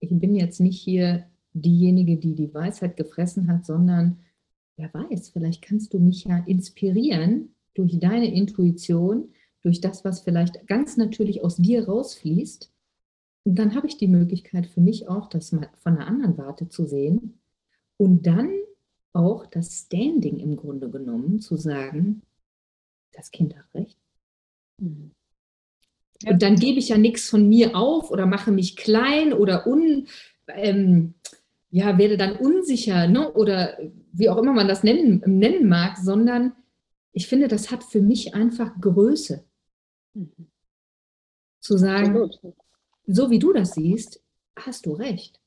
ich 0.00 0.10
bin 0.10 0.34
jetzt 0.34 0.60
nicht 0.60 0.80
hier 0.80 1.26
diejenige, 1.52 2.16
die 2.16 2.34
die 2.34 2.52
Weisheit 2.52 2.96
gefressen 2.96 3.48
hat, 3.48 3.64
sondern 3.64 4.18
wer 4.76 4.92
weiß, 4.92 5.30
vielleicht 5.30 5.62
kannst 5.62 5.94
du 5.94 5.98
mich 5.98 6.24
ja 6.24 6.38
inspirieren 6.46 7.50
durch 7.74 7.98
deine 7.98 8.32
Intuition, 8.34 9.28
durch 9.62 9.80
das, 9.80 10.04
was 10.04 10.20
vielleicht 10.20 10.66
ganz 10.66 10.96
natürlich 10.96 11.42
aus 11.42 11.56
dir 11.56 11.86
rausfließt 11.86 12.70
dann 13.54 13.74
habe 13.74 13.86
ich 13.86 13.96
die 13.96 14.08
Möglichkeit 14.08 14.66
für 14.66 14.80
mich 14.80 15.08
auch, 15.08 15.28
das 15.28 15.52
mal 15.52 15.70
von 15.78 15.96
einer 15.96 16.06
anderen 16.06 16.36
Warte 16.36 16.68
zu 16.68 16.84
sehen 16.84 17.38
und 17.96 18.26
dann 18.26 18.50
auch 19.12 19.46
das 19.46 19.86
Standing 19.86 20.38
im 20.38 20.56
Grunde 20.56 20.90
genommen 20.90 21.38
zu 21.40 21.56
sagen, 21.56 22.22
das 23.12 23.30
Kind 23.30 23.56
hat 23.56 23.72
recht. 23.74 23.96
Mhm. 24.80 25.12
Und 26.26 26.42
dann 26.42 26.56
gebe 26.56 26.78
ich 26.78 26.88
ja 26.88 26.98
nichts 26.98 27.28
von 27.28 27.48
mir 27.48 27.76
auf 27.76 28.10
oder 28.10 28.26
mache 28.26 28.50
mich 28.50 28.76
klein 28.76 29.32
oder 29.32 29.66
un, 29.66 30.08
ähm, 30.48 31.14
ja, 31.70 31.98
werde 31.98 32.16
dann 32.16 32.36
unsicher 32.36 33.06
ne? 33.06 33.32
oder 33.32 33.78
wie 34.12 34.28
auch 34.28 34.38
immer 34.38 34.52
man 34.52 34.68
das 34.68 34.82
nennen, 34.82 35.22
nennen 35.26 35.68
mag, 35.68 35.98
sondern 35.98 36.52
ich 37.12 37.28
finde, 37.28 37.48
das 37.48 37.70
hat 37.70 37.84
für 37.84 38.00
mich 38.00 38.34
einfach 38.34 38.78
Größe. 38.80 39.44
Mhm. 40.14 40.48
Zu 41.60 41.76
sagen, 41.76 42.30
so 43.06 43.30
wie 43.30 43.38
du 43.38 43.52
das 43.52 43.74
siehst, 43.74 44.22
hast 44.58 44.86
du 44.86 44.92
recht. 44.92 45.40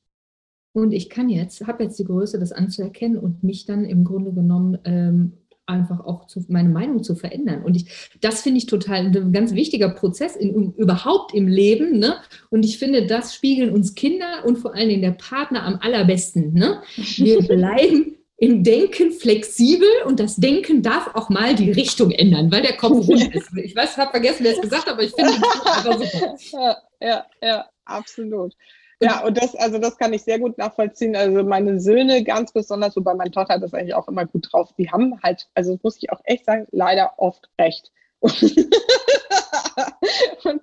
Und 0.72 0.92
ich 0.92 1.10
kann 1.10 1.28
jetzt, 1.28 1.66
habe 1.66 1.84
jetzt 1.84 1.98
die 1.98 2.04
Größe, 2.04 2.38
das 2.38 2.52
anzuerkennen 2.52 3.18
und 3.18 3.42
mich 3.42 3.66
dann 3.66 3.84
im 3.84 4.04
Grunde 4.04 4.32
genommen 4.32 4.78
ähm, 4.84 5.32
einfach 5.66 6.00
auch 6.04 6.26
zu, 6.26 6.44
meine 6.48 6.68
Meinung 6.68 7.02
zu 7.02 7.14
verändern. 7.14 7.62
Und 7.62 7.76
ich, 7.76 8.10
das 8.20 8.42
finde 8.42 8.58
ich 8.58 8.66
total 8.66 9.06
ein 9.06 9.32
ganz 9.32 9.54
wichtiger 9.54 9.88
Prozess 9.88 10.36
in, 10.36 10.74
überhaupt 10.74 11.34
im 11.34 11.48
Leben. 11.48 11.98
Ne? 11.98 12.16
Und 12.50 12.64
ich 12.64 12.78
finde, 12.78 13.06
das 13.06 13.34
spiegeln 13.34 13.70
uns 13.70 13.94
Kinder 13.94 14.44
und 14.44 14.58
vor 14.58 14.74
allen 14.74 14.88
Dingen 14.88 15.02
der 15.02 15.12
Partner 15.12 15.64
am 15.64 15.78
allerbesten. 15.80 16.52
Ne? 16.52 16.82
Wir 16.96 17.40
bleiben 17.48 18.16
im 18.36 18.64
Denken 18.64 19.12
flexibel 19.12 19.88
und 20.06 20.18
das 20.18 20.36
Denken 20.36 20.82
darf 20.82 21.14
auch 21.14 21.28
mal 21.28 21.54
die 21.54 21.70
Richtung 21.70 22.10
ändern, 22.10 22.50
weil 22.50 22.62
der 22.62 22.76
Kopf 22.76 23.06
rund 23.08 23.34
ist. 23.34 23.50
Ich 23.56 23.76
weiß, 23.76 23.96
habe 23.96 24.12
vergessen, 24.12 24.44
wer 24.44 24.52
es 24.52 24.60
gesagt 24.60 24.86
hat, 24.86 24.94
aber 24.94 25.02
ich 25.02 25.12
finde 25.12 25.32
es 25.32 25.42
einfach 25.86 26.38
super. 26.50 26.76
Ja, 27.00 27.26
ja, 27.42 27.68
absolut. 27.84 28.54
Ja, 29.02 29.24
und 29.24 29.40
das, 29.40 29.54
also 29.56 29.78
das 29.78 29.96
kann 29.96 30.12
ich 30.12 30.22
sehr 30.22 30.38
gut 30.38 30.58
nachvollziehen. 30.58 31.16
Also 31.16 31.42
meine 31.42 31.80
Söhne 31.80 32.22
ganz 32.22 32.52
besonders, 32.52 32.94
wobei 32.96 33.14
meine 33.14 33.30
Tochter 33.30 33.58
das 33.58 33.72
eigentlich 33.72 33.94
auch 33.94 34.08
immer 34.08 34.26
gut 34.26 34.48
drauf, 34.52 34.74
die 34.76 34.90
haben 34.90 35.18
halt, 35.22 35.48
also 35.54 35.78
muss 35.82 35.96
ich 35.96 36.12
auch 36.12 36.20
echt 36.24 36.44
sagen, 36.44 36.66
leider 36.70 37.14
oft 37.16 37.48
recht. 37.58 37.90
und 38.20 38.36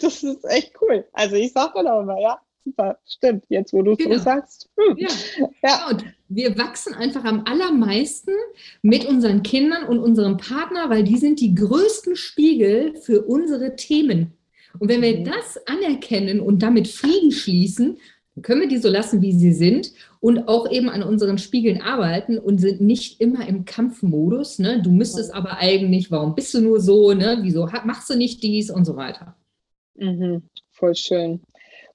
das 0.04 0.22
ist 0.22 0.46
echt 0.46 0.74
cool. 0.82 1.08
Also 1.14 1.36
ich 1.36 1.52
sage 1.52 1.72
dann 1.76 1.88
auch 1.88 2.02
immer, 2.02 2.20
ja, 2.20 2.40
super, 2.64 3.00
stimmt, 3.08 3.46
jetzt 3.50 3.74
wo 3.74 3.82
du 3.82 3.94
es 3.94 3.98
genau. 3.98 4.18
so 4.18 4.22
sagst. 4.22 4.70
Hm. 4.78 4.98
Ja. 4.98 5.10
ja. 5.64 5.88
Und 5.90 6.06
wir 6.28 6.56
wachsen 6.60 6.94
einfach 6.94 7.24
am 7.24 7.44
allermeisten 7.46 8.36
mit 8.84 9.06
unseren 9.06 9.42
Kindern 9.42 9.86
und 9.86 10.00
unserem 10.00 10.38
Partner, 10.38 10.92
weil 10.92 11.04
die 11.04 11.18
sind 11.18 11.40
die 11.40 11.56
größten 11.56 12.16
Spiegel 12.16 12.96
für 12.98 13.24
unsere 13.24 13.76
Themen. 13.76 14.37
Und 14.80 14.90
wenn 14.90 15.02
wir 15.02 15.20
mhm. 15.20 15.26
das 15.26 15.60
anerkennen 15.68 16.40
und 16.40 16.62
damit 16.62 16.88
Frieden 16.88 17.32
schließen, 17.32 17.98
dann 18.36 18.44
können 18.44 18.62
wir 18.62 18.68
die 18.68 18.78
so 18.78 18.90
lassen, 18.90 19.22
wie 19.22 19.32
sie 19.32 19.52
sind 19.52 19.94
und 20.20 20.48
auch 20.48 20.70
eben 20.70 20.90
an 20.90 21.04
unseren 21.04 21.38
Spiegeln 21.38 21.82
arbeiten 21.82 22.38
und 22.38 22.60
sind 22.60 22.82
nicht 22.82 23.20
immer 23.20 23.48
im 23.48 23.66
Kampfmodus. 23.66 24.60
Ne? 24.60 24.82
Du 24.82 24.92
müsstest 24.92 25.34
aber 25.34 25.58
eigentlich, 25.58 26.12
warum 26.12 26.36
bist 26.36 26.54
du 26.54 26.62
nur 26.62 26.80
so, 26.80 27.14
ne? 27.14 27.40
wieso 27.42 27.68
machst 27.86 28.10
du 28.10 28.16
nicht 28.16 28.44
dies 28.44 28.70
und 28.70 28.86
so 28.86 28.96
weiter. 28.96 29.36
Mhm, 29.96 30.44
voll 30.72 30.96
schön. 30.96 31.42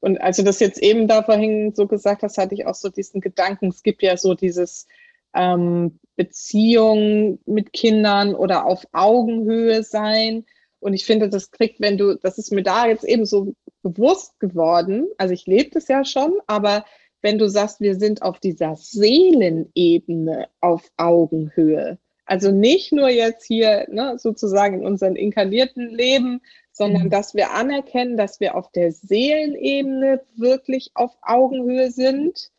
Und 0.00 0.20
als 0.20 0.36
du 0.36 0.42
das 0.42 0.58
jetzt 0.58 0.82
eben 0.82 1.06
da 1.06 1.22
vorhin 1.22 1.74
so 1.76 1.86
gesagt 1.86 2.24
hast, 2.24 2.36
hatte 2.36 2.54
ich 2.54 2.66
auch 2.66 2.74
so 2.74 2.88
diesen 2.88 3.20
Gedanken, 3.20 3.68
es 3.68 3.84
gibt 3.84 4.02
ja 4.02 4.16
so 4.16 4.34
dieses 4.34 4.88
ähm, 5.32 6.00
Beziehung 6.16 7.38
mit 7.46 7.72
Kindern 7.72 8.34
oder 8.34 8.66
auf 8.66 8.84
Augenhöhe 8.92 9.84
sein. 9.84 10.44
Und 10.82 10.94
ich 10.94 11.04
finde, 11.04 11.28
das 11.28 11.52
kriegt, 11.52 11.80
wenn 11.80 11.96
du, 11.96 12.16
das 12.16 12.38
ist 12.38 12.52
mir 12.52 12.64
da 12.64 12.88
jetzt 12.88 13.04
eben 13.04 13.24
so 13.24 13.54
bewusst 13.82 14.40
geworden. 14.40 15.06
Also 15.16 15.32
ich 15.32 15.46
lebe 15.46 15.70
das 15.70 15.86
ja 15.86 16.04
schon, 16.04 16.34
aber 16.48 16.84
wenn 17.20 17.38
du 17.38 17.48
sagst, 17.48 17.80
wir 17.80 17.94
sind 17.94 18.22
auf 18.22 18.40
dieser 18.40 18.74
Seelenebene 18.74 20.48
auf 20.60 20.90
Augenhöhe, 20.96 21.98
also 22.24 22.50
nicht 22.50 22.92
nur 22.92 23.08
jetzt 23.08 23.46
hier 23.46 23.86
ne, 23.90 24.16
sozusagen 24.18 24.80
in 24.80 24.86
unserem 24.86 25.14
inkarnierten 25.14 25.88
Leben, 25.88 26.40
sondern 26.72 27.04
mhm. 27.04 27.10
dass 27.10 27.34
wir 27.34 27.52
anerkennen, 27.52 28.16
dass 28.16 28.40
wir 28.40 28.56
auf 28.56 28.72
der 28.72 28.90
Seelenebene 28.90 30.20
wirklich 30.34 30.90
auf 30.94 31.16
Augenhöhe 31.22 31.92
sind. 31.92 32.50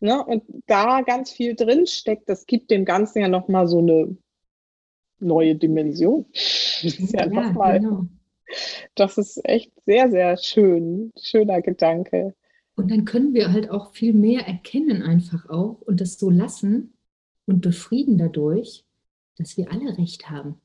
Ne, 0.00 0.24
und 0.24 0.42
da 0.66 1.02
ganz 1.02 1.30
viel 1.30 1.54
drin 1.54 1.86
steckt, 1.86 2.28
das 2.28 2.46
gibt 2.46 2.72
dem 2.72 2.84
Ganzen 2.84 3.20
ja 3.20 3.28
nochmal 3.28 3.68
so 3.68 3.78
eine 3.78 4.16
neue 5.20 5.54
Dimension. 5.54 6.26
Das 6.32 6.84
ist 6.84 7.12
ja, 7.12 7.26
ja 7.26 7.26
nochmal, 7.26 7.80
genau. 7.80 8.06
das 8.94 9.18
ist 9.18 9.40
echt 9.44 9.72
sehr, 9.84 10.10
sehr 10.10 10.36
schön, 10.36 11.12
schöner 11.20 11.62
Gedanke. 11.62 12.34
Und 12.76 12.90
dann 12.90 13.04
können 13.04 13.34
wir 13.34 13.52
halt 13.52 13.70
auch 13.70 13.92
viel 13.92 14.14
mehr 14.14 14.46
erkennen 14.46 15.02
einfach 15.02 15.48
auch 15.50 15.80
und 15.82 16.00
das 16.00 16.18
so 16.18 16.30
lassen 16.30 16.94
und 17.46 17.60
befrieden 17.60 18.16
dadurch, 18.16 18.84
dass 19.36 19.56
wir 19.56 19.70
alle 19.70 19.98
recht 19.98 20.30
haben. 20.30 20.60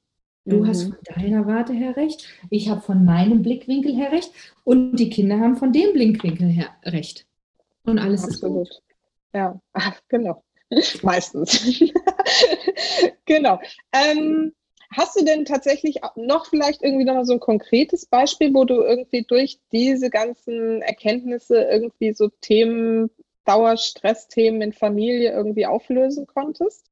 Du 0.45 0.59
mhm. 0.59 0.67
hast 0.67 0.83
von 0.83 0.97
deiner 1.03 1.47
Warte 1.47 1.73
her 1.73 1.97
recht, 1.97 2.27
ich 2.49 2.69
habe 2.69 2.79
von 2.79 3.03
meinem 3.03 3.41
Blickwinkel 3.41 3.95
her 3.95 4.11
recht 4.11 4.31
und 4.63 4.95
die 4.95 5.09
Kinder 5.09 5.39
haben 5.39 5.57
von 5.57 5.73
dem 5.73 5.91
Blickwinkel 5.93 6.47
her 6.47 6.69
recht. 6.85 7.25
Und 7.83 7.99
alles 7.99 8.23
Absolut. 8.23 8.69
ist 8.69 8.73
gut. 8.75 8.83
Ja, 9.33 9.59
genau. 10.07 10.44
Meistens. 11.03 11.79
genau. 13.25 13.59
Ähm, 13.93 14.53
hast 14.91 15.19
du 15.19 15.23
denn 15.23 15.45
tatsächlich 15.45 15.99
noch 16.15 16.47
vielleicht 16.47 16.81
irgendwie 16.81 17.05
nochmal 17.05 17.25
so 17.25 17.33
ein 17.33 17.39
konkretes 17.39 18.05
Beispiel, 18.07 18.53
wo 18.53 18.65
du 18.65 18.81
irgendwie 18.81 19.23
durch 19.23 19.59
diese 19.71 20.09
ganzen 20.09 20.81
Erkenntnisse 20.81 21.61
irgendwie 21.61 22.13
so 22.13 22.29
Themen, 22.41 23.09
Dauerstressthemen 23.45 24.61
in 24.61 24.73
Familie 24.73 25.31
irgendwie 25.31 25.65
auflösen 25.65 26.25
konntest? 26.25 26.85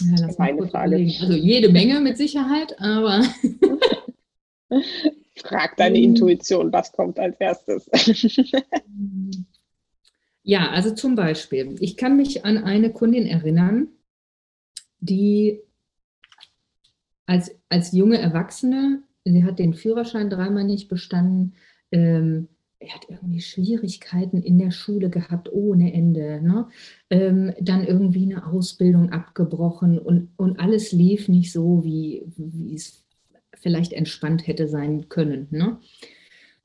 Ja, 0.00 0.16
das 0.16 0.30
ist 0.30 0.38
meine 0.38 0.68
Frage. 0.68 0.94
Also 0.94 1.32
jede 1.32 1.70
Menge 1.70 2.00
mit 2.00 2.16
Sicherheit, 2.16 2.76
aber. 2.78 3.24
Frag 5.36 5.76
deine 5.76 5.98
Intuition, 5.98 6.72
was 6.72 6.92
kommt 6.92 7.18
als 7.18 7.36
erstes? 7.40 7.88
Ja, 10.48 10.70
also 10.70 10.94
zum 10.94 11.14
Beispiel, 11.14 11.76
ich 11.78 11.98
kann 11.98 12.16
mich 12.16 12.46
an 12.46 12.56
eine 12.56 12.90
Kundin 12.90 13.26
erinnern, 13.26 13.88
die 14.98 15.60
als, 17.26 17.54
als 17.68 17.92
junge 17.92 18.16
Erwachsene, 18.16 19.02
sie 19.26 19.44
hat 19.44 19.58
den 19.58 19.74
Führerschein 19.74 20.30
dreimal 20.30 20.64
nicht 20.64 20.88
bestanden, 20.88 21.52
ähm, 21.92 22.48
er 22.78 22.94
hat 22.94 23.02
irgendwie 23.10 23.42
Schwierigkeiten 23.42 24.42
in 24.42 24.58
der 24.58 24.70
Schule 24.70 25.10
gehabt 25.10 25.52
ohne 25.52 25.92
Ende. 25.92 26.40
Ne? 26.40 26.68
Ähm, 27.10 27.52
dann 27.60 27.84
irgendwie 27.84 28.22
eine 28.22 28.46
Ausbildung 28.46 29.10
abgebrochen 29.12 29.98
und, 29.98 30.30
und 30.38 30.58
alles 30.60 30.92
lief 30.92 31.28
nicht 31.28 31.52
so, 31.52 31.84
wie, 31.84 32.22
wie 32.38 32.74
es 32.74 33.04
vielleicht 33.52 33.92
entspannt 33.92 34.46
hätte 34.46 34.66
sein 34.66 35.10
können. 35.10 35.48
Ne? 35.50 35.78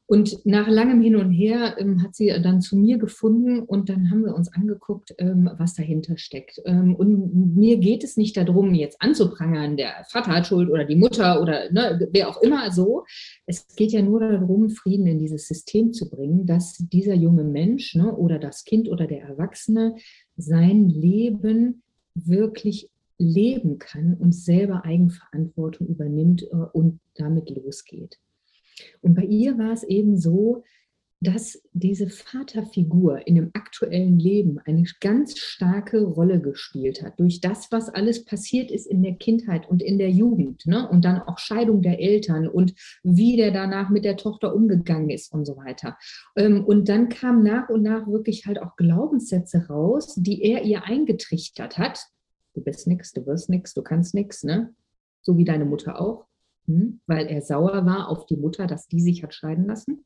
Und 0.06 0.46
nach 0.46 0.68
langem 0.68 1.02
Hin 1.02 1.16
und 1.16 1.32
Her 1.32 1.76
ähm, 1.80 2.04
hat 2.04 2.14
sie 2.14 2.28
dann 2.44 2.62
zu 2.62 2.76
mir 2.76 2.98
gefunden 2.98 3.62
und 3.62 3.88
dann 3.88 4.12
haben 4.12 4.26
wir 4.26 4.36
uns 4.36 4.52
angeguckt, 4.52 5.16
ähm, 5.18 5.50
was 5.58 5.76
dahinter 5.76 6.18
steckt. 6.18 6.62
Ähm, 6.66 6.94
und 6.96 7.56
mir 7.56 7.78
geht 7.78 8.04
es 8.04 8.18
nicht 8.18 8.36
darum, 8.36 8.74
jetzt 8.74 9.02
anzuprangern, 9.02 9.78
der 9.78 10.04
Vater 10.10 10.34
hat 10.34 10.48
Schuld 10.48 10.70
oder 10.70 10.84
die 10.84 10.98
Mutter 10.98 11.42
oder 11.42 11.72
ne, 11.72 12.08
wer 12.12 12.28
auch 12.28 12.42
immer 12.42 12.70
so. 12.72 13.06
Es 13.46 13.66
geht 13.76 13.94
ja 13.94 14.02
nur 14.02 14.20
darum, 14.20 14.70
Frieden 14.70 15.08
in 15.08 15.20
dieses 15.20 15.48
System 15.48 15.94
zu 15.94 16.10
bringen, 16.10 16.46
dass 16.46 16.78
dieser 16.78 17.16
junge 17.16 17.46
Mensch 17.46 17.96
ne, 17.96 18.14
oder 18.14 18.40
das 18.40 18.66
Kind 18.66 18.90
oder 18.90 19.08
der 19.08 19.22
Erwachsene 19.22 19.96
sein 20.36 20.90
Leben 20.90 21.82
wirklich 22.14 22.90
leben 23.18 23.80
kann 23.80 24.16
und 24.16 24.34
selber 24.34 24.84
Eigenverantwortung 24.84 25.88
übernimmt 25.88 26.44
äh, 26.44 26.56
und 26.74 27.00
damit 27.16 27.50
losgeht. 27.50 28.20
Und 29.02 29.16
bei 29.16 29.24
ihr 29.24 29.58
war 29.58 29.72
es 29.72 29.84
eben 29.84 30.18
so, 30.18 30.64
dass 31.24 31.62
diese 31.72 32.10
Vaterfigur 32.10 33.26
in 33.26 33.36
dem 33.36 33.52
aktuellen 33.54 34.20
Leben 34.20 34.60
eine 34.66 34.84
ganz 35.00 35.38
starke 35.38 36.04
Rolle 36.04 36.42
gespielt 36.42 37.02
hat. 37.02 37.18
Durch 37.18 37.40
das, 37.40 37.72
was 37.72 37.88
alles 37.88 38.26
passiert 38.26 38.70
ist 38.70 38.86
in 38.86 39.02
der 39.02 39.16
Kindheit 39.16 39.68
und 39.70 39.82
in 39.82 39.98
der 39.98 40.10
Jugend. 40.10 40.66
Ne? 40.66 40.88
Und 40.90 41.06
dann 41.06 41.22
auch 41.22 41.40
Scheidung 41.40 41.82
der 41.82 42.02
Eltern 42.02 42.48
und 42.48 42.74
wie 43.04 43.38
der 43.38 43.52
danach 43.52 43.90
mit 43.90 44.04
der 44.04 44.18
Tochter 44.18 44.54
umgegangen 44.54 45.10
ist 45.10 45.32
und 45.32 45.46
so 45.46 45.56
weiter. 45.56 45.98
Ähm, 46.36 46.66
und 46.66 46.90
dann 46.90 47.08
kamen 47.08 47.44
nach 47.44 47.70
und 47.70 47.84
nach 47.84 48.06
wirklich 48.08 48.46
halt 48.46 48.62
auch 48.62 48.76
Glaubenssätze 48.76 49.68
raus, 49.68 50.16
die 50.18 50.44
er 50.44 50.64
ihr 50.64 50.84
eingetrichtert 50.84 51.78
hat. 51.78 52.06
Du 52.54 52.62
bist 52.62 52.86
nichts, 52.86 53.14
du 53.14 53.26
wirst 53.26 53.50
nichts, 53.50 53.74
du 53.74 53.82
kannst 53.82 54.14
nichts, 54.14 54.44
ne? 54.44 54.76
So 55.22 55.38
wie 55.38 55.46
deine 55.46 55.64
Mutter 55.64 56.02
auch. 56.02 56.26
Hm? 56.66 57.02
weil 57.08 57.28
er 57.28 57.42
sauer 57.42 57.86
war 57.86 58.08
auf 58.08 58.26
die 58.26 58.38
Mutter, 58.38 58.68
dass 58.68 58.88
die 58.88 59.02
sich 59.02 59.22
hat 59.24 59.34
scheiden 59.34 59.66
lassen. 59.66 60.06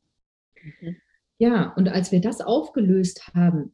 Mhm. 0.60 0.96
Ja, 1.38 1.72
und 1.74 1.88
als 1.88 2.10
wir 2.10 2.20
das 2.20 2.40
aufgelöst 2.40 3.28
haben, 3.32 3.72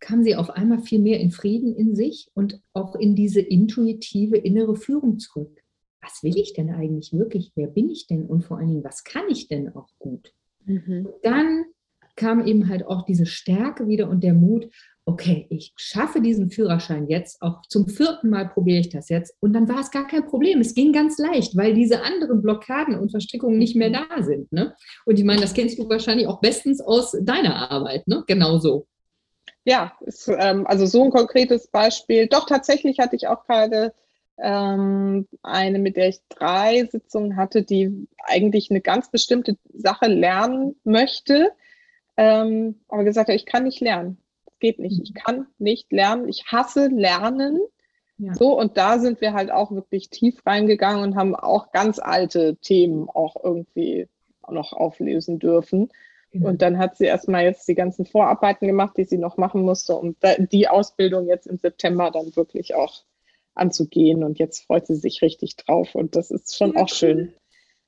kam 0.00 0.22
sie 0.22 0.36
auf 0.36 0.50
einmal 0.50 0.78
viel 0.78 1.00
mehr 1.00 1.20
in 1.20 1.30
Frieden 1.30 1.74
in 1.76 1.94
sich 1.94 2.30
und 2.34 2.60
auch 2.72 2.94
in 2.96 3.14
diese 3.14 3.40
intuitive 3.40 4.36
innere 4.36 4.76
Führung 4.76 5.18
zurück. 5.18 5.62
Was 6.00 6.22
will 6.22 6.36
ich 6.36 6.54
denn 6.54 6.70
eigentlich 6.70 7.12
wirklich? 7.12 7.52
Wer 7.54 7.66
bin 7.66 7.90
ich 7.90 8.06
denn? 8.06 8.24
Und 8.24 8.44
vor 8.44 8.58
allen 8.58 8.68
Dingen, 8.68 8.84
was 8.84 9.04
kann 9.04 9.24
ich 9.28 9.48
denn 9.48 9.74
auch 9.74 9.88
gut? 9.98 10.32
Mhm. 10.64 11.08
Dann 11.22 11.64
kam 12.14 12.46
eben 12.46 12.68
halt 12.68 12.86
auch 12.86 13.04
diese 13.04 13.26
Stärke 13.26 13.88
wieder 13.88 14.08
und 14.08 14.22
der 14.22 14.34
Mut, 14.34 14.70
okay, 15.08 15.46
ich 15.50 15.72
schaffe 15.76 16.20
diesen 16.20 16.50
Führerschein 16.50 17.08
jetzt, 17.08 17.40
auch 17.40 17.62
zum 17.68 17.88
vierten 17.88 18.28
Mal 18.28 18.48
probiere 18.48 18.80
ich 18.80 18.88
das 18.88 19.08
jetzt. 19.08 19.36
Und 19.40 19.52
dann 19.52 19.68
war 19.68 19.80
es 19.80 19.92
gar 19.92 20.06
kein 20.08 20.26
Problem. 20.26 20.60
Es 20.60 20.74
ging 20.74 20.92
ganz 20.92 21.16
leicht, 21.16 21.56
weil 21.56 21.74
diese 21.74 22.02
anderen 22.02 22.42
Blockaden 22.42 22.98
und 22.98 23.12
Verstrickungen 23.12 23.56
nicht 23.56 23.76
mehr 23.76 23.90
da 23.90 24.22
sind. 24.22 24.52
Ne? 24.52 24.74
Und 25.04 25.18
ich 25.18 25.24
meine, 25.24 25.40
das 25.40 25.54
kennst 25.54 25.78
du 25.78 25.88
wahrscheinlich 25.88 26.26
auch 26.26 26.40
bestens 26.40 26.80
aus 26.80 27.16
deiner 27.22 27.70
Arbeit, 27.70 28.08
ne? 28.08 28.24
Genauso. 28.26 28.88
Ja, 29.64 29.92
ist, 30.00 30.28
ähm, 30.28 30.66
also 30.66 30.86
so 30.86 31.04
ein 31.04 31.10
konkretes 31.10 31.68
Beispiel. 31.68 32.26
Doch, 32.26 32.46
tatsächlich 32.46 32.98
hatte 32.98 33.14
ich 33.14 33.28
auch 33.28 33.44
gerade 33.46 33.94
ähm, 34.38 35.28
eine, 35.42 35.78
mit 35.78 35.96
der 35.96 36.08
ich 36.08 36.18
drei 36.28 36.84
Sitzungen 36.84 37.36
hatte, 37.36 37.62
die 37.62 38.08
eigentlich 38.18 38.70
eine 38.70 38.80
ganz 38.80 39.10
bestimmte 39.10 39.56
Sache 39.72 40.06
lernen 40.06 40.74
möchte, 40.82 41.52
ähm, 42.16 42.80
aber 42.88 43.04
gesagt 43.04 43.28
hat, 43.28 43.36
ich 43.36 43.46
kann 43.46 43.64
nicht 43.64 43.80
lernen 43.80 44.18
geht 44.60 44.78
nicht. 44.78 45.00
Ich 45.02 45.14
kann 45.14 45.46
nicht 45.58 45.92
lernen. 45.92 46.28
Ich 46.28 46.46
hasse 46.46 46.88
Lernen. 46.88 47.60
Ja. 48.18 48.34
So, 48.34 48.58
und 48.58 48.76
da 48.76 48.98
sind 48.98 49.20
wir 49.20 49.34
halt 49.34 49.50
auch 49.50 49.70
wirklich 49.72 50.08
tief 50.08 50.44
reingegangen 50.46 51.02
und 51.02 51.16
haben 51.16 51.34
auch 51.34 51.72
ganz 51.72 51.98
alte 51.98 52.56
Themen 52.56 53.08
auch 53.10 53.36
irgendwie 53.42 54.08
noch 54.48 54.72
auflösen 54.72 55.38
dürfen. 55.38 55.90
Ja. 56.32 56.48
Und 56.48 56.62
dann 56.62 56.78
hat 56.78 56.96
sie 56.96 57.04
erstmal 57.04 57.44
jetzt 57.44 57.68
die 57.68 57.74
ganzen 57.74 58.06
Vorarbeiten 58.06 58.66
gemacht, 58.66 58.96
die 58.96 59.04
sie 59.04 59.18
noch 59.18 59.36
machen 59.36 59.62
musste, 59.62 59.96
um 59.96 60.16
die 60.50 60.68
Ausbildung 60.68 61.28
jetzt 61.28 61.46
im 61.46 61.58
September 61.58 62.10
dann 62.10 62.34
wirklich 62.36 62.74
auch 62.74 63.04
anzugehen. 63.54 64.24
Und 64.24 64.38
jetzt 64.38 64.64
freut 64.66 64.86
sie 64.86 64.96
sich 64.96 65.22
richtig 65.22 65.56
drauf. 65.56 65.94
Und 65.94 66.16
das 66.16 66.30
ist 66.30 66.56
schon 66.56 66.74
ja, 66.74 66.82
auch 66.82 66.88
schön. 66.88 67.34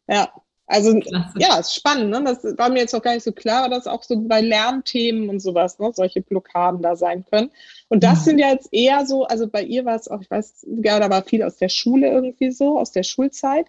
Ja, 0.08 0.32
also 0.68 1.00
Klasse. 1.00 1.32
ja, 1.38 1.58
ist 1.58 1.74
spannend. 1.74 2.10
Ne? 2.10 2.22
Das 2.22 2.44
war 2.58 2.68
mir 2.68 2.80
jetzt 2.80 2.92
noch 2.92 3.02
gar 3.02 3.14
nicht 3.14 3.24
so 3.24 3.32
klar, 3.32 3.70
dass 3.70 3.86
auch 3.86 4.02
so 4.02 4.16
bei 4.20 4.42
Lernthemen 4.42 5.30
und 5.30 5.40
sowas 5.40 5.78
ne, 5.78 5.90
solche 5.94 6.20
Blockaden 6.20 6.82
da 6.82 6.94
sein 6.94 7.24
können. 7.30 7.50
Und 7.88 8.04
das 8.04 8.20
mhm. 8.20 8.24
sind 8.24 8.38
ja 8.38 8.50
jetzt 8.50 8.68
eher 8.70 9.06
so, 9.06 9.24
also 9.24 9.48
bei 9.48 9.62
ihr 9.62 9.86
war 9.86 9.96
es 9.96 10.08
auch, 10.08 10.20
ich 10.20 10.30
weiß, 10.30 10.66
ja, 10.84 11.00
da 11.00 11.08
war 11.08 11.24
viel 11.24 11.42
aus 11.42 11.56
der 11.56 11.70
Schule 11.70 12.10
irgendwie 12.10 12.50
so, 12.50 12.78
aus 12.78 12.92
der 12.92 13.02
Schulzeit. 13.02 13.66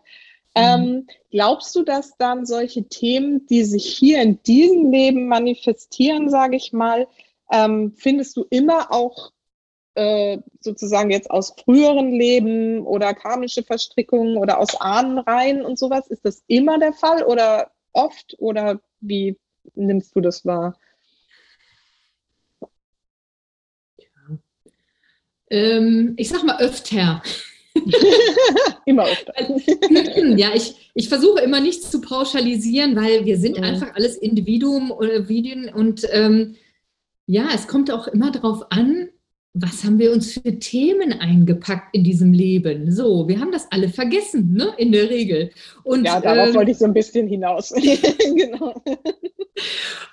Mhm. 0.55 0.61
Ähm, 0.61 1.07
glaubst 1.31 1.73
du, 1.73 1.83
dass 1.83 2.17
dann 2.17 2.45
solche 2.45 2.83
Themen, 2.83 3.47
die 3.47 3.63
sich 3.63 3.85
hier 3.85 4.21
in 4.21 4.43
diesem 4.43 4.91
Leben 4.91 5.27
manifestieren, 5.27 6.29
sage 6.29 6.57
ich 6.57 6.73
mal, 6.73 7.07
ähm, 7.49 7.93
findest 7.95 8.35
du 8.35 8.45
immer 8.49 8.91
auch 8.91 9.31
sozusagen 10.61 11.11
jetzt 11.11 11.29
aus 11.29 11.55
früheren 11.63 12.11
Leben 12.11 12.85
oder 12.85 13.13
karmische 13.13 13.63
Verstrickungen 13.63 14.37
oder 14.37 14.59
aus 14.59 14.79
Ahnenreihen 14.79 15.65
und 15.65 15.77
sowas? 15.77 16.07
Ist 16.07 16.23
das 16.23 16.43
immer 16.47 16.79
der 16.79 16.93
Fall 16.93 17.23
oder 17.23 17.71
oft 17.91 18.35
oder 18.39 18.79
wie 19.01 19.37
nimmst 19.75 20.15
du 20.15 20.21
das 20.21 20.45
wahr? 20.45 20.77
Ähm, 25.49 26.13
ich 26.17 26.29
sag 26.29 26.43
mal 26.43 26.61
öfter. 26.61 27.21
immer 28.85 29.05
öfter. 29.07 29.33
ja, 30.37 30.49
ich, 30.53 30.91
ich 30.93 31.09
versuche 31.09 31.41
immer 31.41 31.59
nichts 31.59 31.89
zu 31.89 32.01
pauschalisieren, 32.01 32.95
weil 32.95 33.25
wir 33.25 33.37
sind 33.37 33.57
ja. 33.57 33.63
einfach 33.63 33.95
alles 33.95 34.17
Individuum 34.17 34.91
oder 34.91 35.27
Videon 35.27 35.69
und 35.69 36.07
ähm, 36.11 36.55
ja, 37.25 37.49
es 37.53 37.67
kommt 37.67 37.91
auch 37.91 38.07
immer 38.07 38.31
darauf 38.31 38.71
an, 38.71 39.09
was 39.53 39.83
haben 39.83 39.97
wir 39.97 40.11
uns 40.11 40.33
für 40.33 40.59
Themen 40.59 41.13
eingepackt 41.13 41.95
in 41.95 42.03
diesem 42.03 42.33
Leben? 42.33 42.91
So, 42.91 43.27
wir 43.27 43.39
haben 43.39 43.51
das 43.51 43.71
alle 43.71 43.89
vergessen, 43.89 44.53
ne? 44.53 44.73
In 44.77 44.91
der 44.91 45.09
Regel. 45.09 45.51
Und, 45.83 46.05
ja, 46.05 46.19
darauf 46.19 46.49
ähm, 46.49 46.55
wollte 46.55 46.71
ich 46.71 46.77
so 46.77 46.85
ein 46.85 46.93
bisschen 46.93 47.27
hinaus. 47.27 47.73
genau. 48.35 48.81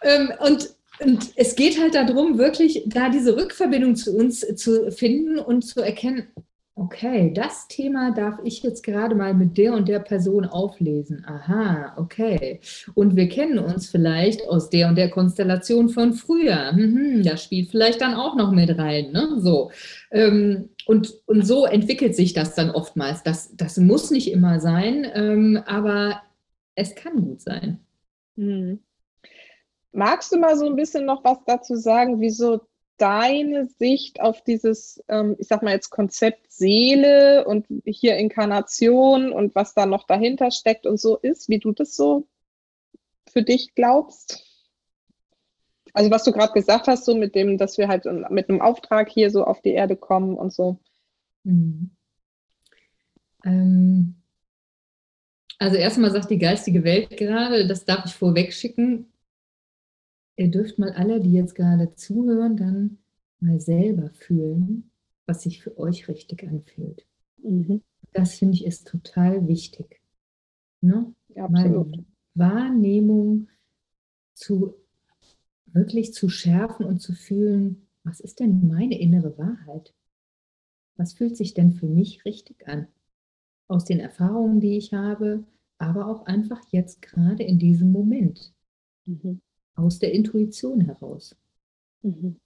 Ähm, 0.02 0.32
und, 0.40 0.74
und 1.00 1.32
es 1.36 1.54
geht 1.54 1.78
halt 1.80 1.94
darum, 1.94 2.38
wirklich 2.38 2.82
da 2.86 3.10
diese 3.10 3.36
Rückverbindung 3.36 3.96
zu 3.96 4.16
uns 4.16 4.40
zu 4.56 4.90
finden 4.90 5.38
und 5.38 5.62
zu 5.62 5.80
erkennen, 5.80 6.28
Okay, 6.78 7.32
das 7.32 7.68
Thema 7.68 8.10
darf 8.10 8.38
ich 8.44 8.62
jetzt 8.62 8.82
gerade 8.82 9.14
mal 9.14 9.32
mit 9.32 9.56
der 9.56 9.72
und 9.72 9.88
der 9.88 9.98
Person 9.98 10.44
auflesen. 10.44 11.24
Aha, 11.26 11.94
okay. 11.96 12.60
Und 12.92 13.16
wir 13.16 13.30
kennen 13.30 13.58
uns 13.58 13.88
vielleicht 13.88 14.46
aus 14.46 14.68
der 14.68 14.88
und 14.88 14.96
der 14.96 15.08
Konstellation 15.08 15.88
von 15.88 16.12
früher. 16.12 16.74
Mhm, 16.74 17.22
das 17.22 17.42
spielt 17.42 17.70
vielleicht 17.70 18.02
dann 18.02 18.12
auch 18.12 18.36
noch 18.36 18.52
mit 18.52 18.76
rein. 18.76 19.10
Ne? 19.10 19.36
So. 19.38 19.70
Ähm, 20.10 20.68
und, 20.84 21.14
und 21.24 21.46
so 21.46 21.64
entwickelt 21.64 22.14
sich 22.14 22.34
das 22.34 22.54
dann 22.54 22.70
oftmals. 22.70 23.22
Das, 23.22 23.56
das 23.56 23.78
muss 23.78 24.10
nicht 24.10 24.30
immer 24.30 24.60
sein, 24.60 25.10
ähm, 25.14 25.62
aber 25.64 26.20
es 26.74 26.94
kann 26.94 27.22
gut 27.22 27.40
sein. 27.40 27.80
Hm. 28.36 28.80
Magst 29.92 30.30
du 30.30 30.36
mal 30.36 30.58
so 30.58 30.66
ein 30.66 30.76
bisschen 30.76 31.06
noch 31.06 31.24
was 31.24 31.38
dazu 31.46 31.74
sagen, 31.74 32.20
wieso 32.20 32.60
deine 32.98 33.66
Sicht 33.66 34.20
auf 34.20 34.42
dieses, 34.42 35.02
ähm, 35.08 35.36
ich 35.38 35.48
sag 35.48 35.62
mal 35.62 35.72
jetzt 35.72 35.90
Konzept 35.90 36.52
Seele 36.52 37.46
und 37.46 37.66
hier 37.84 38.16
Inkarnation 38.16 39.32
und 39.32 39.54
was 39.54 39.74
da 39.74 39.86
noch 39.86 40.06
dahinter 40.06 40.50
steckt 40.50 40.86
und 40.86 40.98
so 40.98 41.16
ist, 41.16 41.48
wie 41.48 41.58
du 41.58 41.72
das 41.72 41.94
so 41.94 42.26
für 43.30 43.42
dich 43.42 43.74
glaubst? 43.74 44.44
Also 45.92 46.10
was 46.10 46.24
du 46.24 46.32
gerade 46.32 46.52
gesagt 46.52 46.88
hast, 46.88 47.04
so 47.04 47.14
mit 47.14 47.34
dem, 47.34 47.58
dass 47.58 47.78
wir 47.78 47.88
halt 47.88 48.04
mit 48.30 48.48
einem 48.48 48.60
Auftrag 48.60 49.08
hier 49.08 49.30
so 49.30 49.44
auf 49.44 49.62
die 49.62 49.72
Erde 49.72 49.96
kommen 49.96 50.36
und 50.36 50.52
so. 50.52 50.78
Mhm. 51.44 51.90
Ähm, 53.44 54.16
also 55.58 55.76
erstmal 55.76 56.10
sagt 56.10 56.30
die 56.30 56.38
geistige 56.38 56.84
Welt 56.84 57.16
gerade, 57.16 57.66
das 57.66 57.84
darf 57.84 58.04
ich 58.04 58.12
vorweg 58.12 58.52
schicken, 58.52 59.12
ihr 60.36 60.50
dürft 60.50 60.78
mal 60.78 60.92
alle, 60.92 61.20
die 61.20 61.32
jetzt 61.32 61.54
gerade 61.54 61.94
zuhören, 61.94 62.56
dann 62.56 62.98
mal 63.40 63.60
selber 63.60 64.10
fühlen, 64.10 64.90
was 65.26 65.42
sich 65.42 65.62
für 65.62 65.76
euch 65.78 66.08
richtig 66.08 66.46
anfühlt. 66.46 67.06
Mhm. 67.42 67.82
Das 68.12 68.34
finde 68.34 68.54
ich 68.54 68.64
ist 68.64 68.86
total 68.86 69.48
wichtig. 69.48 70.00
Ne? 70.80 71.14
Ja, 71.34 71.46
absolut. 71.46 71.90
Mal 71.90 72.04
Wahrnehmung 72.34 73.48
zu 74.34 74.74
wirklich 75.66 76.14
zu 76.14 76.28
schärfen 76.28 76.86
und 76.86 77.00
zu 77.00 77.12
fühlen, 77.12 77.86
was 78.04 78.20
ist 78.20 78.40
denn 78.40 78.68
meine 78.68 78.98
innere 78.98 79.36
Wahrheit? 79.36 79.94
Was 80.96 81.14
fühlt 81.14 81.36
sich 81.36 81.54
denn 81.54 81.72
für 81.72 81.86
mich 81.86 82.24
richtig 82.24 82.68
an? 82.68 82.86
Aus 83.68 83.84
den 83.84 84.00
Erfahrungen, 84.00 84.60
die 84.60 84.76
ich 84.78 84.94
habe, 84.94 85.44
aber 85.78 86.06
auch 86.06 86.24
einfach 86.26 86.60
jetzt 86.70 87.02
gerade 87.02 87.42
in 87.42 87.58
diesem 87.58 87.92
Moment. 87.92 88.54
Mhm 89.04 89.40
aus 89.76 89.98
der 89.98 90.12
Intuition 90.12 90.80
heraus. 90.80 91.36
Mhm. 92.02 92.36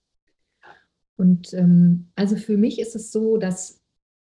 Und 1.17 1.53
ähm, 1.53 2.07
also 2.15 2.35
für 2.35 2.57
mich 2.57 2.79
ist 2.79 2.95
es 2.95 3.11
so, 3.11 3.37
dass 3.37 3.81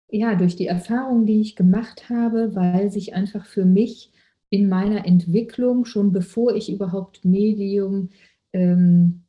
ja 0.09 0.35
durch 0.35 0.55
die 0.55 0.67
Erfahrungen, 0.67 1.25
die 1.25 1.41
ich 1.41 1.55
gemacht 1.55 2.09
habe, 2.09 2.55
weil 2.55 2.91
sich 2.91 3.13
einfach 3.13 3.45
für 3.45 3.65
mich 3.65 4.11
in 4.49 4.69
meiner 4.69 5.05
Entwicklung, 5.05 5.85
schon 5.85 6.11
bevor 6.11 6.55
ich 6.55 6.71
überhaupt 6.71 7.25
Medium 7.25 8.09
ähm, 8.53 9.23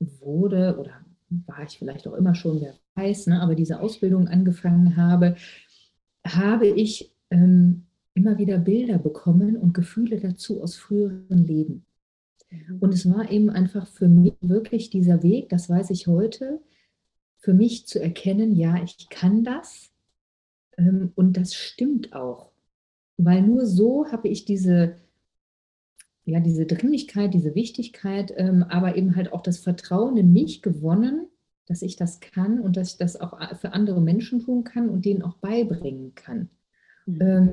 wurde 0.00 0.76
oder 0.78 0.92
war 1.30 1.62
ich 1.62 1.78
vielleicht 1.78 2.06
auch 2.08 2.14
immer 2.14 2.34
schon, 2.34 2.60
wer 2.60 2.74
weiß, 2.94 3.28
ne, 3.28 3.40
aber 3.40 3.54
diese 3.54 3.80
Ausbildung 3.80 4.28
angefangen 4.28 4.96
habe, 4.96 5.36
habe 6.26 6.66
ich 6.66 7.14
ähm, 7.30 7.86
immer 8.14 8.38
wieder 8.38 8.58
Bilder 8.58 8.98
bekommen 8.98 9.56
und 9.56 9.74
Gefühle 9.74 10.18
dazu 10.18 10.62
aus 10.62 10.76
früheren 10.76 11.46
Leben. 11.46 11.84
Mhm. 12.50 12.78
Und 12.80 12.94
es 12.94 13.08
war 13.08 13.30
eben 13.30 13.50
einfach 13.50 13.86
für 13.86 14.08
mich 14.08 14.34
wirklich 14.40 14.90
dieser 14.90 15.22
Weg, 15.22 15.48
das 15.48 15.68
weiß 15.68 15.90
ich 15.90 16.06
heute, 16.06 16.60
für 17.38 17.54
mich 17.54 17.86
zu 17.86 18.00
erkennen, 18.00 18.54
ja, 18.56 18.82
ich 18.82 19.08
kann 19.08 19.44
das 19.44 19.90
ähm, 20.76 21.12
und 21.14 21.36
das 21.36 21.54
stimmt 21.54 22.12
auch. 22.12 22.50
Weil 23.16 23.42
nur 23.42 23.66
so 23.66 24.10
habe 24.10 24.28
ich 24.28 24.44
diese, 24.44 24.96
ja, 26.24 26.40
diese 26.40 26.66
Dringlichkeit, 26.66 27.34
diese 27.34 27.54
Wichtigkeit, 27.54 28.32
ähm, 28.36 28.62
aber 28.64 28.96
eben 28.96 29.16
halt 29.16 29.32
auch 29.32 29.42
das 29.42 29.58
Vertrauen 29.58 30.16
in 30.16 30.32
mich 30.32 30.62
gewonnen, 30.62 31.28
dass 31.66 31.82
ich 31.82 31.96
das 31.96 32.20
kann 32.20 32.60
und 32.60 32.76
dass 32.76 32.92
ich 32.92 32.96
das 32.96 33.20
auch 33.20 33.38
für 33.56 33.72
andere 33.72 34.00
Menschen 34.00 34.40
tun 34.40 34.64
kann 34.64 34.88
und 34.88 35.04
denen 35.04 35.22
auch 35.22 35.34
beibringen 35.34 36.14
kann. 36.14 36.48
Mhm. 37.06 37.20
Ähm, 37.20 37.52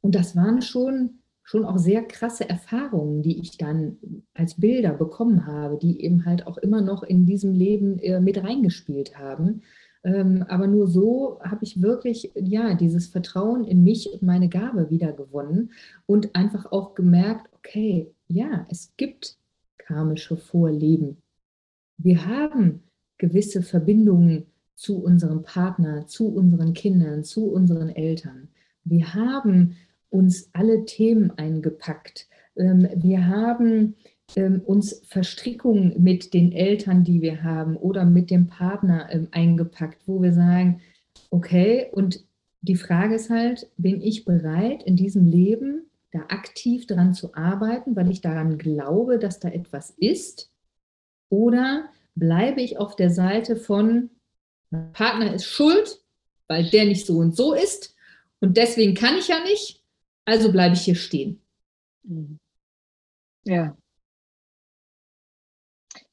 und 0.00 0.14
das 0.14 0.34
waren 0.34 0.62
schon 0.62 1.21
schon 1.42 1.64
auch 1.64 1.78
sehr 1.78 2.02
krasse 2.02 2.48
Erfahrungen, 2.48 3.22
die 3.22 3.40
ich 3.40 3.58
dann 3.58 3.98
als 4.34 4.60
Bilder 4.60 4.92
bekommen 4.92 5.46
habe, 5.46 5.76
die 5.76 6.02
eben 6.02 6.24
halt 6.24 6.46
auch 6.46 6.58
immer 6.58 6.80
noch 6.80 7.02
in 7.02 7.26
diesem 7.26 7.52
Leben 7.52 7.98
äh, 7.98 8.20
mit 8.20 8.42
reingespielt 8.42 9.18
haben. 9.18 9.62
Ähm, 10.04 10.44
aber 10.48 10.66
nur 10.66 10.88
so 10.88 11.40
habe 11.42 11.64
ich 11.64 11.80
wirklich, 11.80 12.32
ja, 12.34 12.74
dieses 12.74 13.06
Vertrauen 13.08 13.64
in 13.64 13.84
mich 13.84 14.12
und 14.12 14.22
meine 14.22 14.48
Gabe 14.48 14.90
wiedergewonnen 14.90 15.72
und 16.06 16.34
einfach 16.34 16.70
auch 16.72 16.94
gemerkt, 16.94 17.48
okay, 17.54 18.12
ja, 18.28 18.66
es 18.70 18.92
gibt 18.96 19.36
karmische 19.78 20.36
Vorleben. 20.36 21.18
Wir 21.98 22.26
haben 22.26 22.82
gewisse 23.18 23.62
Verbindungen 23.62 24.46
zu 24.74 25.02
unserem 25.02 25.42
Partner, 25.42 26.06
zu 26.06 26.28
unseren 26.28 26.72
Kindern, 26.72 27.22
zu 27.22 27.46
unseren 27.52 27.88
Eltern. 27.88 28.48
Wir 28.84 29.14
haben 29.14 29.76
uns 30.12 30.50
alle 30.52 30.84
Themen 30.84 31.30
eingepackt. 31.36 32.28
Ähm, 32.56 32.88
wir 32.94 33.26
haben 33.26 33.96
ähm, 34.36 34.62
uns 34.64 35.02
Verstrickungen 35.06 36.02
mit 36.02 36.34
den 36.34 36.52
Eltern, 36.52 37.04
die 37.04 37.22
wir 37.22 37.42
haben 37.42 37.76
oder 37.76 38.04
mit 38.04 38.30
dem 38.30 38.46
Partner 38.46 39.08
ähm, 39.10 39.28
eingepackt, 39.30 40.02
wo 40.06 40.22
wir 40.22 40.32
sagen, 40.32 40.80
okay, 41.30 41.88
und 41.92 42.24
die 42.60 42.76
Frage 42.76 43.16
ist 43.16 43.30
halt, 43.30 43.70
bin 43.76 44.00
ich 44.00 44.24
bereit, 44.24 44.82
in 44.84 44.96
diesem 44.96 45.26
Leben 45.26 45.86
da 46.12 46.20
aktiv 46.28 46.86
dran 46.86 47.14
zu 47.14 47.34
arbeiten, 47.34 47.96
weil 47.96 48.10
ich 48.10 48.20
daran 48.20 48.58
glaube, 48.58 49.18
dass 49.18 49.40
da 49.40 49.48
etwas 49.48 49.90
ist? 49.90 50.50
Oder 51.30 51.86
bleibe 52.14 52.60
ich 52.60 52.78
auf 52.78 52.94
der 52.94 53.10
Seite 53.10 53.56
von, 53.56 54.10
mein 54.70 54.92
Partner 54.92 55.34
ist 55.34 55.46
schuld, 55.46 56.00
weil 56.46 56.68
der 56.68 56.84
nicht 56.84 57.06
so 57.06 57.16
und 57.16 57.34
so 57.34 57.54
ist 57.54 57.92
und 58.42 58.56
deswegen 58.56 58.94
kann 58.94 59.16
ich 59.16 59.28
ja 59.28 59.40
nicht, 59.44 59.81
also 60.24 60.52
bleibe 60.52 60.74
ich 60.74 60.82
hier 60.82 60.94
stehen. 60.94 61.40
Mhm. 62.02 62.38
Ja. 63.44 63.76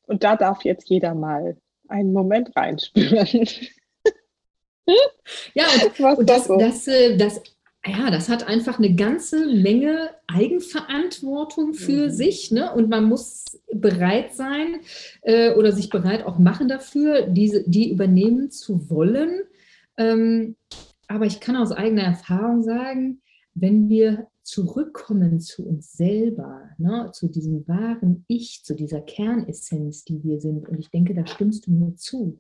Und 0.03 0.23
da 0.23 0.35
darf 0.35 0.63
jetzt 0.63 0.89
jeder 0.89 1.13
mal 1.13 1.57
einen 1.87 2.13
Moment 2.13 2.55
reinspüren. 2.55 3.27
ja, 5.53 5.65
und, 5.85 5.99
und 6.19 6.29
das, 6.29 6.47
das, 6.47 6.87
äh, 6.87 7.17
das, 7.17 7.41
ja, 7.85 8.09
das 8.11 8.27
hat 8.27 8.47
einfach 8.47 8.77
eine 8.79 8.95
ganze 8.95 9.45
Menge 9.45 10.09
Eigenverantwortung 10.27 11.73
für 11.73 12.07
mhm. 12.07 12.11
sich. 12.11 12.51
Ne? 12.51 12.73
Und 12.73 12.89
man 12.89 13.05
muss 13.05 13.45
bereit 13.71 14.33
sein 14.35 14.81
äh, 15.21 15.53
oder 15.53 15.71
sich 15.71 15.89
bereit 15.89 16.25
auch 16.25 16.39
machen 16.39 16.67
dafür, 16.67 17.27
diese, 17.27 17.63
die 17.69 17.91
übernehmen 17.91 18.51
zu 18.51 18.89
wollen. 18.89 19.43
Ähm, 19.97 20.55
aber 21.07 21.25
ich 21.25 21.39
kann 21.39 21.55
aus 21.55 21.71
eigener 21.71 22.03
Erfahrung 22.03 22.63
sagen, 22.63 23.21
wenn 23.61 23.89
wir 23.89 24.27
zurückkommen 24.43 25.39
zu 25.39 25.67
uns 25.67 25.93
selber, 25.93 26.69
ne, 26.77 27.11
zu 27.13 27.27
diesem 27.27 27.67
wahren 27.67 28.25
Ich, 28.27 28.63
zu 28.63 28.75
dieser 28.75 29.01
Kernessenz, 29.01 30.03
die 30.03 30.23
wir 30.23 30.39
sind, 30.39 30.67
und 30.67 30.79
ich 30.79 30.89
denke, 30.89 31.13
da 31.13 31.27
stimmst 31.27 31.67
du 31.67 31.71
mir 31.71 31.95
zu, 31.95 32.39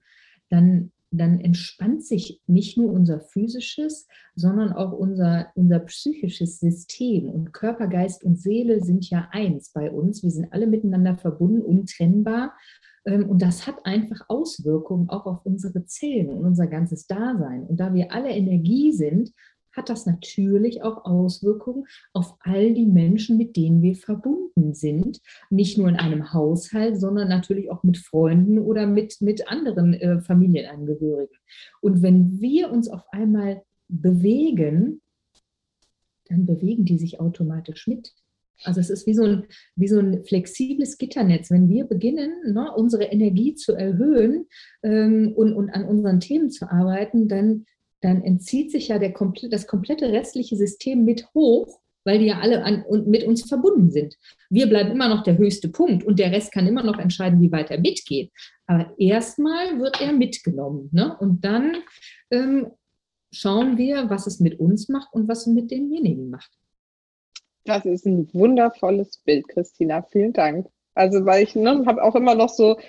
dann, 0.49 0.91
dann 1.11 1.39
entspannt 1.39 2.03
sich 2.03 2.41
nicht 2.47 2.77
nur 2.77 2.91
unser 2.91 3.19
physisches, 3.19 4.07
sondern 4.35 4.73
auch 4.73 4.91
unser, 4.91 5.51
unser 5.55 5.79
psychisches 5.79 6.59
System. 6.59 7.29
Und 7.29 7.53
Körper, 7.53 7.87
Geist 7.87 8.23
und 8.23 8.39
Seele 8.39 8.83
sind 8.83 9.09
ja 9.09 9.29
eins 9.31 9.71
bei 9.71 9.91
uns. 9.91 10.23
Wir 10.23 10.31
sind 10.31 10.51
alle 10.51 10.67
miteinander 10.67 11.17
verbunden, 11.17 11.61
untrennbar. 11.61 12.53
Ähm, 13.05 13.29
und 13.29 13.41
das 13.41 13.67
hat 13.67 13.85
einfach 13.85 14.25
Auswirkungen 14.29 15.09
auch 15.09 15.25
auf 15.25 15.45
unsere 15.45 15.85
Zellen 15.85 16.29
und 16.29 16.45
unser 16.45 16.67
ganzes 16.67 17.07
Dasein. 17.07 17.63
Und 17.63 17.79
da 17.79 17.93
wir 17.93 18.11
alle 18.11 18.29
Energie 18.29 18.91
sind, 18.91 19.31
hat 19.71 19.89
das 19.89 20.05
natürlich 20.05 20.83
auch 20.83 21.05
Auswirkungen 21.05 21.85
auf 22.13 22.35
all 22.41 22.73
die 22.73 22.85
Menschen, 22.85 23.37
mit 23.37 23.55
denen 23.55 23.81
wir 23.81 23.95
verbunden 23.95 24.73
sind. 24.73 25.21
Nicht 25.49 25.77
nur 25.77 25.89
in 25.89 25.95
einem 25.95 26.33
Haushalt, 26.33 26.99
sondern 26.99 27.29
natürlich 27.29 27.71
auch 27.71 27.83
mit 27.83 27.97
Freunden 27.97 28.59
oder 28.59 28.87
mit, 28.87 29.21
mit 29.21 29.47
anderen 29.47 29.93
äh, 29.93 30.21
Familienangehörigen. 30.21 31.37
Und 31.81 32.01
wenn 32.01 32.39
wir 32.41 32.71
uns 32.71 32.89
auf 32.89 33.03
einmal 33.11 33.63
bewegen, 33.87 35.01
dann 36.29 36.45
bewegen 36.45 36.85
die 36.85 36.97
sich 36.97 37.19
automatisch 37.19 37.87
mit. 37.87 38.13
Also 38.63 38.79
es 38.81 38.89
ist 38.89 39.07
wie 39.07 39.13
so 39.13 39.23
ein, 39.23 39.45
wie 39.75 39.87
so 39.87 39.99
ein 39.99 40.23
flexibles 40.25 40.97
Gitternetz. 40.97 41.49
Wenn 41.49 41.69
wir 41.69 41.85
beginnen, 41.85 42.31
ne, 42.53 42.71
unsere 42.75 43.05
Energie 43.05 43.55
zu 43.55 43.73
erhöhen 43.73 44.47
ähm, 44.83 45.33
und, 45.35 45.53
und 45.53 45.69
an 45.69 45.85
unseren 45.85 46.19
Themen 46.19 46.51
zu 46.51 46.69
arbeiten, 46.69 47.27
dann 47.27 47.65
dann 48.01 48.21
entzieht 48.23 48.71
sich 48.71 48.87
ja 48.87 48.99
der, 48.99 49.13
das 49.49 49.67
komplette 49.67 50.11
restliche 50.11 50.55
System 50.55 51.05
mit 51.05 51.27
hoch, 51.33 51.79
weil 52.05 52.19
die 52.19 52.27
ja 52.27 52.39
alle 52.39 52.63
an, 52.63 52.83
und 52.83 53.07
mit 53.07 53.23
uns 53.23 53.47
verbunden 53.47 53.91
sind. 53.91 54.17
Wir 54.49 54.67
bleiben 54.67 54.91
immer 54.91 55.09
noch 55.09 55.23
der 55.23 55.37
höchste 55.37 55.69
Punkt 55.69 56.03
und 56.03 56.17
der 56.17 56.31
Rest 56.31 56.51
kann 56.51 56.67
immer 56.67 56.83
noch 56.83 56.97
entscheiden, 56.97 57.41
wie 57.41 57.51
weit 57.51 57.71
er 57.71 57.79
mitgeht. 57.79 58.31
Aber 58.67 58.93
erstmal 58.97 59.79
wird 59.79 60.01
er 60.01 60.13
mitgenommen. 60.13 60.89
Ne? 60.91 61.15
Und 61.19 61.43
dann 61.43 61.77
ähm, 62.31 62.71
schauen 63.31 63.77
wir, 63.77 64.09
was 64.09 64.27
es 64.27 64.39
mit 64.39 64.59
uns 64.59 64.89
macht 64.89 65.13
und 65.13 65.27
was 65.27 65.41
es 65.41 65.47
mit 65.47 65.71
denjenigen 65.71 66.29
macht. 66.29 66.51
Das 67.65 67.85
ist 67.85 68.05
ein 68.05 68.33
wundervolles 68.33 69.17
Bild, 69.25 69.47
Christina. 69.47 70.01
Vielen 70.03 70.33
Dank. 70.33 70.67
Also, 70.95 71.25
weil 71.25 71.43
ich 71.43 71.55
ne, 71.55 71.83
habe 71.85 72.01
auch 72.03 72.15
immer 72.15 72.35
noch 72.35 72.49
so 72.49 72.79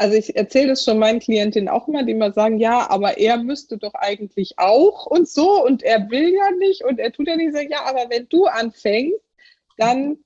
also 0.00 0.16
ich 0.16 0.34
erzähle 0.34 0.72
es 0.72 0.82
schon 0.82 0.98
meinen 0.98 1.20
Klientinnen 1.20 1.68
auch 1.68 1.86
immer, 1.86 2.02
die 2.04 2.12
immer 2.12 2.32
sagen, 2.32 2.56
ja, 2.56 2.88
aber 2.88 3.18
er 3.18 3.36
müsste 3.36 3.76
doch 3.76 3.92
eigentlich 3.92 4.58
auch 4.58 5.04
und 5.04 5.28
so 5.28 5.62
und 5.62 5.82
er 5.82 6.10
will 6.10 6.32
ja 6.32 6.50
nicht 6.52 6.84
und 6.84 6.98
er 6.98 7.12
tut 7.12 7.28
ja 7.28 7.36
nicht 7.36 7.52
so, 7.54 7.60
ja, 7.60 7.84
aber 7.84 8.08
wenn 8.08 8.26
du 8.30 8.46
anfängst, 8.46 9.20
dann 9.76 10.16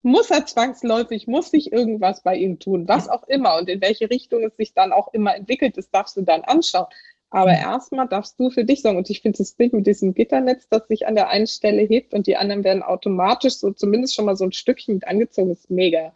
muss 0.00 0.30
er 0.30 0.46
zwangsläufig, 0.46 1.26
muss 1.26 1.50
sich 1.50 1.72
irgendwas 1.72 2.22
bei 2.22 2.36
ihm 2.36 2.58
tun, 2.58 2.88
was 2.88 3.10
auch 3.10 3.28
immer 3.28 3.58
und 3.58 3.68
in 3.68 3.82
welche 3.82 4.08
Richtung 4.08 4.44
es 4.44 4.56
sich 4.56 4.72
dann 4.72 4.92
auch 4.92 5.12
immer 5.12 5.36
entwickelt, 5.36 5.76
das 5.76 5.90
darfst 5.90 6.16
du 6.16 6.22
dann 6.22 6.40
anschauen. 6.44 6.86
Aber 7.28 7.52
erstmal 7.52 8.08
darfst 8.08 8.40
du 8.40 8.48
für 8.48 8.64
dich 8.64 8.80
sagen, 8.80 8.96
und 8.96 9.10
ich 9.10 9.20
finde 9.20 9.36
das 9.36 9.52
Bild 9.52 9.74
mit 9.74 9.86
diesem 9.86 10.14
Gitternetz, 10.14 10.66
das 10.70 10.88
sich 10.88 11.06
an 11.06 11.16
der 11.16 11.28
einen 11.28 11.46
Stelle 11.46 11.82
hebt 11.82 12.14
und 12.14 12.26
die 12.26 12.38
anderen 12.38 12.64
werden 12.64 12.82
automatisch 12.82 13.56
so 13.56 13.72
zumindest 13.72 14.14
schon 14.14 14.24
mal 14.24 14.36
so 14.36 14.46
ein 14.46 14.52
Stückchen 14.52 14.94
mit 14.94 15.06
angezogen, 15.06 15.50
ist 15.50 15.70
mega. 15.70 16.14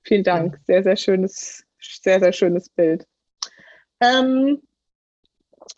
Vielen 0.00 0.24
Dank. 0.24 0.58
Sehr, 0.66 0.82
sehr 0.82 0.96
schönes 0.96 1.65
sehr, 1.80 2.20
sehr 2.20 2.32
schönes 2.32 2.68
Bild. 2.68 3.06
Ähm, 4.00 4.62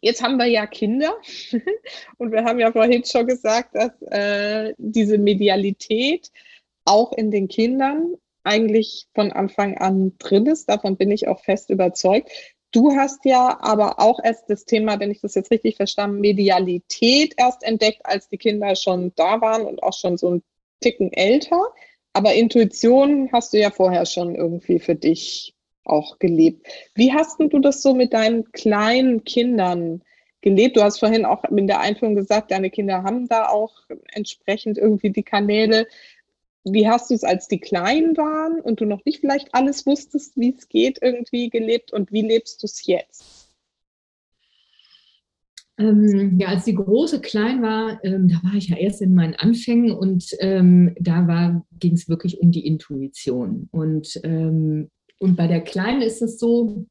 jetzt 0.01 0.23
haben 0.23 0.37
wir 0.37 0.47
ja 0.47 0.67
Kinder 0.67 1.17
und 2.19 2.33
wir 2.33 2.45
haben 2.45 2.59
ja 2.59 2.73
vorhin 2.73 3.05
schon 3.05 3.27
gesagt, 3.27 3.75
dass 3.75 4.01
äh, 4.03 4.75
diese 4.79 5.19
Medialität 5.19 6.31
auch 6.85 7.13
in 7.13 7.31
den 7.31 7.49
Kindern 7.49 8.15
eigentlich 8.45 9.07
von 9.15 9.33
Anfang 9.33 9.77
an 9.77 10.17
drin 10.19 10.47
ist. 10.47 10.69
Davon 10.69 10.97
bin 10.97 11.11
ich 11.11 11.29
auch 11.29 11.43
fest 11.45 11.71
überzeugt. 11.71 12.31
Du 12.71 12.93
hast 12.93 13.25
ja 13.25 13.59
aber 13.61 13.99
auch 13.99 14.21
erst 14.23 14.49
das 14.49 14.65
Thema, 14.65 15.01
wenn 15.01 15.11
ich 15.11 15.21
das 15.21 15.35
jetzt 15.35 15.51
richtig 15.51 15.77
verstanden, 15.77 16.21
Medialität 16.21 17.35
erst 17.37 17.63
entdeckt, 17.63 18.01
als 18.05 18.29
die 18.29 18.37
Kinder 18.37 18.77
schon 18.77 19.13
da 19.17 19.41
waren 19.41 19.65
und 19.65 19.83
auch 19.83 19.95
schon 19.95 20.19
so 20.19 20.31
ein 20.31 20.43
Ticken 20.81 21.13
älter. 21.13 21.61
Aber 22.13 22.35
Intuition 22.35 23.31
hast 23.33 23.53
du 23.53 23.59
ja 23.59 23.71
vorher 23.71 24.07
schon 24.07 24.35
irgendwie 24.35 24.79
für 24.79 24.95
dich 24.95 25.55
auch 25.89 26.19
gelebt. 26.19 26.67
Wie 26.95 27.13
hast 27.13 27.41
du 27.41 27.59
das 27.59 27.83
so 27.83 27.95
mit 27.95 28.13
deinen 28.13 28.51
kleinen 28.53 29.25
Kindern 29.25 30.03
gelebt? 30.41 30.77
Du 30.77 30.83
hast 30.83 30.99
vorhin 30.99 31.25
auch 31.25 31.45
in 31.45 31.67
der 31.67 31.81
Einführung 31.81 32.15
gesagt, 32.15 32.51
deine 32.51 32.71
Kinder 32.71 33.03
haben 33.03 33.29
da 33.29 33.49
auch 33.49 33.75
entsprechend 34.13 34.79
irgendwie 34.79 35.11
die 35.11 35.23
Kanäle. 35.23 35.87
Wie 36.65 36.89
hast 36.89 37.11
du 37.11 37.15
es, 37.15 37.25
als 37.25 37.49
die 37.49 37.61
klein 37.61 38.17
waren 38.17 38.61
und 38.61 38.81
du 38.81 38.85
noch 38.85 39.05
nicht 39.05 39.21
vielleicht 39.21 39.55
alles 39.55 39.87
wusstest, 39.87 40.37
wie 40.37 40.55
es 40.57 40.69
geht, 40.69 40.99
irgendwie 41.01 41.51
gelebt 41.51 41.93
und 41.93 42.13
wie 42.13 42.23
lebst 42.23 42.63
du 42.63 42.67
es 42.67 42.87
jetzt? 42.87 43.49
Ähm, 45.79 46.39
ja, 46.41 46.49
als 46.49 46.65
die 46.65 46.75
Große 46.75 47.21
klein 47.21 47.63
war, 47.63 48.05
ähm, 48.05 48.29
da 48.29 48.41
war 48.43 48.55
ich 48.55 48.69
ja 48.69 48.77
erst 48.77 49.01
in 49.01 49.15
meinen 49.15 49.37
Anfängen 49.37 49.93
und 49.93 50.27
ähm, 50.41 50.95
da 50.99 51.63
ging 51.79 51.95
es 51.95 52.09
wirklich 52.09 52.41
um 52.41 52.51
die 52.51 52.67
Intuition. 52.67 53.69
Und 53.71 54.21
ähm, 54.25 54.91
und 55.19 55.37
bei 55.37 55.47
der 55.47 55.61
Kleinen 55.61 56.03
ist 56.03 56.23
es 56.23 56.39
so, 56.39 56.87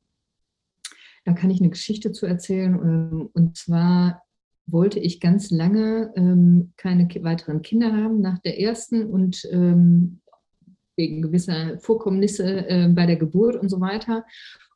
da 1.26 1.34
kann 1.34 1.50
ich 1.50 1.60
eine 1.60 1.70
Geschichte 1.70 2.12
zu 2.12 2.26
erzählen. 2.26 2.74
Ähm, 2.76 3.30
und 3.34 3.58
zwar 3.58 4.24
wollte 4.66 5.00
ich 5.00 5.20
ganz 5.20 5.50
lange 5.50 6.12
ähm, 6.16 6.74
keine 6.78 7.08
weiteren 7.24 7.62
Kinder 7.62 7.94
haben 7.94 8.22
nach 8.22 8.40
der 8.40 8.60
ersten 8.60 9.06
und 9.06 9.48
ähm, 9.52 10.20
wegen 10.96 11.22
gewisser 11.22 11.80
Vorkommnisse 11.80 12.68
äh, 12.68 12.88
bei 12.90 13.06
der 13.06 13.18
Geburt 13.18 13.56
und 13.56 13.70
so 13.70 13.80
weiter. 13.80 14.26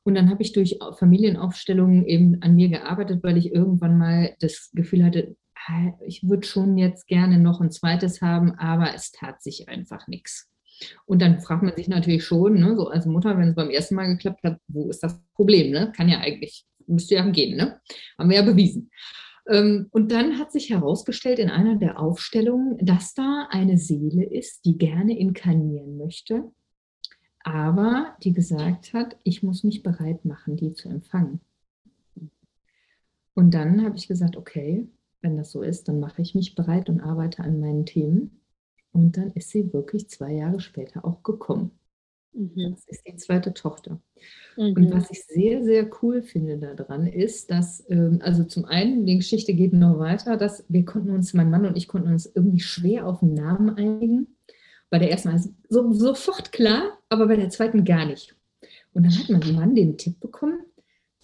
Und 0.03 0.15
dann 0.15 0.29
habe 0.29 0.41
ich 0.41 0.53
durch 0.53 0.79
Familienaufstellungen 0.97 2.05
eben 2.05 2.41
an 2.41 2.55
mir 2.55 2.69
gearbeitet, 2.69 3.23
weil 3.23 3.37
ich 3.37 3.53
irgendwann 3.53 3.97
mal 3.97 4.35
das 4.39 4.71
Gefühl 4.73 5.05
hatte, 5.05 5.35
ah, 5.67 5.91
ich 6.05 6.27
würde 6.27 6.47
schon 6.47 6.77
jetzt 6.77 7.07
gerne 7.07 7.39
noch 7.39 7.61
ein 7.61 7.71
zweites 7.71 8.21
haben, 8.21 8.51
aber 8.55 8.95
es 8.95 9.11
tat 9.11 9.43
sich 9.43 9.69
einfach 9.69 10.07
nichts. 10.07 10.49
Und 11.05 11.21
dann 11.21 11.39
fragt 11.39 11.63
man 11.63 11.75
sich 11.75 11.87
natürlich 11.87 12.23
schon, 12.23 12.59
ne, 12.59 12.75
so 12.75 12.87
als 12.87 13.05
Mutter, 13.05 13.37
wenn 13.37 13.49
es 13.49 13.55
beim 13.55 13.69
ersten 13.69 13.95
Mal 13.95 14.07
geklappt 14.07 14.43
hat, 14.43 14.57
wo 14.67 14.89
ist 14.89 15.03
das 15.03 15.21
Problem? 15.33 15.71
Ne? 15.71 15.91
Kann 15.95 16.09
ja 16.09 16.19
eigentlich, 16.19 16.65
müsste 16.87 17.15
ja 17.15 17.29
gehen, 17.29 17.57
ne? 17.57 17.79
Haben 18.17 18.29
wir 18.29 18.37
ja 18.37 18.43
bewiesen. 18.43 18.89
Ähm, 19.47 19.87
und 19.91 20.11
dann 20.11 20.37
hat 20.37 20.51
sich 20.51 20.69
herausgestellt 20.69 21.39
in 21.39 21.49
einer 21.49 21.75
der 21.75 21.99
Aufstellungen, 21.99 22.77
dass 22.85 23.13
da 23.13 23.47
eine 23.49 23.77
Seele 23.77 24.23
ist, 24.23 24.65
die 24.65 24.77
gerne 24.77 25.17
inkarnieren 25.17 25.97
möchte, 25.97 26.51
aber 27.43 28.15
die 28.23 28.33
gesagt 28.33 28.93
hat, 28.93 29.17
ich 29.23 29.41
muss 29.41 29.63
mich 29.63 29.83
bereit 29.83 30.25
machen, 30.25 30.57
die 30.57 30.73
zu 30.73 30.89
empfangen. 30.89 31.41
Und 33.33 33.53
dann 33.53 33.83
habe 33.83 33.97
ich 33.97 34.07
gesagt, 34.07 34.37
okay, 34.37 34.87
wenn 35.21 35.37
das 35.37 35.51
so 35.51 35.61
ist, 35.61 35.87
dann 35.87 35.99
mache 35.99 36.21
ich 36.21 36.35
mich 36.35 36.55
bereit 36.55 36.89
und 36.89 37.01
arbeite 37.01 37.43
an 37.43 37.59
meinen 37.59 37.85
Themen. 37.85 38.40
Und 38.93 39.17
dann 39.17 39.31
ist 39.31 39.49
sie 39.49 39.71
wirklich 39.73 40.09
zwei 40.09 40.33
Jahre 40.33 40.59
später 40.59 41.05
auch 41.05 41.23
gekommen. 41.23 41.71
Mhm. 42.33 42.71
Das 42.71 42.85
ist 42.87 43.07
die 43.07 43.15
zweite 43.15 43.53
Tochter. 43.53 44.01
Mhm. 44.57 44.73
Und 44.75 44.93
was 44.93 45.11
ich 45.11 45.23
sehr, 45.25 45.63
sehr 45.63 45.89
cool 46.01 46.21
finde 46.21 46.57
daran 46.57 47.07
ist, 47.07 47.51
dass, 47.51 47.83
ähm, 47.89 48.19
also 48.21 48.43
zum 48.43 48.65
einen, 48.65 49.05
die 49.05 49.17
Geschichte 49.17 49.53
geht 49.53 49.73
noch 49.73 49.99
weiter, 49.99 50.37
dass 50.37 50.65
wir 50.69 50.85
konnten 50.85 51.11
uns, 51.11 51.33
mein 51.33 51.49
Mann 51.49 51.65
und 51.65 51.77
ich 51.77 51.87
konnten 51.87 52.11
uns 52.11 52.25
irgendwie 52.25 52.59
schwer 52.59 53.07
auf 53.07 53.19
den 53.19 53.33
Namen 53.33 53.69
einigen. 53.75 54.35
Bei 54.89 54.99
der 54.99 55.09
ersten 55.09 55.29
Mal 55.29 55.41
so, 55.69 55.93
sofort 55.93 56.51
klar, 56.51 56.97
aber 57.09 57.27
bei 57.27 57.37
der 57.37 57.49
zweiten 57.49 57.85
gar 57.85 58.05
nicht. 58.05 58.35
Und 58.93 59.03
dann 59.03 59.17
hat 59.17 59.29
mein 59.29 59.55
Mann 59.55 59.75
den 59.75 59.97
Tipp 59.97 60.19
bekommen, 60.19 60.59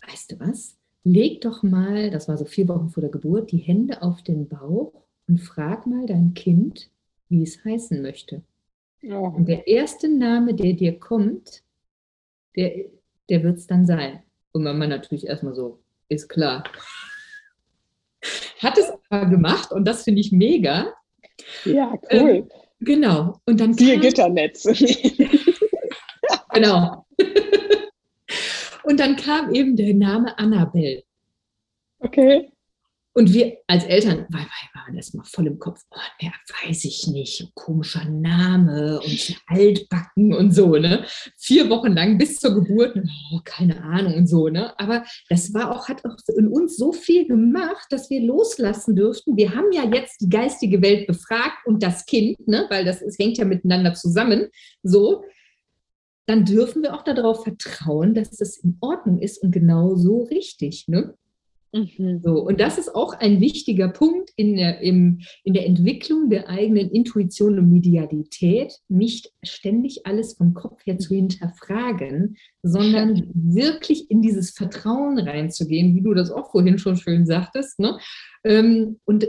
weißt 0.07 0.31
du 0.31 0.39
was, 0.39 0.77
leg 1.03 1.41
doch 1.41 1.63
mal, 1.63 2.09
das 2.11 2.27
war 2.27 2.37
so 2.37 2.45
vier 2.45 2.67
Wochen 2.69 2.89
vor 2.89 3.01
der 3.01 3.09
Geburt, 3.09 3.51
die 3.51 3.57
Hände 3.57 4.01
auf 4.01 4.21
den 4.21 4.47
Bauch 4.47 4.93
und 5.27 5.39
frag 5.39 5.85
mal 5.85 6.05
dein 6.05 6.33
Kind, 6.33 6.89
wie 7.29 7.43
es 7.43 7.63
heißen 7.63 8.01
möchte. 8.01 8.41
Oh. 9.03 9.33
Und 9.35 9.47
der 9.47 9.67
erste 9.67 10.09
Name, 10.09 10.53
der 10.53 10.73
dir 10.73 10.99
kommt, 10.99 11.63
der, 12.55 12.85
der 13.29 13.43
wird 13.43 13.57
es 13.57 13.67
dann 13.67 13.85
sein. 13.85 14.23
Und 14.51 14.63
Mama 14.63 14.87
natürlich 14.87 15.27
erstmal 15.27 15.53
so, 15.53 15.79
ist 16.09 16.27
klar. 16.27 16.63
Hat 18.59 18.77
es 18.77 18.91
aber 19.09 19.29
gemacht 19.29 19.71
und 19.71 19.85
das 19.85 20.03
finde 20.03 20.21
ich 20.21 20.31
mega. 20.31 20.93
Ja, 21.65 21.93
cool. 21.93 21.99
Ähm, 22.09 22.49
genau. 22.79 23.39
Und 23.45 23.59
dann 23.59 23.75
Vier 23.75 23.99
Gitternetz. 23.99 24.63
genau. 26.53 27.05
und 28.83 28.99
dann 28.99 29.15
kam 29.15 29.53
eben 29.53 29.75
der 29.75 29.93
Name 29.93 30.37
Annabelle. 30.39 31.03
Okay. 31.99 32.51
Und 33.17 33.33
wir 33.33 33.57
als 33.65 33.83
Eltern 33.83 34.27
waren 34.29 34.95
erstmal 34.95 35.25
voll 35.25 35.47
im 35.47 35.57
Kopf, 35.57 35.81
oh, 35.89 35.97
ja, 36.21 36.29
weiß 36.63 36.85
ich 36.85 37.07
nicht, 37.07 37.49
komischer 37.55 38.05
Name 38.05 38.99
und 38.99 39.41
altbacken 39.47 40.35
und 40.35 40.51
so, 40.51 40.75
ne? 40.75 41.03
Vier 41.35 41.67
Wochen 41.71 41.93
lang 41.93 42.19
bis 42.19 42.35
zur 42.35 42.53
Geburt, 42.53 42.95
oh, 42.95 43.39
keine 43.43 43.81
Ahnung 43.81 44.13
und 44.13 44.27
so, 44.27 44.49
ne? 44.49 44.79
Aber 44.79 45.03
das 45.29 45.51
war 45.51 45.71
auch, 45.75 45.89
hat 45.89 46.05
auch 46.05 46.15
in 46.37 46.47
uns 46.47 46.77
so 46.77 46.93
viel 46.93 47.27
gemacht, 47.27 47.87
dass 47.89 48.11
wir 48.11 48.21
loslassen 48.21 48.95
dürften. 48.95 49.35
Wir 49.35 49.55
haben 49.55 49.71
ja 49.71 49.91
jetzt 49.91 50.21
die 50.21 50.29
geistige 50.29 50.83
Welt 50.83 51.07
befragt 51.07 51.65
und 51.65 51.81
das 51.81 52.05
Kind, 52.05 52.47
ne? 52.47 52.67
Weil 52.69 52.85
das, 52.85 53.01
es 53.01 53.17
hängt 53.17 53.39
ja 53.39 53.45
miteinander 53.45 53.95
zusammen, 53.95 54.49
so. 54.83 55.23
Dann 56.27 56.45
dürfen 56.45 56.83
wir 56.83 56.93
auch 56.93 57.03
darauf 57.03 57.45
vertrauen, 57.45 58.13
dass 58.13 58.29
das 58.29 58.57
in 58.57 58.77
Ordnung 58.79 59.17
ist 59.17 59.41
und 59.41 59.49
genau 59.49 59.95
so 59.95 60.21
richtig, 60.25 60.87
ne? 60.87 61.15
Mhm. 61.73 62.21
So, 62.23 62.39
und 62.39 62.59
das 62.59 62.77
ist 62.77 62.95
auch 62.95 63.13
ein 63.13 63.41
wichtiger 63.41 63.89
Punkt 63.89 64.31
in 64.35 64.55
der, 64.55 64.81
im, 64.81 65.19
in 65.43 65.53
der 65.53 65.65
Entwicklung 65.65 66.29
der 66.29 66.49
eigenen 66.49 66.89
Intuition 66.89 67.59
und 67.59 67.69
Medialität, 67.69 68.79
nicht 68.87 69.31
ständig 69.43 70.05
alles 70.05 70.33
vom 70.33 70.53
Kopf 70.53 70.85
her 70.85 70.97
zu 70.97 71.13
hinterfragen, 71.13 72.37
sondern 72.63 73.29
wirklich 73.33 74.09
in 74.09 74.21
dieses 74.21 74.51
Vertrauen 74.51 75.19
reinzugehen, 75.19 75.95
wie 75.95 76.01
du 76.01 76.13
das 76.13 76.31
auch 76.31 76.51
vorhin 76.51 76.77
schon 76.77 76.97
schön 76.97 77.25
sagtest. 77.25 77.79
Ne? 77.79 77.99
Ähm, 78.43 78.99
und 79.05 79.27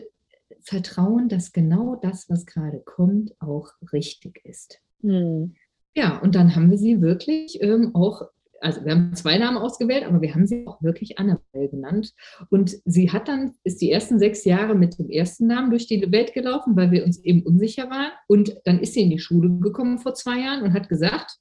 Vertrauen, 0.63 1.29
dass 1.29 1.53
genau 1.53 1.97
das, 1.97 2.29
was 2.29 2.47
gerade 2.47 2.81
kommt, 2.81 3.33
auch 3.41 3.71
richtig 3.93 4.41
ist. 4.45 4.81
Mhm. 5.03 5.55
Ja, 5.95 6.19
und 6.19 6.35
dann 6.35 6.55
haben 6.55 6.71
wir 6.71 6.79
sie 6.79 7.01
wirklich 7.01 7.61
ähm, 7.61 7.95
auch 7.95 8.23
also 8.61 8.85
wir 8.85 8.93
haben 8.93 9.15
zwei 9.15 9.39
Namen 9.39 9.59
ausgewählt, 9.59 10.05
aber 10.05 10.21
wir 10.21 10.35
haben 10.35 10.47
sie 10.47 10.67
auch 10.67 10.83
wirklich 10.83 11.19
Annabelle 11.19 11.69
genannt. 11.69 12.13
Und 12.51 12.77
sie 12.85 13.11
hat 13.11 13.29
dann, 13.29 13.55
ist 13.65 13.81
die 13.81 13.91
ersten 13.91 14.19
sechs 14.19 14.45
Jahre 14.45 14.75
mit 14.75 14.99
dem 14.99 15.09
ersten 15.11 15.47
Namen 15.47 15.71
durch 15.71 15.87
die 15.87 16.11
Welt 16.13 16.33
gelaufen, 16.35 16.77
weil 16.77 16.91
wir 16.91 17.05
uns 17.05 17.23
eben 17.25 17.43
unsicher 17.43 17.91
waren. 17.91 18.13
Und 18.27 18.57
dann 18.65 18.81
ist 18.81 18.95
sie 18.95 19.03
in 19.03 19.11
die 19.11 19.19
Schule 19.19 19.51
gekommen 19.61 19.99
vor 19.99 20.15
zwei 20.15 20.39
Jahren 20.41 20.63
und 20.63 20.73
hat 20.73 20.89
gesagt, 20.89 21.39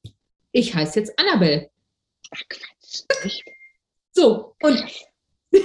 ich 0.51 0.73
heiße 0.73 0.99
jetzt 0.99 1.19
Annabelle. 1.19 1.69
Ach 2.31 2.41
Quatsch. 2.49 3.43
So, 4.11 4.55
und 4.61 4.83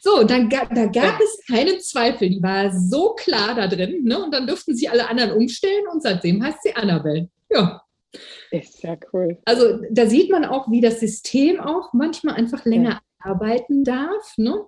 so, 0.00 0.24
dann 0.24 0.48
da 0.48 0.86
gab 0.86 1.20
es 1.20 1.44
keinen 1.46 1.80
Zweifel. 1.80 2.28
Die 2.28 2.42
war 2.42 2.72
so 2.72 3.14
klar 3.14 3.54
da 3.54 3.68
drin. 3.68 4.04
Ne? 4.04 4.22
Und 4.22 4.34
dann 4.34 4.46
durften 4.46 4.74
sie 4.74 4.88
alle 4.88 5.08
anderen 5.08 5.32
umstellen 5.32 5.84
und 5.92 6.02
seitdem 6.02 6.42
heißt 6.42 6.62
sie 6.62 6.74
Annabelle. 6.74 7.28
Ja. 7.50 7.83
Ist 8.62 8.82
ja 8.82 8.96
cool. 9.12 9.38
Also 9.44 9.80
da 9.90 10.06
sieht 10.06 10.30
man 10.30 10.44
auch, 10.44 10.70
wie 10.70 10.80
das 10.80 11.00
System 11.00 11.60
auch 11.60 11.92
manchmal 11.92 12.34
einfach 12.34 12.64
länger 12.64 12.90
ja. 12.90 13.00
arbeiten 13.18 13.84
darf, 13.84 14.34
ne? 14.36 14.66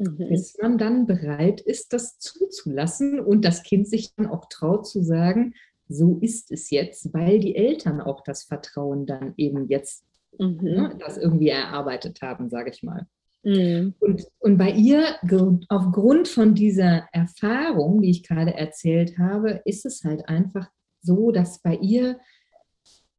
Mhm. 0.00 0.28
bis 0.30 0.56
man 0.60 0.78
dann 0.78 1.06
bereit 1.06 1.60
ist, 1.60 1.92
das 1.92 2.18
zuzulassen 2.18 3.20
und 3.20 3.44
das 3.44 3.62
Kind 3.62 3.86
sich 3.86 4.14
dann 4.16 4.28
auch 4.28 4.46
traut 4.48 4.86
zu 4.86 5.02
sagen, 5.02 5.52
so 5.88 6.16
ist 6.22 6.50
es 6.50 6.70
jetzt, 6.70 7.12
weil 7.12 7.38
die 7.38 7.54
Eltern 7.54 8.00
auch 8.00 8.22
das 8.22 8.44
Vertrauen 8.44 9.04
dann 9.04 9.34
eben 9.36 9.68
jetzt 9.68 10.06
mhm. 10.38 10.58
ne, 10.62 10.96
das 10.98 11.18
irgendwie 11.18 11.50
erarbeitet 11.50 12.22
haben, 12.22 12.48
sage 12.48 12.70
ich 12.70 12.82
mal. 12.82 13.06
Mhm. 13.42 13.94
Und, 14.00 14.26
und 14.38 14.56
bei 14.56 14.70
ihr, 14.70 15.04
aufgrund 15.68 16.28
von 16.28 16.54
dieser 16.54 17.06
Erfahrung, 17.12 18.00
die 18.00 18.10
ich 18.10 18.22
gerade 18.22 18.54
erzählt 18.54 19.18
habe, 19.18 19.60
ist 19.64 19.84
es 19.84 20.02
halt 20.04 20.28
einfach 20.28 20.70
so, 21.02 21.30
dass 21.30 21.60
bei 21.60 21.76
ihr 21.76 22.18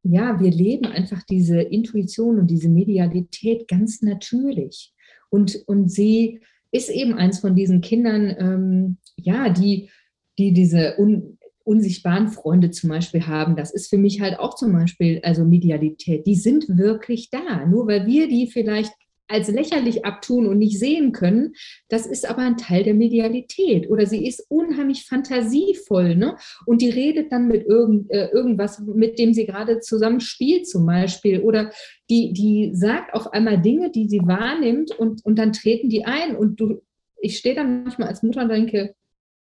ja, 0.04 0.40
wir 0.40 0.52
leben 0.52 0.86
einfach 0.86 1.24
diese 1.24 1.62
Intuition 1.62 2.40
und 2.40 2.48
diese 2.48 2.70
Medialität 2.70 3.68
ganz 3.68 4.02
natürlich. 4.02 4.94
Und, 5.30 5.64
und 5.68 5.90
sie 5.90 6.42
ist 6.72 6.90
eben 6.90 7.14
eins 7.14 7.40
von 7.40 7.56
diesen 7.56 7.82
Kindern, 7.82 8.36
ähm, 8.40 8.98
ja, 9.16 9.50
die, 9.50 9.90
die 10.38 10.54
diese 10.54 10.96
un, 10.98 11.38
unsichtbaren 11.64 12.30
Freunde 12.30 12.72
zum 12.72 12.90
Beispiel 12.90 13.28
haben. 13.28 13.56
Das 13.56 13.72
ist 13.72 13.90
für 13.90 13.98
mich 13.98 14.22
halt 14.22 14.40
auch 14.40 14.56
zum 14.56 14.74
Beispiel, 14.74 15.20
also 15.24 15.46
Medialität. 15.46 16.26
Die 16.26 16.36
sind 16.36 16.68
wirklich 16.70 17.30
da. 17.30 17.66
Nur 17.66 17.88
weil 17.88 18.08
wir 18.08 18.28
die 18.28 18.48
vielleicht 18.48 18.94
als 19.32 19.48
lächerlich 19.48 20.06
abtun 20.06 20.46
und 20.46 20.58
nicht 20.58 20.78
sehen 20.78 21.12
können, 21.12 21.54
das 21.90 22.06
ist 22.06 22.30
aber 22.30 22.42
ein 22.42 22.58
Teil 22.58 22.84
der 22.84 22.94
Medialität. 22.94 23.90
Oder 23.90 24.06
sie 24.06 24.28
ist 24.28 24.46
unheimlich 24.50 25.06
fantasievoll 25.06 26.16
ne? 26.16 26.38
und 26.66 26.82
die 26.82 26.90
redet 26.90 27.32
dann 27.32 27.48
mit 27.48 27.66
irgend, 27.66 28.12
äh, 28.12 28.28
irgendwas, 28.28 28.80
mit 28.80 29.18
dem 29.18 29.34
sie 29.34 29.46
gerade 29.46 29.80
zusammen 29.80 30.20
spielt 30.20 30.68
zum 30.68 30.86
Beispiel. 30.86 31.40
Oder 31.42 31.72
die, 32.10 32.34
die 32.34 32.72
sagt 32.74 33.14
auf 33.14 33.34
einmal 33.34 33.62
Dinge, 33.62 33.92
die 33.92 34.08
sie 34.08 34.20
wahrnimmt 34.20 34.92
und, 34.92 35.26
und 35.26 35.40
dann 35.40 35.54
treten 35.54 35.90
die 35.90 36.06
ein. 36.06 36.36
Und 36.36 36.60
du, 36.60 36.82
ich 37.22 37.38
stehe 37.38 37.56
dann 37.56 37.84
manchmal 37.84 38.10
als 38.10 38.24
Mutter 38.24 38.44
und 38.44 38.50
denke, 38.50 38.96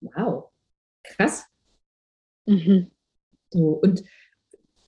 wow, 0.01 0.51
krass. 1.03 1.47
Mhm. 2.47 2.91
So, 3.51 3.81
und 3.83 4.05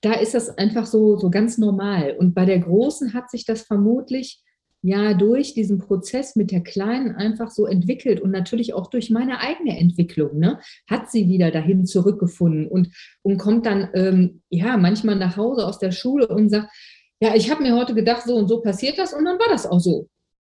da 0.01 0.13
ist 0.13 0.33
das 0.33 0.57
einfach 0.57 0.85
so, 0.85 1.17
so 1.17 1.29
ganz 1.29 1.57
normal. 1.57 2.15
Und 2.17 2.33
bei 2.33 2.45
der 2.45 2.59
Großen 2.59 3.13
hat 3.13 3.29
sich 3.29 3.45
das 3.45 3.63
vermutlich 3.63 4.43
ja 4.87 5.13
durch 5.13 5.53
diesen 5.53 5.79
Prozess 5.79 6.37
mit 6.37 6.49
der 6.49 6.61
Kleinen 6.61 7.13
einfach 7.13 7.51
so 7.51 7.65
entwickelt 7.65 8.21
und 8.21 8.31
natürlich 8.31 8.73
auch 8.73 8.87
durch 8.89 9.09
meine 9.09 9.41
eigene 9.41 9.77
Entwicklung, 9.77 10.39
ne, 10.39 10.61
hat 10.89 11.11
sie 11.11 11.27
wieder 11.27 11.51
dahin 11.51 11.85
zurückgefunden 11.85 12.69
und, 12.69 12.95
und 13.21 13.37
kommt 13.37 13.65
dann 13.65 13.89
ähm, 13.93 14.41
ja 14.49 14.77
manchmal 14.77 15.17
nach 15.17 15.35
Hause 15.35 15.65
aus 15.67 15.77
der 15.77 15.91
Schule 15.91 16.29
und 16.29 16.49
sagt, 16.49 16.73
ja, 17.19 17.35
ich 17.35 17.51
habe 17.51 17.63
mir 17.63 17.75
heute 17.75 17.95
gedacht, 17.95 18.23
so 18.25 18.35
und 18.35 18.47
so 18.47 18.61
passiert 18.61 18.97
das 18.97 19.13
und 19.13 19.25
dann 19.25 19.37
war 19.37 19.49
das 19.49 19.65
auch 19.65 19.81
so. 19.81 20.07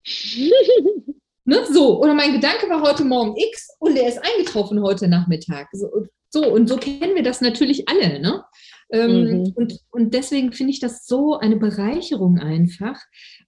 ne, 1.46 1.66
so, 1.70 2.02
oder 2.02 2.14
mein 2.14 2.32
Gedanke 2.32 2.70
war 2.70 2.82
heute 2.82 3.04
Morgen 3.04 3.36
X 3.36 3.68
und 3.80 3.96
der 3.96 4.08
ist 4.08 4.20
eingetroffen 4.24 4.82
heute 4.82 5.10
Nachmittag. 5.10 5.68
So, 5.74 5.90
so 6.30 6.48
und 6.54 6.70
so 6.70 6.78
kennen 6.78 7.16
wir 7.16 7.24
das 7.24 7.42
natürlich 7.42 7.90
alle, 7.90 8.22
ne? 8.22 8.46
Ähm, 8.92 9.39
mhm. 9.39 9.54
und, 9.56 9.80
und 9.92 10.14
deswegen 10.14 10.52
finde 10.52 10.72
ich 10.72 10.80
das 10.80 11.06
so 11.06 11.38
eine 11.38 11.56
Bereicherung 11.56 12.39
einfach, 12.39 13.00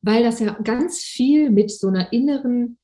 weil 0.02 0.24
das 0.24 0.40
ja 0.40 0.58
ganz 0.64 1.00
viel 1.00 1.50
mit 1.50 1.70
so 1.70 1.90
einer 1.90 2.14
inneren, 2.14 2.78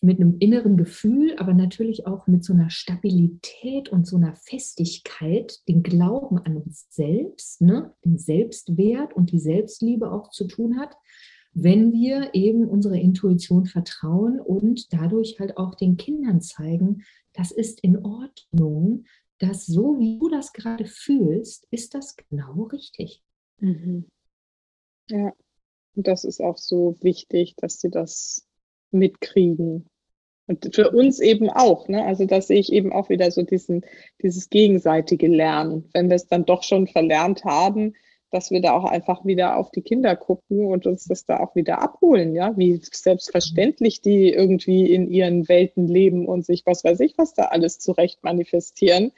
mit 0.00 0.20
einem 0.20 0.36
inneren 0.38 0.76
Gefühl, 0.76 1.34
aber 1.38 1.52
natürlich 1.52 2.06
auch 2.06 2.28
mit 2.28 2.44
so 2.44 2.52
einer 2.52 2.70
Stabilität 2.70 3.88
und 3.88 4.06
so 4.06 4.16
einer 4.16 4.34
Festigkeit, 4.34 5.58
den 5.68 5.82
Glauben 5.82 6.38
an 6.38 6.56
uns 6.56 6.86
selbst, 6.90 7.60
ne, 7.60 7.92
den 8.04 8.16
Selbstwert 8.16 9.12
und 9.12 9.32
die 9.32 9.40
Selbstliebe 9.40 10.12
auch 10.12 10.30
zu 10.30 10.46
tun 10.46 10.78
hat, 10.78 10.94
wenn 11.52 11.92
wir 11.92 12.30
eben 12.32 12.68
unserer 12.68 12.94
Intuition 12.94 13.66
vertrauen 13.66 14.38
und 14.40 14.92
dadurch 14.92 15.38
halt 15.40 15.56
auch 15.56 15.74
den 15.74 15.96
Kindern 15.96 16.40
zeigen, 16.40 17.02
das 17.32 17.50
ist 17.50 17.80
in 17.82 17.98
Ordnung, 18.04 19.04
dass 19.40 19.66
so 19.66 19.98
wie 19.98 20.18
du 20.18 20.28
das 20.28 20.52
gerade 20.52 20.84
fühlst, 20.84 21.66
ist 21.70 21.94
das 21.94 22.14
genau 22.16 22.64
richtig. 22.64 23.22
Mhm. 23.58 24.06
Ja, 25.08 25.32
und 25.96 26.06
das 26.06 26.24
ist 26.24 26.40
auch 26.40 26.58
so 26.58 26.96
wichtig, 27.00 27.56
dass 27.56 27.80
sie 27.80 27.90
das 27.90 28.46
mitkriegen. 28.92 29.86
Und 30.46 30.74
für 30.74 30.90
uns 30.90 31.20
eben 31.20 31.48
auch, 31.48 31.88
ne? 31.88 32.04
Also 32.04 32.26
da 32.26 32.40
sehe 32.40 32.58
ich 32.58 32.72
eben 32.72 32.92
auch 32.92 33.08
wieder 33.08 33.30
so 33.30 33.42
diesen, 33.42 33.84
dieses 34.22 34.50
gegenseitige 34.50 35.28
Lernen. 35.28 35.88
Wenn 35.92 36.08
wir 36.08 36.16
es 36.16 36.26
dann 36.26 36.44
doch 36.44 36.62
schon 36.62 36.86
verlernt 36.86 37.44
haben, 37.44 37.94
dass 38.30 38.50
wir 38.50 38.60
da 38.60 38.72
auch 38.72 38.84
einfach 38.84 39.24
wieder 39.24 39.56
auf 39.56 39.70
die 39.70 39.82
Kinder 39.82 40.16
gucken 40.16 40.66
und 40.66 40.86
uns 40.86 41.04
das 41.04 41.24
da 41.26 41.40
auch 41.40 41.54
wieder 41.54 41.82
abholen, 41.82 42.34
ja, 42.34 42.56
wie 42.56 42.80
selbstverständlich 42.82 44.00
die 44.00 44.32
irgendwie 44.32 44.92
in 44.92 45.10
ihren 45.10 45.48
Welten 45.48 45.88
leben 45.88 46.26
und 46.26 46.46
sich 46.46 46.64
was 46.66 46.84
weiß 46.84 47.00
ich, 47.00 47.18
was 47.18 47.34
da 47.34 47.46
alles 47.46 47.78
zurecht 47.78 48.22
manifestieren. 48.22 49.12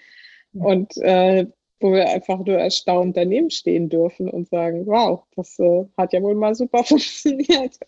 Und 0.55 0.97
äh, 0.99 1.47
wo 1.83 1.93
wir 1.93 2.09
einfach 2.09 2.39
nur 2.39 2.57
erstaunt 2.57 3.17
daneben 3.17 3.51
stehen 3.51 3.89
dürfen 3.89 4.31
und 4.31 4.49
sagen, 4.49 4.87
wow, 4.87 5.25
das 5.35 5.59
äh, 5.59 5.85
hat 5.97 6.13
ja 6.13 6.23
wohl 6.23 6.35
mal 6.35 6.55
super 6.55 6.85
funktioniert. 6.85 7.79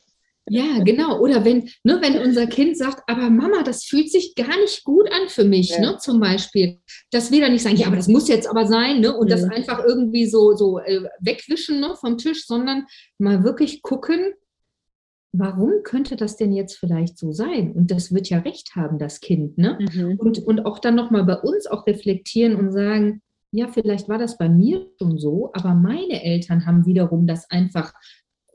Ja, 0.49 0.83
genau. 0.85 1.21
Oder 1.21 1.45
wenn, 1.45 1.71
ne, 1.85 1.99
wenn 2.03 2.19
unser 2.19 2.47
Kind 2.47 2.77
sagt, 2.77 3.03
aber 3.07 3.31
Mama, 3.31 3.63
das 3.63 3.85
fühlt 3.85 4.11
sich 4.11 4.35
gar 4.35 4.57
nicht 4.61 4.85
gut 4.85 5.11
an 5.11 5.29
für 5.29 5.45
mich, 5.45 5.71
ja. 5.71 5.81
ne, 5.81 5.97
zum 5.99 6.21
Beispiel. 6.21 6.81
Dass 7.11 7.31
wir 7.31 7.41
dann 7.41 7.53
nicht 7.53 7.63
sagen, 7.63 7.77
ja, 7.77 7.87
aber 7.87 7.97
das 7.97 8.09
muss 8.09 8.29
jetzt 8.29 8.47
aber 8.47 8.67
sein, 8.67 9.01
ne, 9.01 9.17
und 9.17 9.29
ja. 9.29 9.37
das 9.37 9.45
einfach 9.45 9.83
irgendwie 9.85 10.27
so, 10.27 10.55
so 10.55 10.79
äh, 10.81 11.03
wegwischen 11.21 11.81
ne, 11.81 11.95
vom 11.99 12.19
Tisch, 12.19 12.47
sondern 12.47 12.85
mal 13.19 13.43
wirklich 13.43 13.81
gucken, 13.81 14.35
warum 15.33 15.83
könnte 15.83 16.17
das 16.17 16.37
denn 16.37 16.53
jetzt 16.53 16.77
vielleicht 16.77 17.19
so 17.19 17.33
sein? 17.33 17.73
Und 17.73 17.91
das 17.91 18.13
wird 18.13 18.29
ja 18.29 18.39
recht 18.39 18.77
haben, 18.77 18.99
das 18.99 19.21
Kind, 19.21 19.59
ne? 19.59 19.79
Mhm. 19.81 20.17
Und, 20.19 20.39
und 20.39 20.67
auch 20.67 20.79
dann 20.79 20.95
nochmal 20.95 21.25
bei 21.25 21.37
uns 21.37 21.67
auch 21.67 21.87
reflektieren 21.87 22.55
und 22.55 22.71
sagen, 22.71 23.23
ja, 23.51 23.69
vielleicht 23.69 24.09
war 24.09 24.19
das 24.19 24.37
bei 24.37 24.49
mir 24.49 24.87
schon 24.99 25.19
so, 25.19 25.51
aber 25.55 25.75
meine 25.75 26.23
Eltern 26.23 26.67
haben 26.67 26.87
wiederum 26.87 27.27
das 27.27 27.49
einfach 27.51 27.93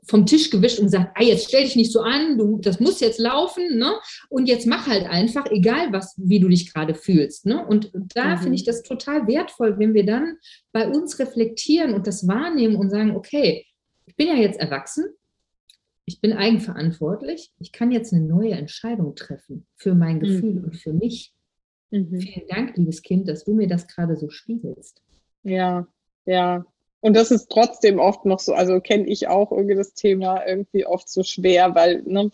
vom 0.04 0.26
Tisch 0.26 0.50
gewischt 0.50 0.78
und 0.78 0.86
gesagt, 0.86 1.12
ah, 1.14 1.22
jetzt 1.22 1.48
stell 1.48 1.64
dich 1.64 1.76
nicht 1.76 1.92
so 1.92 2.00
an, 2.00 2.38
du, 2.38 2.58
das 2.58 2.80
muss 2.80 3.00
jetzt 3.00 3.18
laufen, 3.18 3.78
ne? 3.78 3.92
Und 4.28 4.46
jetzt 4.46 4.66
mach 4.66 4.86
halt 4.86 5.06
einfach, 5.06 5.46
egal 5.50 5.92
was, 5.92 6.14
wie 6.16 6.40
du 6.40 6.48
dich 6.48 6.72
gerade 6.72 6.94
fühlst. 6.94 7.46
Ne? 7.46 7.64
Und 7.66 7.92
da 8.14 8.36
mhm. 8.36 8.38
finde 8.38 8.54
ich 8.56 8.64
das 8.64 8.82
total 8.82 9.26
wertvoll, 9.26 9.78
wenn 9.78 9.94
wir 9.94 10.04
dann 10.04 10.38
bei 10.72 10.88
uns 10.88 11.18
reflektieren 11.18 11.94
und 11.94 12.06
das 12.06 12.26
wahrnehmen 12.26 12.76
und 12.76 12.90
sagen, 12.90 13.16
okay, 13.16 13.66
ich 14.06 14.16
bin 14.16 14.28
ja 14.28 14.36
jetzt 14.36 14.58
erwachsen, 14.58 15.04
ich 16.04 16.20
bin 16.20 16.32
eigenverantwortlich, 16.32 17.52
ich 17.60 17.72
kann 17.72 17.92
jetzt 17.92 18.12
eine 18.12 18.24
neue 18.24 18.52
Entscheidung 18.52 19.14
treffen 19.14 19.66
für 19.76 19.94
mein 19.94 20.16
mhm. 20.16 20.20
Gefühl 20.20 20.54
mhm. 20.54 20.64
und 20.64 20.76
für 20.76 20.92
mich. 20.92 21.32
Mhm. 21.90 22.20
Vielen 22.20 22.48
Dank, 22.48 22.76
liebes 22.76 23.02
Kind, 23.02 23.28
dass 23.28 23.44
du 23.44 23.54
mir 23.54 23.68
das 23.68 23.86
gerade 23.86 24.16
so 24.16 24.28
spiegelst. 24.30 25.02
Ja, 25.42 25.86
ja, 26.26 26.64
und 27.00 27.14
das 27.16 27.30
ist 27.30 27.48
trotzdem 27.48 27.98
oft 27.98 28.26
noch 28.26 28.40
so, 28.40 28.52
also 28.52 28.80
kenne 28.80 29.06
ich 29.06 29.26
auch 29.26 29.52
irgendwie 29.52 29.74
das 29.74 29.94
Thema 29.94 30.46
irgendwie 30.46 30.84
oft 30.84 31.08
so 31.08 31.22
schwer, 31.22 31.74
weil 31.74 32.02
ne, 32.04 32.30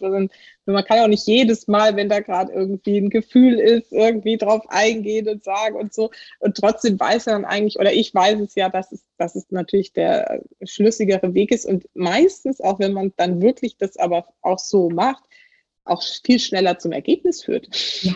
man 0.65 0.85
kann 0.85 0.97
ja 0.97 1.05
auch 1.05 1.09
nicht 1.09 1.27
jedes 1.27 1.69
Mal, 1.69 1.95
wenn 1.95 2.09
da 2.09 2.19
gerade 2.19 2.53
irgendwie 2.53 2.99
ein 2.99 3.11
Gefühl 3.11 3.61
ist, 3.61 3.93
irgendwie 3.93 4.37
drauf 4.37 4.63
eingehen 4.69 5.29
und 5.29 5.45
sagen 5.45 5.77
und 5.77 5.95
so. 5.95 6.11
Und 6.41 6.57
trotzdem 6.57 6.99
weiß 6.99 7.29
er 7.29 7.35
dann 7.35 7.45
eigentlich, 7.45 7.79
oder 7.79 7.93
ich 7.93 8.13
weiß 8.13 8.41
es 8.41 8.57
ja, 8.57 8.69
dass 8.69 8.91
es, 8.91 9.05
dass 9.19 9.37
es 9.37 9.51
natürlich 9.51 9.93
der 9.93 10.43
schlüssigere 10.65 11.33
Weg 11.35 11.53
ist. 11.53 11.67
Und 11.67 11.89
meistens, 11.95 12.61
auch 12.61 12.81
wenn 12.81 12.93
man 12.93 13.13
dann 13.17 13.41
wirklich 13.41 13.77
das 13.77 13.97
aber 13.97 14.27
auch 14.43 14.59
so 14.59 14.91
macht, 14.91 15.23
auch 15.87 16.03
viel 16.25 16.39
schneller 16.39 16.79
zum 16.79 16.93
Ergebnis 16.93 17.45
führt. 17.45 17.69
Ja. 18.03 18.15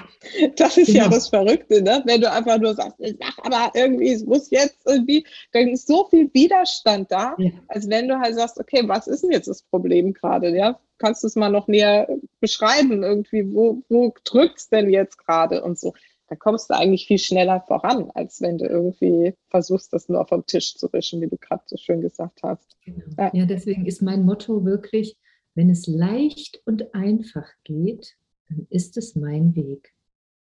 Das 0.57 0.77
ist 0.77 0.89
genau. 0.89 1.05
ja 1.05 1.09
das 1.09 1.29
Verrückte, 1.29 1.83
ne? 1.83 2.03
wenn 2.05 2.21
du 2.21 2.31
einfach 2.31 2.59
nur 2.59 2.75
sagst, 2.75 2.99
mach 3.19 3.39
aber 3.39 3.73
irgendwie, 3.75 4.13
es 4.13 4.25
muss 4.25 4.51
jetzt 4.51 4.87
irgendwie, 4.87 5.25
dann 5.53 5.69
ist 5.69 5.87
so 5.87 6.07
viel 6.09 6.31
Widerstand 6.35 7.11
da, 7.11 7.35
ja. 7.39 7.51
als 7.69 7.89
wenn 7.89 8.09
du 8.09 8.19
halt 8.19 8.35
sagst, 8.35 8.59
okay, 8.59 8.83
was 8.87 9.07
ist 9.07 9.23
denn 9.23 9.33
jetzt 9.33 9.49
das 9.49 9.63
Problem 9.63 10.13
gerade? 10.13 10.55
Ja? 10.55 10.79
Kannst 10.99 11.23
du 11.23 11.27
es 11.27 11.37
mal 11.37 11.51
noch 11.51 11.69
näher 11.69 12.09
beschreiben, 12.41 13.03
irgendwie, 13.03 13.53
wo, 13.53 13.83
wo 13.89 14.13
drückt 14.25 14.59
es 14.59 14.69
denn 14.69 14.91
jetzt 14.91 15.19
gerade 15.19 15.63
und 15.63 15.79
so. 15.79 15.95
Da 16.29 16.37
kommst 16.37 16.71
du 16.71 16.75
eigentlich 16.75 17.07
viel 17.07 17.19
schneller 17.19 17.61
voran, 17.67 18.11
als 18.15 18.41
wenn 18.41 18.57
du 18.57 18.65
irgendwie 18.65 19.35
versuchst, 19.49 19.93
das 19.93 20.09
nur 20.09 20.25
vom 20.27 20.47
Tisch 20.47 20.77
zu 20.77 20.93
wischen, 20.93 21.21
wie 21.21 21.27
du 21.27 21.37
gerade 21.37 21.63
so 21.67 21.77
schön 21.77 22.01
gesagt 22.03 22.41
hast. 22.45 22.77
Genau. 22.85 23.05
Ja. 23.19 23.31
ja, 23.33 23.47
deswegen 23.47 23.85
ist 23.85 24.01
mein 24.01 24.25
Motto 24.25 24.65
wirklich, 24.65 25.17
wenn 25.55 25.71
es 25.71 25.87
leicht 25.87 26.61
und 26.65 26.95
einfach 26.95 27.49
geht, 27.65 28.17
dann 28.49 28.67
ist 28.71 28.97
es 28.97 29.15
mein 29.15 29.55
Weg. 29.55 29.93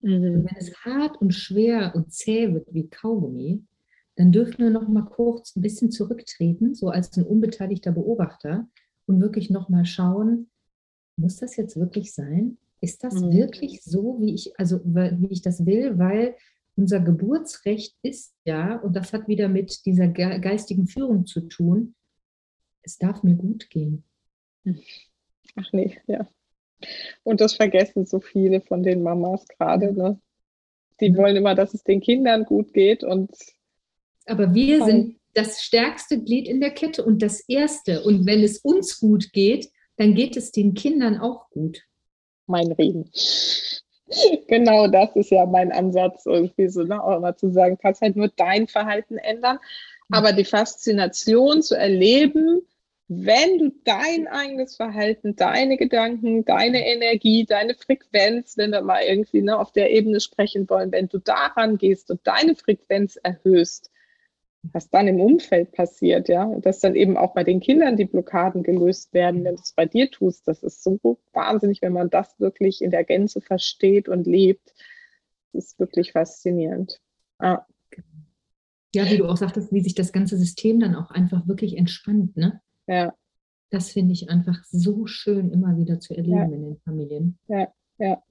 Mhm. 0.02 0.44
wenn 0.44 0.56
es 0.56 0.74
hart 0.84 1.20
und 1.20 1.34
schwer 1.34 1.92
und 1.94 2.12
zäh 2.12 2.54
wird 2.54 2.72
wie 2.72 2.88
Kaugummi, 2.88 3.62
dann 4.16 4.32
dürfen 4.32 4.58
wir 4.58 4.70
noch 4.70 4.88
mal 4.88 5.04
kurz 5.04 5.54
ein 5.56 5.62
bisschen 5.62 5.90
zurücktreten, 5.90 6.74
so 6.74 6.88
als 6.88 7.16
ein 7.16 7.24
unbeteiligter 7.24 7.92
Beobachter 7.92 8.66
und 9.06 9.20
wirklich 9.20 9.50
noch 9.50 9.68
mal 9.68 9.84
schauen, 9.84 10.48
muss 11.16 11.36
das 11.36 11.56
jetzt 11.56 11.76
wirklich 11.76 12.14
sein? 12.14 12.56
Ist 12.80 13.04
das 13.04 13.14
mhm. 13.14 13.32
wirklich 13.32 13.82
so, 13.82 14.18
wie 14.20 14.34
ich, 14.34 14.58
also 14.58 14.80
wie 14.84 15.32
ich 15.32 15.42
das 15.42 15.66
will? 15.66 15.98
Weil 15.98 16.34
unser 16.76 17.00
Geburtsrecht 17.00 17.94
ist 18.02 18.34
ja, 18.44 18.76
und 18.76 18.96
das 18.96 19.12
hat 19.12 19.28
wieder 19.28 19.48
mit 19.48 19.84
dieser 19.84 20.08
geistigen 20.08 20.86
Führung 20.86 21.26
zu 21.26 21.42
tun, 21.42 21.94
es 22.82 22.96
darf 22.96 23.22
mir 23.22 23.34
gut 23.34 23.68
gehen. 23.68 24.04
Ach 25.56 25.72
nee, 25.72 25.98
ja. 26.06 26.28
Und 27.22 27.40
das 27.40 27.54
vergessen 27.54 28.06
so 28.06 28.20
viele 28.20 28.61
von 28.61 28.82
den 28.82 29.02
Mamas 29.02 29.46
gerade. 29.48 29.92
Ne? 29.92 30.20
Die 31.00 31.14
wollen 31.16 31.36
immer, 31.36 31.54
dass 31.54 31.74
es 31.74 31.82
den 31.82 32.00
Kindern 32.00 32.44
gut 32.44 32.72
geht. 32.72 33.04
Und 33.04 33.30
Aber 34.26 34.54
wir 34.54 34.84
sind 34.84 35.16
das 35.34 35.62
stärkste 35.62 36.22
Glied 36.22 36.48
in 36.48 36.61
der 36.61 36.70
Kette 36.70 37.04
und 37.04 37.22
das 37.22 37.40
erste. 37.40 38.02
Und 38.02 38.26
wenn 38.26 38.42
es 38.42 38.58
uns 38.58 38.98
gut 38.98 39.32
geht, 39.32 39.70
dann 39.96 40.14
geht 40.14 40.36
es 40.36 40.52
den 40.52 40.74
Kindern 40.74 41.18
auch 41.18 41.50
gut. 41.50 41.82
Mein 42.46 42.72
Reden. 42.72 43.11
genau 44.48 44.88
das 44.88 45.14
ist 45.14 45.30
ja 45.30 45.46
mein 45.46 45.72
Ansatz, 45.72 46.26
irgendwie 46.26 46.68
so, 46.68 46.82
ne? 46.82 47.02
auch 47.02 47.16
immer 47.16 47.36
zu 47.36 47.50
sagen, 47.50 47.78
kannst 47.80 48.00
halt 48.00 48.16
nur 48.16 48.28
dein 48.28 48.66
Verhalten 48.66 49.18
ändern. 49.18 49.58
Aber 50.11 50.32
die 50.32 50.44
Faszination 50.44 51.62
zu 51.62 51.76
erleben, 51.76 52.62
wenn 53.12 53.58
du 53.58 53.72
dein 53.82 54.28
eigenes 54.28 54.76
Verhalten, 54.76 55.34
deine 55.34 55.76
Gedanken, 55.76 56.44
deine 56.44 56.86
Energie, 56.86 57.44
deine 57.44 57.74
Frequenz, 57.74 58.56
wenn 58.56 58.70
wir 58.70 58.82
mal 58.82 59.02
irgendwie 59.02 59.42
ne, 59.42 59.58
auf 59.58 59.72
der 59.72 59.90
Ebene 59.90 60.20
sprechen 60.20 60.70
wollen, 60.70 60.92
wenn 60.92 61.08
du 61.08 61.18
daran 61.18 61.76
gehst 61.76 62.12
und 62.12 62.20
deine 62.22 62.54
Frequenz 62.54 63.16
erhöhst, 63.16 63.90
was 64.62 64.90
dann 64.90 65.08
im 65.08 65.18
Umfeld 65.18 65.72
passiert, 65.72 66.28
ja, 66.28 66.54
dass 66.61 66.78
dann 66.78 66.94
eben 66.94 67.16
auch 67.16 67.34
bei 67.34 67.42
den 67.42 67.58
Kindern 67.58 67.96
die 67.96 68.04
Blockaden 68.04 68.62
gelöst 68.62 69.12
werden, 69.12 69.42
wenn 69.42 69.56
du 69.56 69.62
es 69.62 69.72
bei 69.72 69.86
dir 69.86 70.08
tust, 70.08 70.46
das 70.46 70.62
ist 70.62 70.84
so 70.84 71.00
wahnsinnig, 71.32 71.82
wenn 71.82 71.92
man 71.92 72.11
das 72.11 72.38
wirklich 72.38 72.80
in 72.80 72.92
der 72.92 73.02
Gänze 73.02 73.40
versteht 73.40 74.08
und 74.08 74.28
lebt. 74.28 74.72
Das 75.52 75.64
ist 75.64 75.80
wirklich 75.80 76.12
faszinierend. 76.12 77.00
Ah. 77.38 77.66
Ja, 78.94 79.11
wie 79.11 79.16
du 79.16 79.26
auch 79.26 79.36
sagtest, 79.36 79.72
wie 79.72 79.80
sich 79.80 79.96
das 79.96 80.12
ganze 80.12 80.36
System 80.36 80.78
dann 80.78 80.94
auch 80.94 81.11
einfach 81.11 81.48
wirklich 81.48 81.76
entspannt, 81.76 82.36
ne? 82.36 82.61
Ja. 82.86 83.14
Das 83.70 83.90
finde 83.90 84.12
ich 84.12 84.28
einfach 84.28 84.64
so 84.64 85.06
schön, 85.06 85.50
immer 85.50 85.76
wieder 85.76 86.00
zu 86.00 86.16
erleben 86.16 86.36
ja. 86.36 86.44
in 86.44 86.62
den 86.62 86.80
Familien. 86.80 87.38
Ja, 87.46 87.72
ja. 87.98 88.22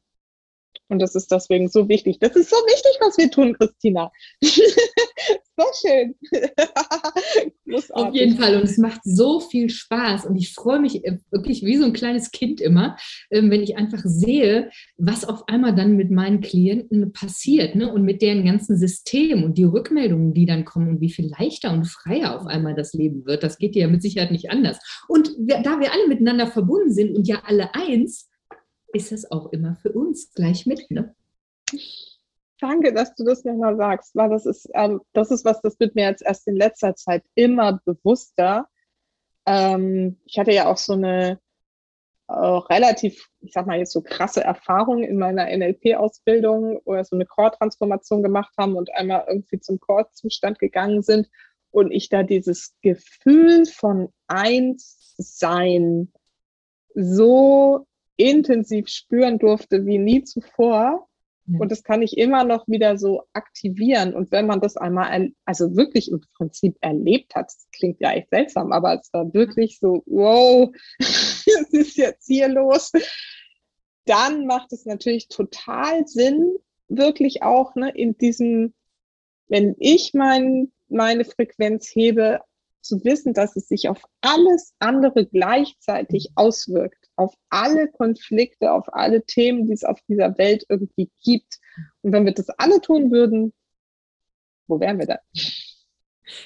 Und 0.89 0.99
das 0.99 1.13
ist 1.13 1.31
deswegen 1.31 1.69
so 1.69 1.87
wichtig. 1.87 2.17
Das 2.19 2.35
ist 2.35 2.49
so 2.49 2.55
wichtig, 2.55 2.97
was 2.99 3.17
wir 3.17 3.29
tun, 3.29 3.53
Christina. 3.53 4.11
so 4.41 5.65
schön. 5.81 6.15
Auf 7.91 8.15
jeden 8.15 8.37
Fall. 8.37 8.55
Und 8.55 8.63
es 8.63 8.79
macht 8.79 9.01
so 9.03 9.39
viel 9.39 9.69
Spaß. 9.69 10.25
Und 10.25 10.35
ich 10.35 10.53
freue 10.53 10.79
mich 10.79 11.05
äh, 11.05 11.19
wirklich 11.29 11.63
wie 11.63 11.77
so 11.77 11.85
ein 11.85 11.93
kleines 11.93 12.31
Kind 12.31 12.59
immer, 12.59 12.97
ähm, 13.29 13.51
wenn 13.51 13.61
ich 13.61 13.77
einfach 13.77 14.01
sehe, 14.03 14.71
was 14.97 15.25
auf 15.25 15.47
einmal 15.47 15.75
dann 15.75 15.95
mit 15.95 16.09
meinen 16.09 16.41
Klienten 16.41 17.13
passiert 17.13 17.75
ne? 17.75 17.91
und 17.91 18.03
mit 18.03 18.23
deren 18.23 18.43
ganzen 18.43 18.75
System 18.75 19.43
und 19.43 19.59
die 19.59 19.65
Rückmeldungen, 19.65 20.33
die 20.33 20.47
dann 20.47 20.65
kommen 20.65 20.89
und 20.89 21.01
wie 21.01 21.11
viel 21.11 21.29
leichter 21.29 21.71
und 21.71 21.85
freier 21.85 22.35
auf 22.35 22.47
einmal 22.47 22.73
das 22.73 22.93
Leben 22.93 23.25
wird. 23.25 23.43
Das 23.43 23.59
geht 23.59 23.75
ja 23.75 23.87
mit 23.87 24.01
Sicherheit 24.01 24.31
nicht 24.31 24.49
anders. 24.49 24.79
Und 25.07 25.29
da 25.37 25.79
wir 25.79 25.93
alle 25.93 26.07
miteinander 26.07 26.47
verbunden 26.47 26.91
sind 26.91 27.15
und 27.15 27.27
ja 27.27 27.43
alle 27.45 27.75
eins, 27.75 28.28
ist 28.93 29.11
es 29.11 29.29
auch 29.31 29.51
immer 29.51 29.75
für 29.75 29.91
uns 29.91 30.33
gleich 30.33 30.65
mit. 30.65 30.89
Ne? 30.89 31.15
Danke, 32.59 32.93
dass 32.93 33.15
du 33.15 33.23
das 33.23 33.43
nochmal 33.45 33.77
sagst, 33.77 34.15
weil 34.15 34.29
das 34.29 34.45
ist, 34.45 34.69
ähm, 34.73 35.01
das 35.13 35.31
ist 35.31 35.45
was, 35.45 35.61
das 35.61 35.79
wird 35.79 35.95
mir 35.95 36.05
jetzt 36.05 36.23
erst 36.23 36.47
in 36.47 36.55
letzter 36.55 36.95
Zeit 36.95 37.23
immer 37.35 37.79
bewusster. 37.85 38.67
Ähm, 39.45 40.19
ich 40.25 40.37
hatte 40.37 40.51
ja 40.51 40.67
auch 40.67 40.77
so 40.77 40.93
eine 40.93 41.39
äh, 42.27 42.33
relativ, 42.33 43.27
ich 43.39 43.53
sag 43.53 43.65
mal 43.65 43.79
jetzt 43.79 43.93
so 43.93 44.01
krasse 44.01 44.43
Erfahrung 44.43 45.03
in 45.03 45.17
meiner 45.17 45.45
NLP-Ausbildung, 45.45 46.81
wo 46.85 46.93
wir 46.93 47.03
so 47.03 47.15
eine 47.15 47.25
Core-Transformation 47.25 48.23
gemacht 48.23 48.53
haben 48.57 48.75
und 48.75 48.93
einmal 48.93 49.25
irgendwie 49.27 49.59
zum 49.59 49.79
Core-Zustand 49.79 50.59
gegangen 50.59 51.01
sind 51.01 51.29
und 51.71 51.91
ich 51.91 52.09
da 52.09 52.23
dieses 52.23 52.75
Gefühl 52.81 53.65
von 53.65 54.09
Einssein 54.27 56.11
so 56.93 57.87
intensiv 58.20 58.89
spüren 58.89 59.39
durfte 59.39 59.86
wie 59.86 59.97
nie 59.97 60.24
zuvor. 60.24 61.07
Ja. 61.47 61.59
Und 61.59 61.72
das 61.72 61.84
kann 61.84 62.01
ich 62.01 62.17
immer 62.17 62.43
noch 62.43 62.67
wieder 62.67 62.97
so 62.97 63.24
aktivieren. 63.34 64.13
Und 64.13 64.32
wenn 64.32 64.45
man 64.45 64.59
das 64.59 64.76
einmal, 64.78 65.32
also 65.45 65.76
wirklich 65.76 66.11
im 66.11 66.22
Prinzip 66.36 66.78
erlebt 66.82 67.34
hat, 67.34 67.45
das 67.45 67.67
klingt 67.72 68.01
ja 68.01 68.11
echt 68.11 68.30
seltsam, 68.30 68.72
aber 68.72 68.99
es 68.99 69.09
war 69.13 69.34
wirklich 69.34 69.80
so, 69.80 70.03
wow, 70.05 70.70
was 70.99 71.70
ist 71.72 71.97
jetzt 71.97 72.28
hier 72.28 72.49
los? 72.49 72.91
Dann 74.05 74.45
macht 74.45 74.74
es 74.74 74.86
natürlich 74.86 75.30
total 75.30 76.05
Sinn, 76.07 76.55
wirklich 76.89 77.41
auch 77.41 77.74
ne, 77.76 77.89
in 77.95 78.17
diesem, 78.17 78.74
wenn 79.47 79.76
ich 79.80 80.13
mein, 80.13 80.72
meine 80.89 81.24
Frequenz 81.24 81.89
hebe, 81.93 82.41
zu 82.82 83.03
wissen, 83.03 83.34
dass 83.34 83.55
es 83.55 83.67
sich 83.67 83.89
auf 83.89 84.01
alles 84.22 84.74
andere 84.80 85.26
gleichzeitig 85.26 86.32
auswirkt 86.36 87.09
auf 87.20 87.36
alle 87.49 87.89
Konflikte, 87.89 88.72
auf 88.72 88.91
alle 88.93 89.24
Themen, 89.26 89.67
die 89.67 89.74
es 89.74 89.84
auf 89.84 89.99
dieser 90.07 90.38
Welt 90.38 90.65
irgendwie 90.70 91.11
gibt. 91.22 91.59
Und 92.01 92.13
wenn 92.13 92.26
wir 92.26 92.34
das 92.34 92.49
alle 92.49 92.80
tun 92.80 93.11
würden, 93.11 93.53
wo 94.67 94.80
wären 94.80 94.99
wir 94.99 95.05
dann? 95.05 95.20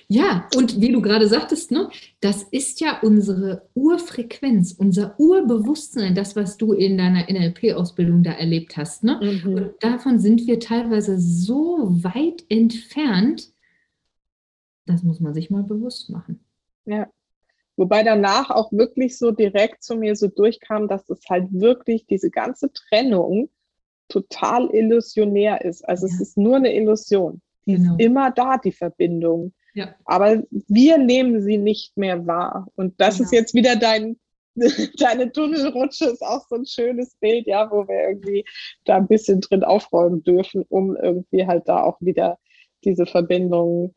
Ja, 0.07 0.47
und 0.55 0.81
wie 0.81 0.91
du 0.91 1.01
gerade 1.01 1.27
sagtest, 1.27 1.69
ne, 1.71 1.89
das 2.21 2.43
ist 2.43 2.79
ja 2.79 3.01
unsere 3.01 3.69
Urfrequenz, 3.75 4.71
unser 4.71 5.19
Urbewusstsein, 5.19 6.15
das, 6.15 6.35
was 6.35 6.57
du 6.57 6.73
in 6.73 6.97
deiner 6.97 7.29
NLP-Ausbildung 7.29 8.23
da 8.23 8.31
erlebt 8.31 8.77
hast. 8.77 9.03
Ne? 9.03 9.19
Mhm. 9.21 9.53
Und 9.53 9.73
davon 9.81 10.19
sind 10.19 10.47
wir 10.47 10.59
teilweise 10.59 11.19
so 11.19 11.89
weit 12.03 12.45
entfernt, 12.49 13.51
das 14.85 15.03
muss 15.03 15.19
man 15.19 15.33
sich 15.33 15.49
mal 15.49 15.63
bewusst 15.63 16.09
machen. 16.09 16.43
Ja. 16.85 17.07
Wobei 17.75 18.03
danach 18.03 18.51
auch 18.51 18.71
wirklich 18.71 19.17
so 19.17 19.31
direkt 19.31 19.83
zu 19.83 19.95
mir 19.95 20.15
so 20.15 20.27
durchkam, 20.27 20.87
dass 20.87 21.09
es 21.09 21.21
halt 21.29 21.47
wirklich 21.51 22.05
diese 22.05 22.29
ganze 22.29 22.71
Trennung 22.71 23.49
total 24.09 24.69
illusionär 24.71 25.63
ist. 25.65 25.87
Also 25.87 26.07
ja. 26.07 26.13
es 26.13 26.21
ist 26.21 26.37
nur 26.37 26.57
eine 26.57 26.75
Illusion. 26.75 27.41
Die 27.65 27.75
genau. 27.75 27.93
ist 27.93 28.01
immer 28.01 28.31
da, 28.31 28.57
die 28.57 28.71
Verbindung. 28.71 29.53
Ja. 29.73 29.95
Aber 30.05 30.43
wir 30.51 30.97
nehmen 30.99 31.41
sie 31.41 31.57
nicht 31.57 31.97
mehr 31.97 32.27
wahr. 32.27 32.67
Und 32.75 32.99
das 32.99 33.17
genau. 33.17 33.25
ist 33.25 33.33
jetzt 33.33 33.53
wieder 33.55 33.75
dein, 33.75 34.19
deine 34.99 35.31
Tunnelrutsche, 35.31 36.05
ist 36.05 36.21
auch 36.21 36.45
so 36.47 36.55
ein 36.55 36.67
schönes 36.67 37.15
Bild, 37.15 37.47
ja, 37.47 37.71
wo 37.71 37.87
wir 37.87 38.09
irgendwie 38.09 38.45
da 38.85 38.97
ein 38.97 39.07
bisschen 39.07 39.41
drin 39.41 39.63
aufräumen 39.63 40.23
dürfen, 40.23 40.63
um 40.69 40.95
irgendwie 40.95 41.47
halt 41.47 41.67
da 41.67 41.81
auch 41.81 41.99
wieder 42.01 42.37
diese 42.83 43.07
Verbindung 43.07 43.95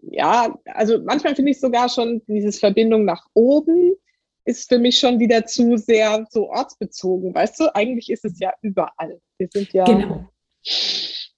ja, 0.00 0.56
also 0.66 1.00
manchmal 1.02 1.34
finde 1.34 1.52
ich 1.52 1.60
sogar 1.60 1.88
schon 1.88 2.22
dieses 2.26 2.58
Verbindung 2.58 3.04
nach 3.04 3.26
oben 3.34 3.94
ist 4.44 4.68
für 4.68 4.78
mich 4.78 4.98
schon 4.98 5.18
wieder 5.18 5.46
zu 5.46 5.76
sehr 5.76 6.26
so 6.30 6.50
ortsbezogen. 6.50 7.34
Weißt 7.34 7.58
du, 7.60 7.74
eigentlich 7.74 8.10
ist 8.10 8.24
es 8.24 8.38
ja 8.38 8.52
überall. 8.60 9.18
Wir 9.38 9.48
sind 9.52 9.72
ja. 9.72 9.84
Genau. 9.84 10.28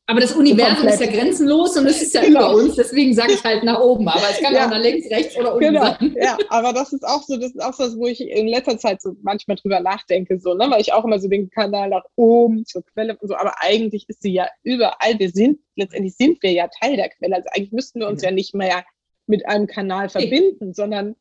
Aber 0.09 0.20
das 0.20 0.32
Universum 0.32 0.84
so 0.84 0.88
ist 0.88 1.00
ja 1.00 1.11
grenzenlos 1.11 1.76
und 1.76 1.86
es 1.86 2.00
ist 2.00 2.14
ja 2.14 2.20
genau. 2.20 2.52
über 2.52 2.62
uns, 2.62 2.76
deswegen 2.76 3.12
sage 3.12 3.32
ich 3.32 3.42
halt 3.42 3.64
nach 3.64 3.80
oben. 3.80 4.07
Aber 4.07 4.22
es 4.30 4.38
kann 4.38 4.54
ja. 4.54 4.66
auch 4.66 4.70
nach 4.70 4.80
links, 4.80 5.11
rechts 5.11 5.36
oder 5.36 5.54
unten 5.54 5.66
genau. 5.66 5.84
sein. 5.84 6.14
Ja, 6.16 6.38
aber 6.48 6.72
das 6.72 6.92
ist 6.92 7.04
auch 7.04 7.24
so, 7.24 7.36
das 7.36 7.50
ist 7.50 7.61
auch 7.61 7.72
so, 7.72 7.98
wo 7.98 8.07
ich 8.07 8.20
in 8.20 8.46
letzter 8.46 8.78
Zeit 8.78 9.02
so 9.02 9.16
manchmal 9.22 9.57
drüber 9.57 9.80
nachdenke, 9.80 10.38
so, 10.38 10.54
ne? 10.54 10.70
weil 10.70 10.80
ich 10.80 10.92
auch 10.92 11.04
immer 11.04 11.18
so 11.18 11.28
den 11.28 11.50
Kanal 11.50 11.88
nach 11.88 12.04
oben 12.14 12.64
zur 12.64 12.84
Quelle 12.84 13.16
und 13.16 13.26
so, 13.26 13.34
aber 13.34 13.54
eigentlich 13.61 14.09
ist 14.09 14.22
sie 14.22 14.32
ja 14.32 14.46
überall. 14.62 15.18
Wir 15.18 15.30
sind, 15.30 15.59
letztendlich 15.74 16.14
sind 16.16 16.40
wir 16.40 16.52
ja 16.52 16.68
Teil 16.80 16.96
der 16.96 17.09
Quelle. 17.09 17.34
Also 17.36 17.48
eigentlich 17.52 17.72
müssten 17.72 17.98
wir 17.98 18.07
uns 18.07 18.22
ja, 18.22 18.28
ja 18.28 18.34
nicht 18.34 18.54
mehr 18.54 18.84
mit 19.26 19.44
einem 19.46 19.66
Kanal 19.66 20.09
verbinden, 20.09 20.72
sondern 20.72 21.16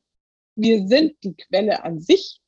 wir 0.56 0.88
sind 0.88 1.16
die 1.24 1.36
Quelle 1.36 1.84
an 1.84 2.00
sich 2.00 2.40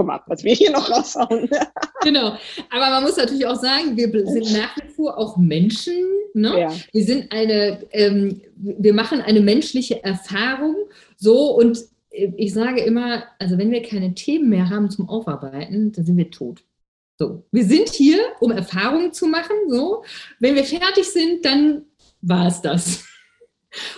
guck 0.00 0.06
mal, 0.06 0.22
was 0.28 0.42
wir 0.44 0.54
hier 0.54 0.70
noch 0.70 0.90
raushauen. 0.90 1.50
genau. 2.02 2.38
Aber 2.70 2.88
man 2.88 3.02
muss 3.02 3.18
natürlich 3.18 3.44
auch 3.46 3.60
sagen, 3.60 3.98
wir 3.98 4.10
sind 4.26 4.50
nach 4.54 4.74
wie 4.78 4.88
vor 4.88 5.18
auch 5.18 5.36
Menschen. 5.36 5.92
Ne? 6.32 6.58
Ja. 6.58 6.72
Wir 6.92 7.04
sind 7.04 7.30
eine, 7.30 7.86
ähm, 7.90 8.40
wir 8.56 8.94
machen 8.94 9.20
eine 9.20 9.40
menschliche 9.40 10.02
Erfahrung. 10.02 10.74
So 11.18 11.54
und 11.54 11.84
äh, 12.10 12.32
ich 12.38 12.54
sage 12.54 12.80
immer, 12.80 13.24
also 13.38 13.58
wenn 13.58 13.70
wir 13.70 13.82
keine 13.82 14.14
Themen 14.14 14.48
mehr 14.48 14.70
haben 14.70 14.88
zum 14.88 15.06
Aufarbeiten, 15.06 15.92
dann 15.92 16.06
sind 16.06 16.16
wir 16.16 16.30
tot. 16.30 16.62
So, 17.18 17.44
wir 17.52 17.64
sind 17.64 17.90
hier, 17.90 18.20
um 18.40 18.52
Erfahrungen 18.52 19.12
zu 19.12 19.26
machen. 19.26 19.54
So, 19.68 20.02
wenn 20.38 20.54
wir 20.54 20.64
fertig 20.64 21.04
sind, 21.04 21.44
dann 21.44 21.82
war 22.22 22.46
es 22.46 22.62
das. 22.62 23.04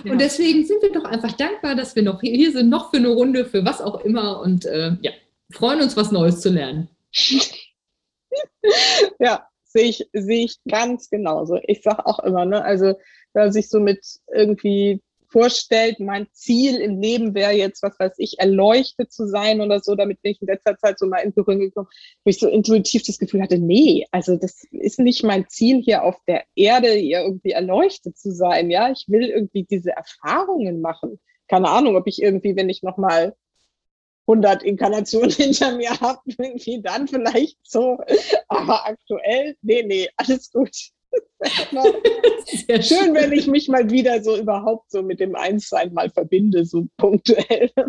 Ja. 0.04 0.12
Und 0.12 0.20
deswegen 0.20 0.66
sind 0.66 0.82
wir 0.82 0.92
doch 0.92 1.04
einfach 1.04 1.32
dankbar, 1.32 1.76
dass 1.76 1.94
wir 1.94 2.02
noch 2.02 2.20
hier 2.20 2.50
sind, 2.50 2.68
noch 2.68 2.90
für 2.90 2.96
eine 2.96 3.08
Runde, 3.08 3.44
für 3.44 3.64
was 3.64 3.80
auch 3.80 4.04
immer. 4.04 4.40
Und 4.40 4.66
äh, 4.66 4.96
ja, 5.00 5.12
freuen 5.52 5.80
uns, 5.80 5.96
was 5.96 6.12
Neues 6.12 6.40
zu 6.40 6.50
lernen. 6.50 6.88
ja, 9.18 9.46
sehe 9.64 9.84
ich, 9.84 10.08
sehe 10.12 10.44
ich 10.44 10.58
ganz 10.68 11.10
genauso. 11.10 11.58
Ich 11.64 11.82
sage 11.82 12.06
auch 12.06 12.20
immer, 12.20 12.44
ne, 12.44 12.64
also 12.64 12.94
wenn 13.32 13.44
man 13.44 13.52
sich 13.52 13.68
so 13.68 13.80
mit 13.80 14.04
irgendwie 14.32 15.00
vorstellt, 15.32 15.98
mein 15.98 16.26
Ziel 16.32 16.76
im 16.76 17.00
Leben 17.00 17.34
wäre 17.34 17.52
jetzt, 17.52 17.82
was 17.82 17.98
weiß 17.98 18.12
ich, 18.18 18.38
erleuchtet 18.38 19.12
zu 19.12 19.26
sein 19.26 19.62
oder 19.62 19.80
so, 19.80 19.94
damit 19.94 20.20
bin 20.20 20.32
ich 20.32 20.42
in 20.42 20.46
letzter 20.46 20.76
Zeit 20.76 20.98
so 20.98 21.06
mal 21.06 21.20
in 21.20 21.32
Berührung 21.32 21.60
gekommen, 21.60 21.88
wo 22.22 22.28
ich 22.28 22.38
so 22.38 22.48
intuitiv 22.48 23.02
das 23.04 23.18
Gefühl 23.18 23.40
hatte, 23.40 23.58
nee, 23.58 24.04
also 24.10 24.36
das 24.36 24.64
ist 24.70 24.98
nicht 24.98 25.24
mein 25.24 25.48
Ziel 25.48 25.80
hier 25.80 26.04
auf 26.04 26.16
der 26.28 26.44
Erde, 26.54 26.92
hier 26.92 27.22
irgendwie 27.22 27.52
erleuchtet 27.52 28.18
zu 28.18 28.30
sein, 28.30 28.70
ja, 28.70 28.92
ich 28.92 29.06
will 29.08 29.24
irgendwie 29.24 29.64
diese 29.64 29.92
Erfahrungen 29.92 30.82
machen. 30.82 31.18
Keine 31.48 31.70
Ahnung, 31.70 31.96
ob 31.96 32.06
ich 32.06 32.22
irgendwie, 32.22 32.54
wenn 32.54 32.68
ich 32.68 32.82
nochmal 32.82 33.34
100 34.26 34.62
Inkarnationen 34.62 35.30
hinter 35.36 35.76
mir 35.76 35.98
habe, 36.00 36.20
irgendwie 36.26 36.80
dann 36.80 37.08
vielleicht 37.08 37.58
so. 37.62 37.98
Aber 38.48 38.86
aktuell, 38.86 39.56
nee, 39.62 39.82
nee, 39.82 40.08
alles 40.16 40.50
gut. 40.50 40.70
Schön, 41.44 42.82
schön, 42.82 43.14
wenn 43.14 43.32
ich 43.32 43.46
mich 43.46 43.68
mal 43.68 43.90
wieder 43.90 44.22
so 44.22 44.36
überhaupt 44.36 44.90
so 44.90 45.02
mit 45.02 45.20
dem 45.20 45.34
Einssein 45.34 45.92
mal 45.92 46.08
verbinde, 46.08 46.64
so 46.64 46.86
punktuell. 46.96 47.70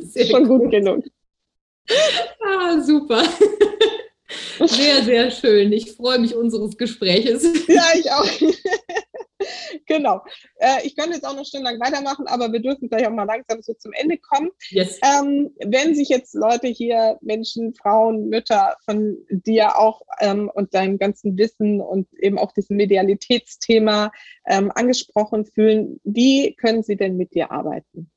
Sehr 0.00 0.26
Schon 0.26 0.46
gut, 0.46 0.62
gut 0.62 0.70
genug. 0.70 1.04
Ah, 2.44 2.80
super. 2.82 3.22
Sehr, 4.58 5.04
sehr 5.04 5.30
schön. 5.30 5.72
Ich 5.72 5.92
freue 5.92 6.18
mich 6.18 6.34
unseres 6.34 6.76
Gespräches. 6.76 7.44
Ja, 7.68 7.84
ich 7.94 8.10
auch. 8.10 8.26
genau. 9.86 10.22
Äh, 10.56 10.86
ich 10.86 10.96
könnte 10.96 11.14
jetzt 11.14 11.26
auch 11.26 11.34
noch 11.34 11.44
stundenlang 11.44 11.80
weitermachen, 11.80 12.26
aber 12.26 12.52
wir 12.52 12.60
dürfen 12.60 12.88
gleich 12.88 13.06
auch 13.06 13.12
mal 13.12 13.24
langsam 13.24 13.62
so 13.62 13.74
zum 13.74 13.92
Ende 13.92 14.18
kommen. 14.18 14.50
Yes. 14.70 14.98
Ähm, 15.02 15.50
wenn 15.64 15.94
sich 15.94 16.08
jetzt 16.08 16.34
Leute 16.34 16.68
hier, 16.68 17.18
Menschen, 17.20 17.74
Frauen, 17.74 18.28
Mütter 18.28 18.76
von 18.84 19.16
dir 19.30 19.78
auch 19.78 20.02
ähm, 20.20 20.50
und 20.52 20.74
deinem 20.74 20.98
ganzen 20.98 21.36
Wissen 21.36 21.80
und 21.80 22.08
eben 22.14 22.38
auch 22.38 22.52
diesem 22.52 22.76
Medialitätsthema 22.76 24.12
ähm, 24.46 24.70
angesprochen 24.74 25.46
fühlen, 25.46 26.00
wie 26.04 26.54
können 26.54 26.82
sie 26.82 26.96
denn 26.96 27.16
mit 27.16 27.34
dir 27.34 27.50
arbeiten? 27.50 28.10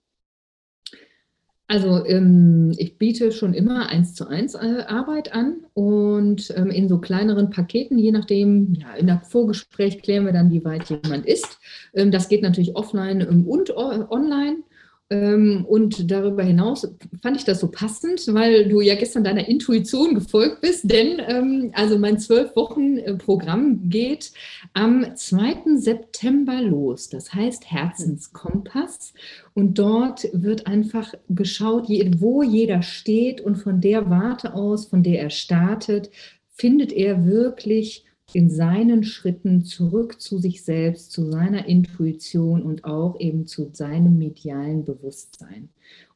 Also 1.70 2.04
ähm, 2.04 2.74
ich 2.78 2.98
biete 2.98 3.32
schon 3.32 3.54
immer 3.54 3.90
eins 3.90 4.16
zu 4.16 4.28
eins 4.28 4.56
äh, 4.56 4.86
Arbeit 4.88 5.34
an 5.34 5.58
und 5.76 6.52
ähm, 6.58 6.72
in 6.72 6.90
so 6.90 6.98
kleineren 6.98 7.52
Paketen, 7.52 8.00
je 8.00 8.12
nachdem, 8.12 8.74
ja, 8.74 8.96
in 8.96 9.06
der 9.06 9.20
Vorgespräch 9.20 10.02
klären 10.02 10.26
wir 10.26 10.34
dann, 10.34 10.50
wie 10.50 10.66
weit 10.66 10.90
jemand 10.90 11.28
ist. 11.28 11.60
Ähm, 11.94 12.10
das 12.10 12.28
geht 12.28 12.42
natürlich 12.42 12.76
offline 12.76 13.22
ähm, 13.22 13.46
und 13.46 13.70
online. 13.78 14.64
Ähm, 15.12 15.66
und 15.68 16.12
darüber 16.12 16.44
hinaus 16.44 16.88
fand 17.24 17.36
ich 17.36 17.44
das 17.44 17.60
so 17.60 17.72
passend, 17.72 18.32
weil 18.34 18.70
du 18.70 18.80
ja 18.80 18.94
gestern 18.94 19.24
deiner 19.24 19.48
Intuition 19.48 20.14
gefolgt 20.14 20.62
bist, 20.62 20.90
denn 20.90 21.20
ähm, 21.28 21.72
also 21.74 21.98
mein 21.98 22.20
zwölf 22.20 22.56
Wochen 22.56 23.00
Programm 23.18 23.90
geht 23.90 24.32
am 24.74 25.16
2. 25.16 25.78
September 25.78 26.62
los. 26.62 27.10
Das 27.10 27.34
heißt 27.34 27.72
Herzenskompass. 27.72 29.14
Und 29.56 29.80
dort 29.80 30.28
wird 30.32 30.68
einfach 30.68 31.14
geschaut, 31.28 31.90
wo 32.20 32.44
jeder 32.44 32.84
steht 32.84 33.42
und 33.42 33.56
von 33.56 33.82
der 33.82 34.10
Warte 34.10 34.54
aus, 34.54 34.86
von 34.86 35.02
der 35.02 35.22
er 35.22 35.30
startet, 35.32 36.12
findet 36.50 36.92
er 36.92 37.26
wirklich 37.26 38.06
in 38.34 38.50
seinen 38.50 39.04
Schritten 39.04 39.64
zurück 39.64 40.22
zu 40.22 40.38
sich 40.38 40.64
selbst, 40.64 41.12
zu 41.12 41.30
seiner 41.30 41.68
Intuition 41.68 42.62
und 42.62 42.86
auch 42.86 43.20
eben 43.20 43.48
zu 43.48 43.70
seinem 43.74 44.18
medialen 44.18 44.86
Bewusstsein. 44.86 45.70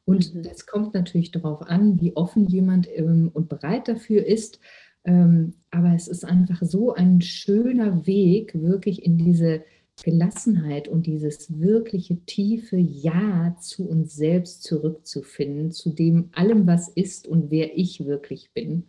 Und 0.04 0.34
mhm. 0.34 0.42
es 0.50 0.66
kommt 0.66 0.94
natürlich 0.94 1.30
darauf 1.30 1.62
an, 1.62 2.00
wie 2.00 2.14
offen 2.16 2.46
jemand 2.46 2.88
ähm, 2.94 3.30
und 3.32 3.48
bereit 3.48 3.88
dafür 3.88 4.24
ist. 4.26 4.60
Ähm, 5.04 5.54
aber 5.70 5.94
es 5.94 6.08
ist 6.08 6.24
einfach 6.24 6.62
so 6.62 6.94
ein 6.94 7.20
schöner 7.20 8.06
Weg, 8.06 8.54
wirklich 8.54 9.04
in 9.04 9.18
diese 9.18 9.62
Gelassenheit 10.02 10.88
und 10.88 11.06
dieses 11.06 11.60
wirkliche 11.60 12.16
tiefe 12.26 12.76
Ja 12.76 13.56
zu 13.60 13.88
uns 13.88 14.14
selbst 14.16 14.64
zurückzufinden, 14.64 15.70
zu 15.70 15.90
dem 15.90 16.30
allem, 16.32 16.66
was 16.66 16.88
ist 16.88 17.28
und 17.28 17.50
wer 17.50 17.78
ich 17.78 18.04
wirklich 18.04 18.50
bin. 18.52 18.84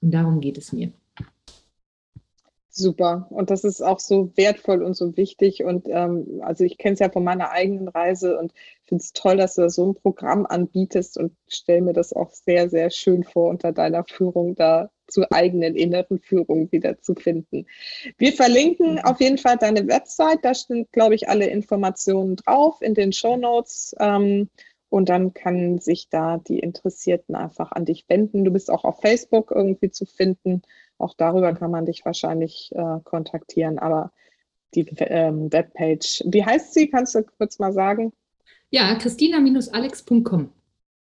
Und 0.00 0.12
darum 0.12 0.40
geht 0.40 0.58
es 0.58 0.72
mir. 0.72 0.92
Super. 2.76 3.28
Und 3.30 3.50
das 3.50 3.62
ist 3.62 3.82
auch 3.82 4.00
so 4.00 4.32
wertvoll 4.34 4.82
und 4.82 4.94
so 4.94 5.16
wichtig. 5.16 5.62
Und 5.62 5.86
ähm, 5.88 6.40
also 6.42 6.64
ich 6.64 6.76
kenne 6.76 6.94
es 6.94 6.98
ja 6.98 7.08
von 7.08 7.22
meiner 7.22 7.52
eigenen 7.52 7.86
Reise 7.86 8.36
und 8.36 8.52
finde 8.84 9.00
es 9.00 9.12
toll, 9.12 9.36
dass 9.36 9.54
du 9.54 9.70
so 9.70 9.86
ein 9.86 9.94
Programm 9.94 10.44
anbietest 10.44 11.16
und 11.16 11.36
stelle 11.46 11.82
mir 11.82 11.92
das 11.92 12.12
auch 12.12 12.32
sehr, 12.32 12.68
sehr 12.68 12.90
schön 12.90 13.22
vor, 13.22 13.48
unter 13.48 13.70
deiner 13.70 14.02
Führung 14.02 14.56
da 14.56 14.90
zur 15.06 15.30
eigenen 15.30 15.76
inneren 15.76 16.18
Führung 16.18 16.72
wieder 16.72 17.00
zu 17.00 17.14
finden. 17.14 17.66
Wir 18.18 18.32
verlinken 18.32 18.94
mhm. 18.94 18.98
auf 19.04 19.20
jeden 19.20 19.38
Fall 19.38 19.56
deine 19.56 19.86
Website. 19.86 20.40
Da 20.42 20.52
sind, 20.52 20.90
glaube 20.90 21.14
ich, 21.14 21.28
alle 21.28 21.46
Informationen 21.46 22.34
drauf 22.34 22.82
in 22.82 22.94
den 22.94 23.12
Show 23.12 23.36
Notes. 23.36 23.94
Ähm, 24.00 24.50
und 24.88 25.08
dann 25.08 25.32
kann 25.32 25.78
sich 25.78 26.08
da 26.08 26.38
die 26.38 26.58
Interessierten 26.58 27.36
einfach 27.36 27.70
an 27.70 27.84
dich 27.84 28.04
wenden. 28.08 28.44
Du 28.44 28.50
bist 28.50 28.68
auch 28.68 28.84
auf 28.84 29.00
Facebook 29.00 29.52
irgendwie 29.52 29.90
zu 29.90 30.06
finden. 30.06 30.62
Auch 30.98 31.14
darüber 31.14 31.52
kann 31.54 31.70
man 31.70 31.86
dich 31.86 32.04
wahrscheinlich 32.04 32.70
äh, 32.74 33.00
kontaktieren. 33.04 33.78
Aber 33.78 34.12
die 34.74 34.86
ähm, 34.98 35.52
Webpage, 35.52 36.22
wie 36.26 36.44
heißt 36.44 36.74
sie? 36.74 36.88
Kannst 36.88 37.14
du 37.14 37.22
kurz 37.22 37.58
mal 37.58 37.72
sagen? 37.72 38.12
Ja, 38.70 38.94
christina-alex.com. 38.96 40.52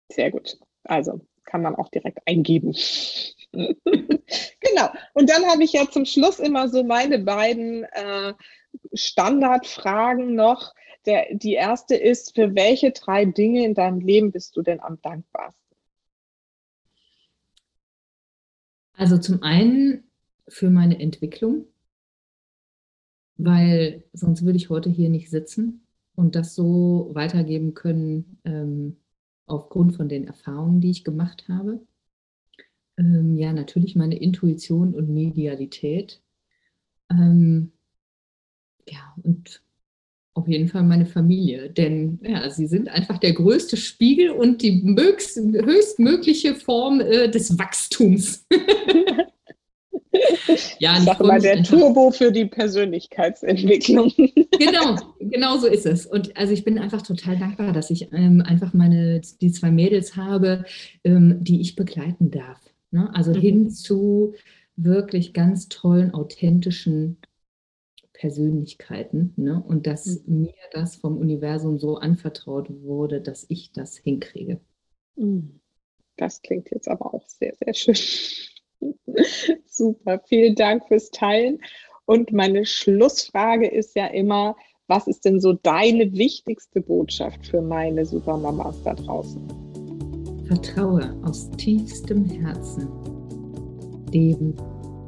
Sehr 0.09 0.31
gut. 0.31 0.57
Also 0.83 1.21
kann 1.43 1.61
man 1.61 1.75
auch 1.75 1.89
direkt 1.89 2.19
eingeben. 2.25 2.73
genau. 3.53 4.89
Und 5.13 5.29
dann 5.29 5.45
habe 5.47 5.63
ich 5.63 5.73
ja 5.73 5.89
zum 5.89 6.05
Schluss 6.05 6.39
immer 6.39 6.69
so 6.69 6.83
meine 6.83 7.19
beiden 7.19 7.83
äh, 7.85 8.33
Standardfragen 8.93 10.35
noch. 10.35 10.73
Der, 11.05 11.27
die 11.31 11.53
erste 11.53 11.95
ist, 11.95 12.35
für 12.35 12.53
welche 12.53 12.91
drei 12.91 13.25
Dinge 13.25 13.65
in 13.65 13.73
deinem 13.73 13.99
Leben 13.99 14.31
bist 14.31 14.55
du 14.57 14.61
denn 14.61 14.81
am 14.81 15.01
dankbarsten? 15.01 15.66
Also 18.97 19.19
zum 19.19 19.43
einen 19.43 20.03
für 20.47 20.71
meine 20.71 20.99
Entwicklung, 20.99 21.65
weil 23.37 24.03
sonst 24.11 24.43
würde 24.43 24.57
ich 24.57 24.71
heute 24.71 24.89
hier 24.89 25.09
nicht 25.09 25.29
sitzen 25.29 25.85
und 26.15 26.35
das 26.35 26.55
so 26.55 27.11
weitergeben 27.13 27.75
können 27.75 28.39
ähm, 28.43 28.97
aufgrund 29.45 29.95
von 29.95 30.09
den 30.09 30.25
Erfahrungen, 30.25 30.81
die 30.81 30.89
ich 30.89 31.03
gemacht 31.03 31.47
habe. 31.47 31.85
Ähm, 32.97 33.37
ja, 33.37 33.53
natürlich 33.53 33.95
meine 33.95 34.17
Intuition 34.17 34.95
und 34.95 35.09
Medialität. 35.13 36.23
Ähm, 37.11 37.73
ja, 38.89 39.15
und 39.21 39.61
auf 40.37 40.47
jeden 40.47 40.67
Fall 40.67 40.83
meine 40.83 41.07
Familie, 41.07 41.69
denn 41.69 42.19
ja, 42.21 42.49
sie 42.49 42.67
sind 42.67 42.89
einfach 42.89 43.17
der 43.17 43.33
größte 43.33 43.75
Spiegel 43.75 44.29
und 44.29 44.61
die 44.61 44.83
mögst, 44.83 45.37
höchstmögliche 45.37 46.55
Form 46.55 47.01
äh, 47.01 47.27
des 47.29 47.57
Wachstums. 47.57 48.45
ja, 50.79 50.97
ich 50.97 51.03
sage 51.03 51.23
mal, 51.23 51.41
der 51.41 51.63
Turbo 51.63 52.11
für 52.11 52.31
die 52.31 52.45
Persönlichkeitsentwicklung. 52.45 54.11
genau, 54.59 54.95
genau 55.19 55.57
so 55.57 55.65
ist 55.65 55.87
es. 55.87 56.05
Und 56.05 56.37
also 56.37 56.53
ich 56.53 56.63
bin 56.63 56.77
einfach 56.77 57.01
total 57.01 57.37
dankbar, 57.37 57.73
dass 57.73 57.89
ich 57.89 58.13
ähm, 58.13 58.43
einfach 58.45 58.73
meine, 58.73 59.21
die 59.41 59.51
zwei 59.51 59.71
Mädels 59.71 60.15
habe, 60.15 60.65
ähm, 61.03 61.43
die 61.43 61.61
ich 61.61 61.75
begleiten 61.75 62.29
darf. 62.29 62.59
Ne? 62.91 63.09
Also 63.13 63.31
mhm. 63.31 63.39
hin 63.39 63.69
zu 63.71 64.35
wirklich 64.75 65.33
ganz 65.33 65.67
tollen, 65.67 66.13
authentischen 66.13 67.17
Persönlichkeiten. 68.17 69.33
Ne? 69.37 69.63
Und 69.65 69.87
dass 69.87 70.23
mhm. 70.25 70.41
mir 70.41 70.53
das 70.71 70.95
vom 70.95 71.17
Universum 71.17 71.79
so 71.79 71.97
anvertraut 71.97 72.67
wurde, 72.81 73.21
dass 73.21 73.45
ich 73.49 73.71
das 73.71 73.97
hinkriege. 73.97 74.59
Mhm. 75.15 75.59
Das 76.17 76.41
klingt 76.41 76.71
jetzt 76.71 76.87
aber 76.87 77.13
auch 77.13 77.27
sehr, 77.27 77.53
sehr 77.55 77.73
schön. 77.73 77.95
Super, 79.65 80.19
vielen 80.27 80.55
Dank 80.55 80.87
fürs 80.87 81.11
Teilen. 81.11 81.59
Und 82.05 82.31
meine 82.31 82.65
Schlussfrage 82.65 83.67
ist 83.67 83.95
ja 83.95 84.07
immer, 84.07 84.55
was 84.87 85.07
ist 85.07 85.25
denn 85.25 85.39
so 85.39 85.53
deine 85.53 86.13
wichtigste 86.13 86.81
Botschaft 86.81 87.45
für 87.45 87.61
meine 87.61 88.05
Supermamas 88.05 88.81
da 88.83 88.93
draußen? 88.93 89.45
Vertraue 90.47 91.19
aus 91.25 91.51
tiefstem 91.51 92.25
Herzen 92.25 92.87
dem, 94.13 94.55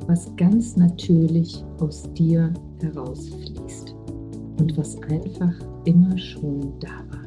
was 0.07 0.35
ganz 0.35 0.75
natürlich 0.75 1.63
aus 1.79 2.03
dir 2.13 2.53
herausfließt 2.83 3.95
und 4.59 4.77
was 4.77 5.01
einfach 5.03 5.53
immer 5.85 6.17
schon 6.17 6.73
da 6.79 6.89
war. 7.09 7.25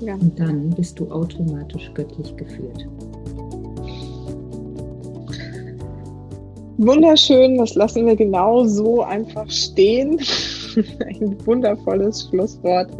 Ja. 0.00 0.14
Und 0.14 0.38
dann 0.38 0.70
bist 0.70 0.98
du 0.98 1.10
automatisch 1.10 1.90
göttlich 1.94 2.36
geführt. 2.36 2.88
Wunderschön, 6.78 7.58
das 7.58 7.74
lassen 7.76 8.06
wir 8.06 8.16
genau 8.16 8.64
so 8.64 9.02
einfach 9.02 9.48
stehen. 9.48 10.18
Ein 11.06 11.36
wundervolles 11.46 12.28
Schlusswort. 12.28 12.90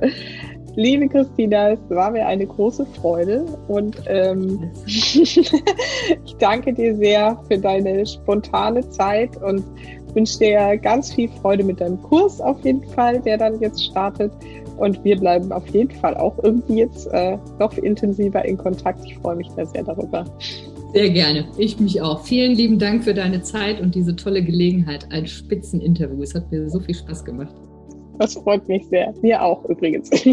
Liebe 0.75 1.07
Christina, 1.07 1.73
es 1.73 1.81
war 1.91 2.11
mir 2.11 2.27
eine 2.27 2.47
große 2.47 2.87
Freude 3.01 3.45
und 3.69 3.97
ähm, 4.07 4.71
ich 4.87 5.51
danke 6.39 6.73
dir 6.73 6.97
sehr 6.97 7.39
für 7.49 7.59
deine 7.59 8.07
spontane 8.07 8.89
Zeit 8.89 9.37
und 9.43 9.63
wünsche 10.15 10.39
dir 10.39 10.79
ganz 10.79 11.13
viel 11.13 11.29
Freude 11.41 11.65
mit 11.65 11.81
deinem 11.81 12.01
Kurs 12.03 12.41
auf 12.41 12.65
jeden 12.65 12.85
Fall, 12.85 13.21
der 13.21 13.37
dann 13.37 13.61
jetzt 13.61 13.85
startet. 13.85 14.33
Und 14.79 15.05
wir 15.05 15.19
bleiben 15.19 15.53
auf 15.53 15.67
jeden 15.69 15.91
Fall 15.91 16.17
auch 16.17 16.43
irgendwie 16.43 16.79
jetzt 16.79 17.07
äh, 17.13 17.37
noch 17.59 17.77
intensiver 17.77 18.45
in 18.45 18.57
Kontakt. 18.57 19.05
Ich 19.05 19.17
freue 19.19 19.37
mich 19.37 19.49
da 19.55 19.67
sehr 19.67 19.85
darüber. 19.85 20.25
Sehr 20.95 21.11
gerne. 21.11 21.47
Ich 21.59 21.79
mich 21.79 22.01
auch. 22.01 22.23
Vielen 22.25 22.53
lieben 22.53 22.79
Dank 22.79 23.05
für 23.05 23.15
deine 23.15 23.43
Zeit 23.43 23.81
und 23.81 23.95
diese 23.95 24.17
tolle 24.17 24.43
Gelegenheit. 24.43 25.07
Ein 25.11 25.27
Spitzeninterview. 25.27 26.23
Es 26.23 26.35
hat 26.35 26.51
mir 26.51 26.69
so 26.69 26.81
viel 26.81 26.95
Spaß 26.95 27.25
gemacht. 27.25 27.55
Das 28.23 28.35
freut 28.35 28.69
mich 28.69 28.87
sehr. 28.87 29.13
Mir 29.21 29.43
auch 29.43 29.65
übrigens. 29.65 30.09
also, 30.13 30.29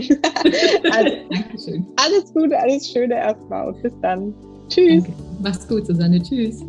Dankeschön. 1.31 1.87
Alles 1.95 2.31
Gute, 2.35 2.55
alles 2.59 2.87
Schöne 2.87 3.15
erstmal 3.15 3.69
und 3.69 3.81
bis 3.81 3.93
dann. 4.03 4.31
Tschüss. 4.67 5.05
Danke. 5.05 5.13
Mach's 5.41 5.67
gut, 5.67 5.87
Susanne. 5.87 6.21
Tschüss. 6.21 6.63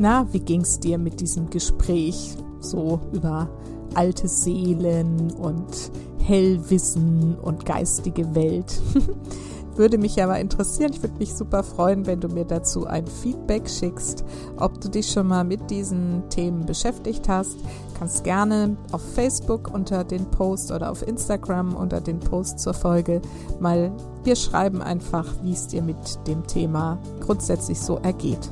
Na, 0.00 0.26
wie 0.32 0.40
ging's 0.40 0.80
dir 0.80 0.98
mit 0.98 1.20
diesem 1.20 1.48
Gespräch? 1.48 2.34
So 2.58 2.98
über 3.12 3.48
alte 3.94 4.26
Seelen 4.26 5.30
und 5.38 5.92
Hellwissen 6.18 7.36
und 7.40 7.64
geistige 7.64 8.34
Welt. 8.34 8.80
Würde 9.76 9.98
mich 9.98 10.22
aber 10.22 10.38
interessieren, 10.38 10.92
ich 10.92 11.02
würde 11.02 11.18
mich 11.18 11.34
super 11.34 11.62
freuen, 11.62 12.06
wenn 12.06 12.20
du 12.20 12.28
mir 12.28 12.44
dazu 12.44 12.86
ein 12.86 13.06
Feedback 13.06 13.68
schickst, 13.68 14.24
ob 14.56 14.80
du 14.80 14.88
dich 14.88 15.10
schon 15.10 15.26
mal 15.26 15.44
mit 15.44 15.70
diesen 15.70 16.28
Themen 16.30 16.64
beschäftigt 16.64 17.28
hast. 17.28 17.56
Kannst 17.98 18.24
gerne 18.24 18.76
auf 18.92 19.02
Facebook 19.14 19.72
unter 19.72 20.04
den 20.04 20.26
Post 20.26 20.70
oder 20.70 20.90
auf 20.90 21.06
Instagram 21.06 21.74
unter 21.74 22.00
den 22.00 22.20
Post 22.20 22.60
zur 22.60 22.74
Folge 22.74 23.20
mal 23.60 23.92
wir 24.24 24.36
schreiben 24.36 24.80
einfach, 24.80 25.26
wie 25.42 25.52
es 25.52 25.66
dir 25.66 25.82
mit 25.82 25.96
dem 26.26 26.46
Thema 26.46 26.98
grundsätzlich 27.20 27.78
so 27.78 27.98
ergeht. 27.98 28.50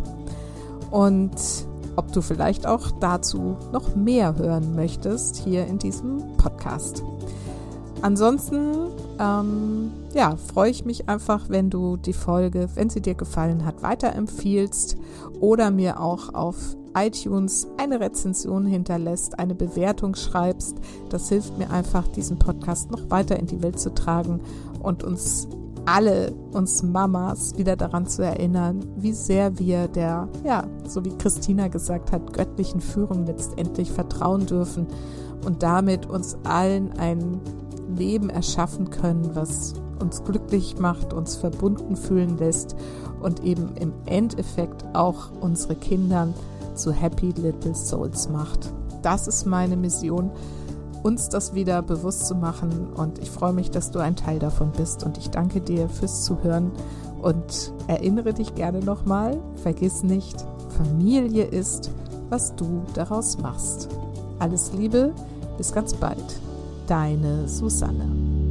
Und 0.90 1.32
ob 1.96 2.12
du 2.12 2.20
vielleicht 2.20 2.66
auch 2.66 2.90
dazu 3.00 3.56
noch 3.72 3.94
mehr 3.96 4.36
hören 4.36 4.74
möchtest 4.74 5.36
hier 5.36 5.66
in 5.66 5.78
diesem 5.78 6.36
Podcast. 6.36 7.02
Ansonsten 8.02 8.88
ähm, 9.20 9.92
ja, 10.12 10.36
freue 10.36 10.70
ich 10.70 10.84
mich 10.84 11.08
einfach, 11.08 11.48
wenn 11.48 11.70
du 11.70 11.96
die 11.96 12.12
Folge, 12.12 12.68
wenn 12.74 12.90
sie 12.90 13.00
dir 13.00 13.14
gefallen 13.14 13.64
hat, 13.64 13.82
weiterempfiehlst 13.82 14.96
oder 15.40 15.70
mir 15.70 16.00
auch 16.00 16.34
auf 16.34 16.76
iTunes 16.94 17.68
eine 17.78 18.00
Rezension 18.00 18.66
hinterlässt, 18.66 19.38
eine 19.38 19.54
Bewertung 19.54 20.14
schreibst. 20.14 20.76
Das 21.08 21.28
hilft 21.28 21.56
mir 21.58 21.70
einfach, 21.70 22.06
diesen 22.08 22.38
Podcast 22.38 22.90
noch 22.90 23.08
weiter 23.08 23.38
in 23.38 23.46
die 23.46 23.62
Welt 23.62 23.78
zu 23.78 23.94
tragen 23.94 24.40
und 24.82 25.04
uns 25.04 25.48
alle, 25.84 26.32
uns 26.52 26.82
Mamas, 26.82 27.56
wieder 27.56 27.76
daran 27.76 28.06
zu 28.06 28.22
erinnern, 28.22 28.84
wie 28.96 29.12
sehr 29.12 29.58
wir 29.58 29.88
der, 29.88 30.28
ja, 30.44 30.64
so 30.86 31.04
wie 31.04 31.16
Christina 31.18 31.68
gesagt 31.68 32.12
hat, 32.12 32.32
göttlichen 32.32 32.80
Führung 32.80 33.26
letztendlich 33.26 33.90
vertrauen 33.90 34.46
dürfen 34.46 34.86
und 35.44 35.62
damit 35.62 36.06
uns 36.06 36.36
allen 36.44 36.92
ein 36.98 37.40
Leben 37.96 38.30
erschaffen 38.30 38.90
können, 38.90 39.30
was 39.34 39.74
uns 40.00 40.24
glücklich 40.24 40.78
macht, 40.78 41.12
uns 41.12 41.36
verbunden 41.36 41.96
fühlen 41.96 42.38
lässt 42.38 42.76
und 43.20 43.44
eben 43.44 43.76
im 43.76 43.92
Endeffekt 44.06 44.84
auch 44.94 45.30
unsere 45.40 45.76
Kinder 45.76 46.28
zu 46.74 46.92
Happy 46.92 47.30
Little 47.30 47.74
Souls 47.74 48.28
macht. 48.28 48.72
Das 49.02 49.26
ist 49.28 49.46
meine 49.46 49.76
Mission, 49.76 50.30
uns 51.02 51.28
das 51.28 51.54
wieder 51.54 51.82
bewusst 51.82 52.26
zu 52.26 52.34
machen 52.34 52.88
und 52.94 53.18
ich 53.18 53.30
freue 53.30 53.52
mich, 53.52 53.70
dass 53.70 53.90
du 53.90 53.98
ein 53.98 54.16
Teil 54.16 54.38
davon 54.38 54.70
bist 54.72 55.04
und 55.04 55.18
ich 55.18 55.30
danke 55.30 55.60
dir 55.60 55.88
fürs 55.88 56.24
Zuhören 56.24 56.70
und 57.20 57.72
erinnere 57.88 58.32
dich 58.32 58.54
gerne 58.54 58.80
nochmal, 58.80 59.38
vergiss 59.56 60.02
nicht, 60.02 60.44
Familie 60.76 61.44
ist, 61.44 61.90
was 62.28 62.54
du 62.56 62.82
daraus 62.94 63.38
machst. 63.38 63.88
Alles 64.38 64.72
Liebe, 64.72 65.12
bis 65.58 65.72
ganz 65.72 65.94
bald. 65.94 66.40
Deine 66.86 67.48
Susanne. 67.48 68.41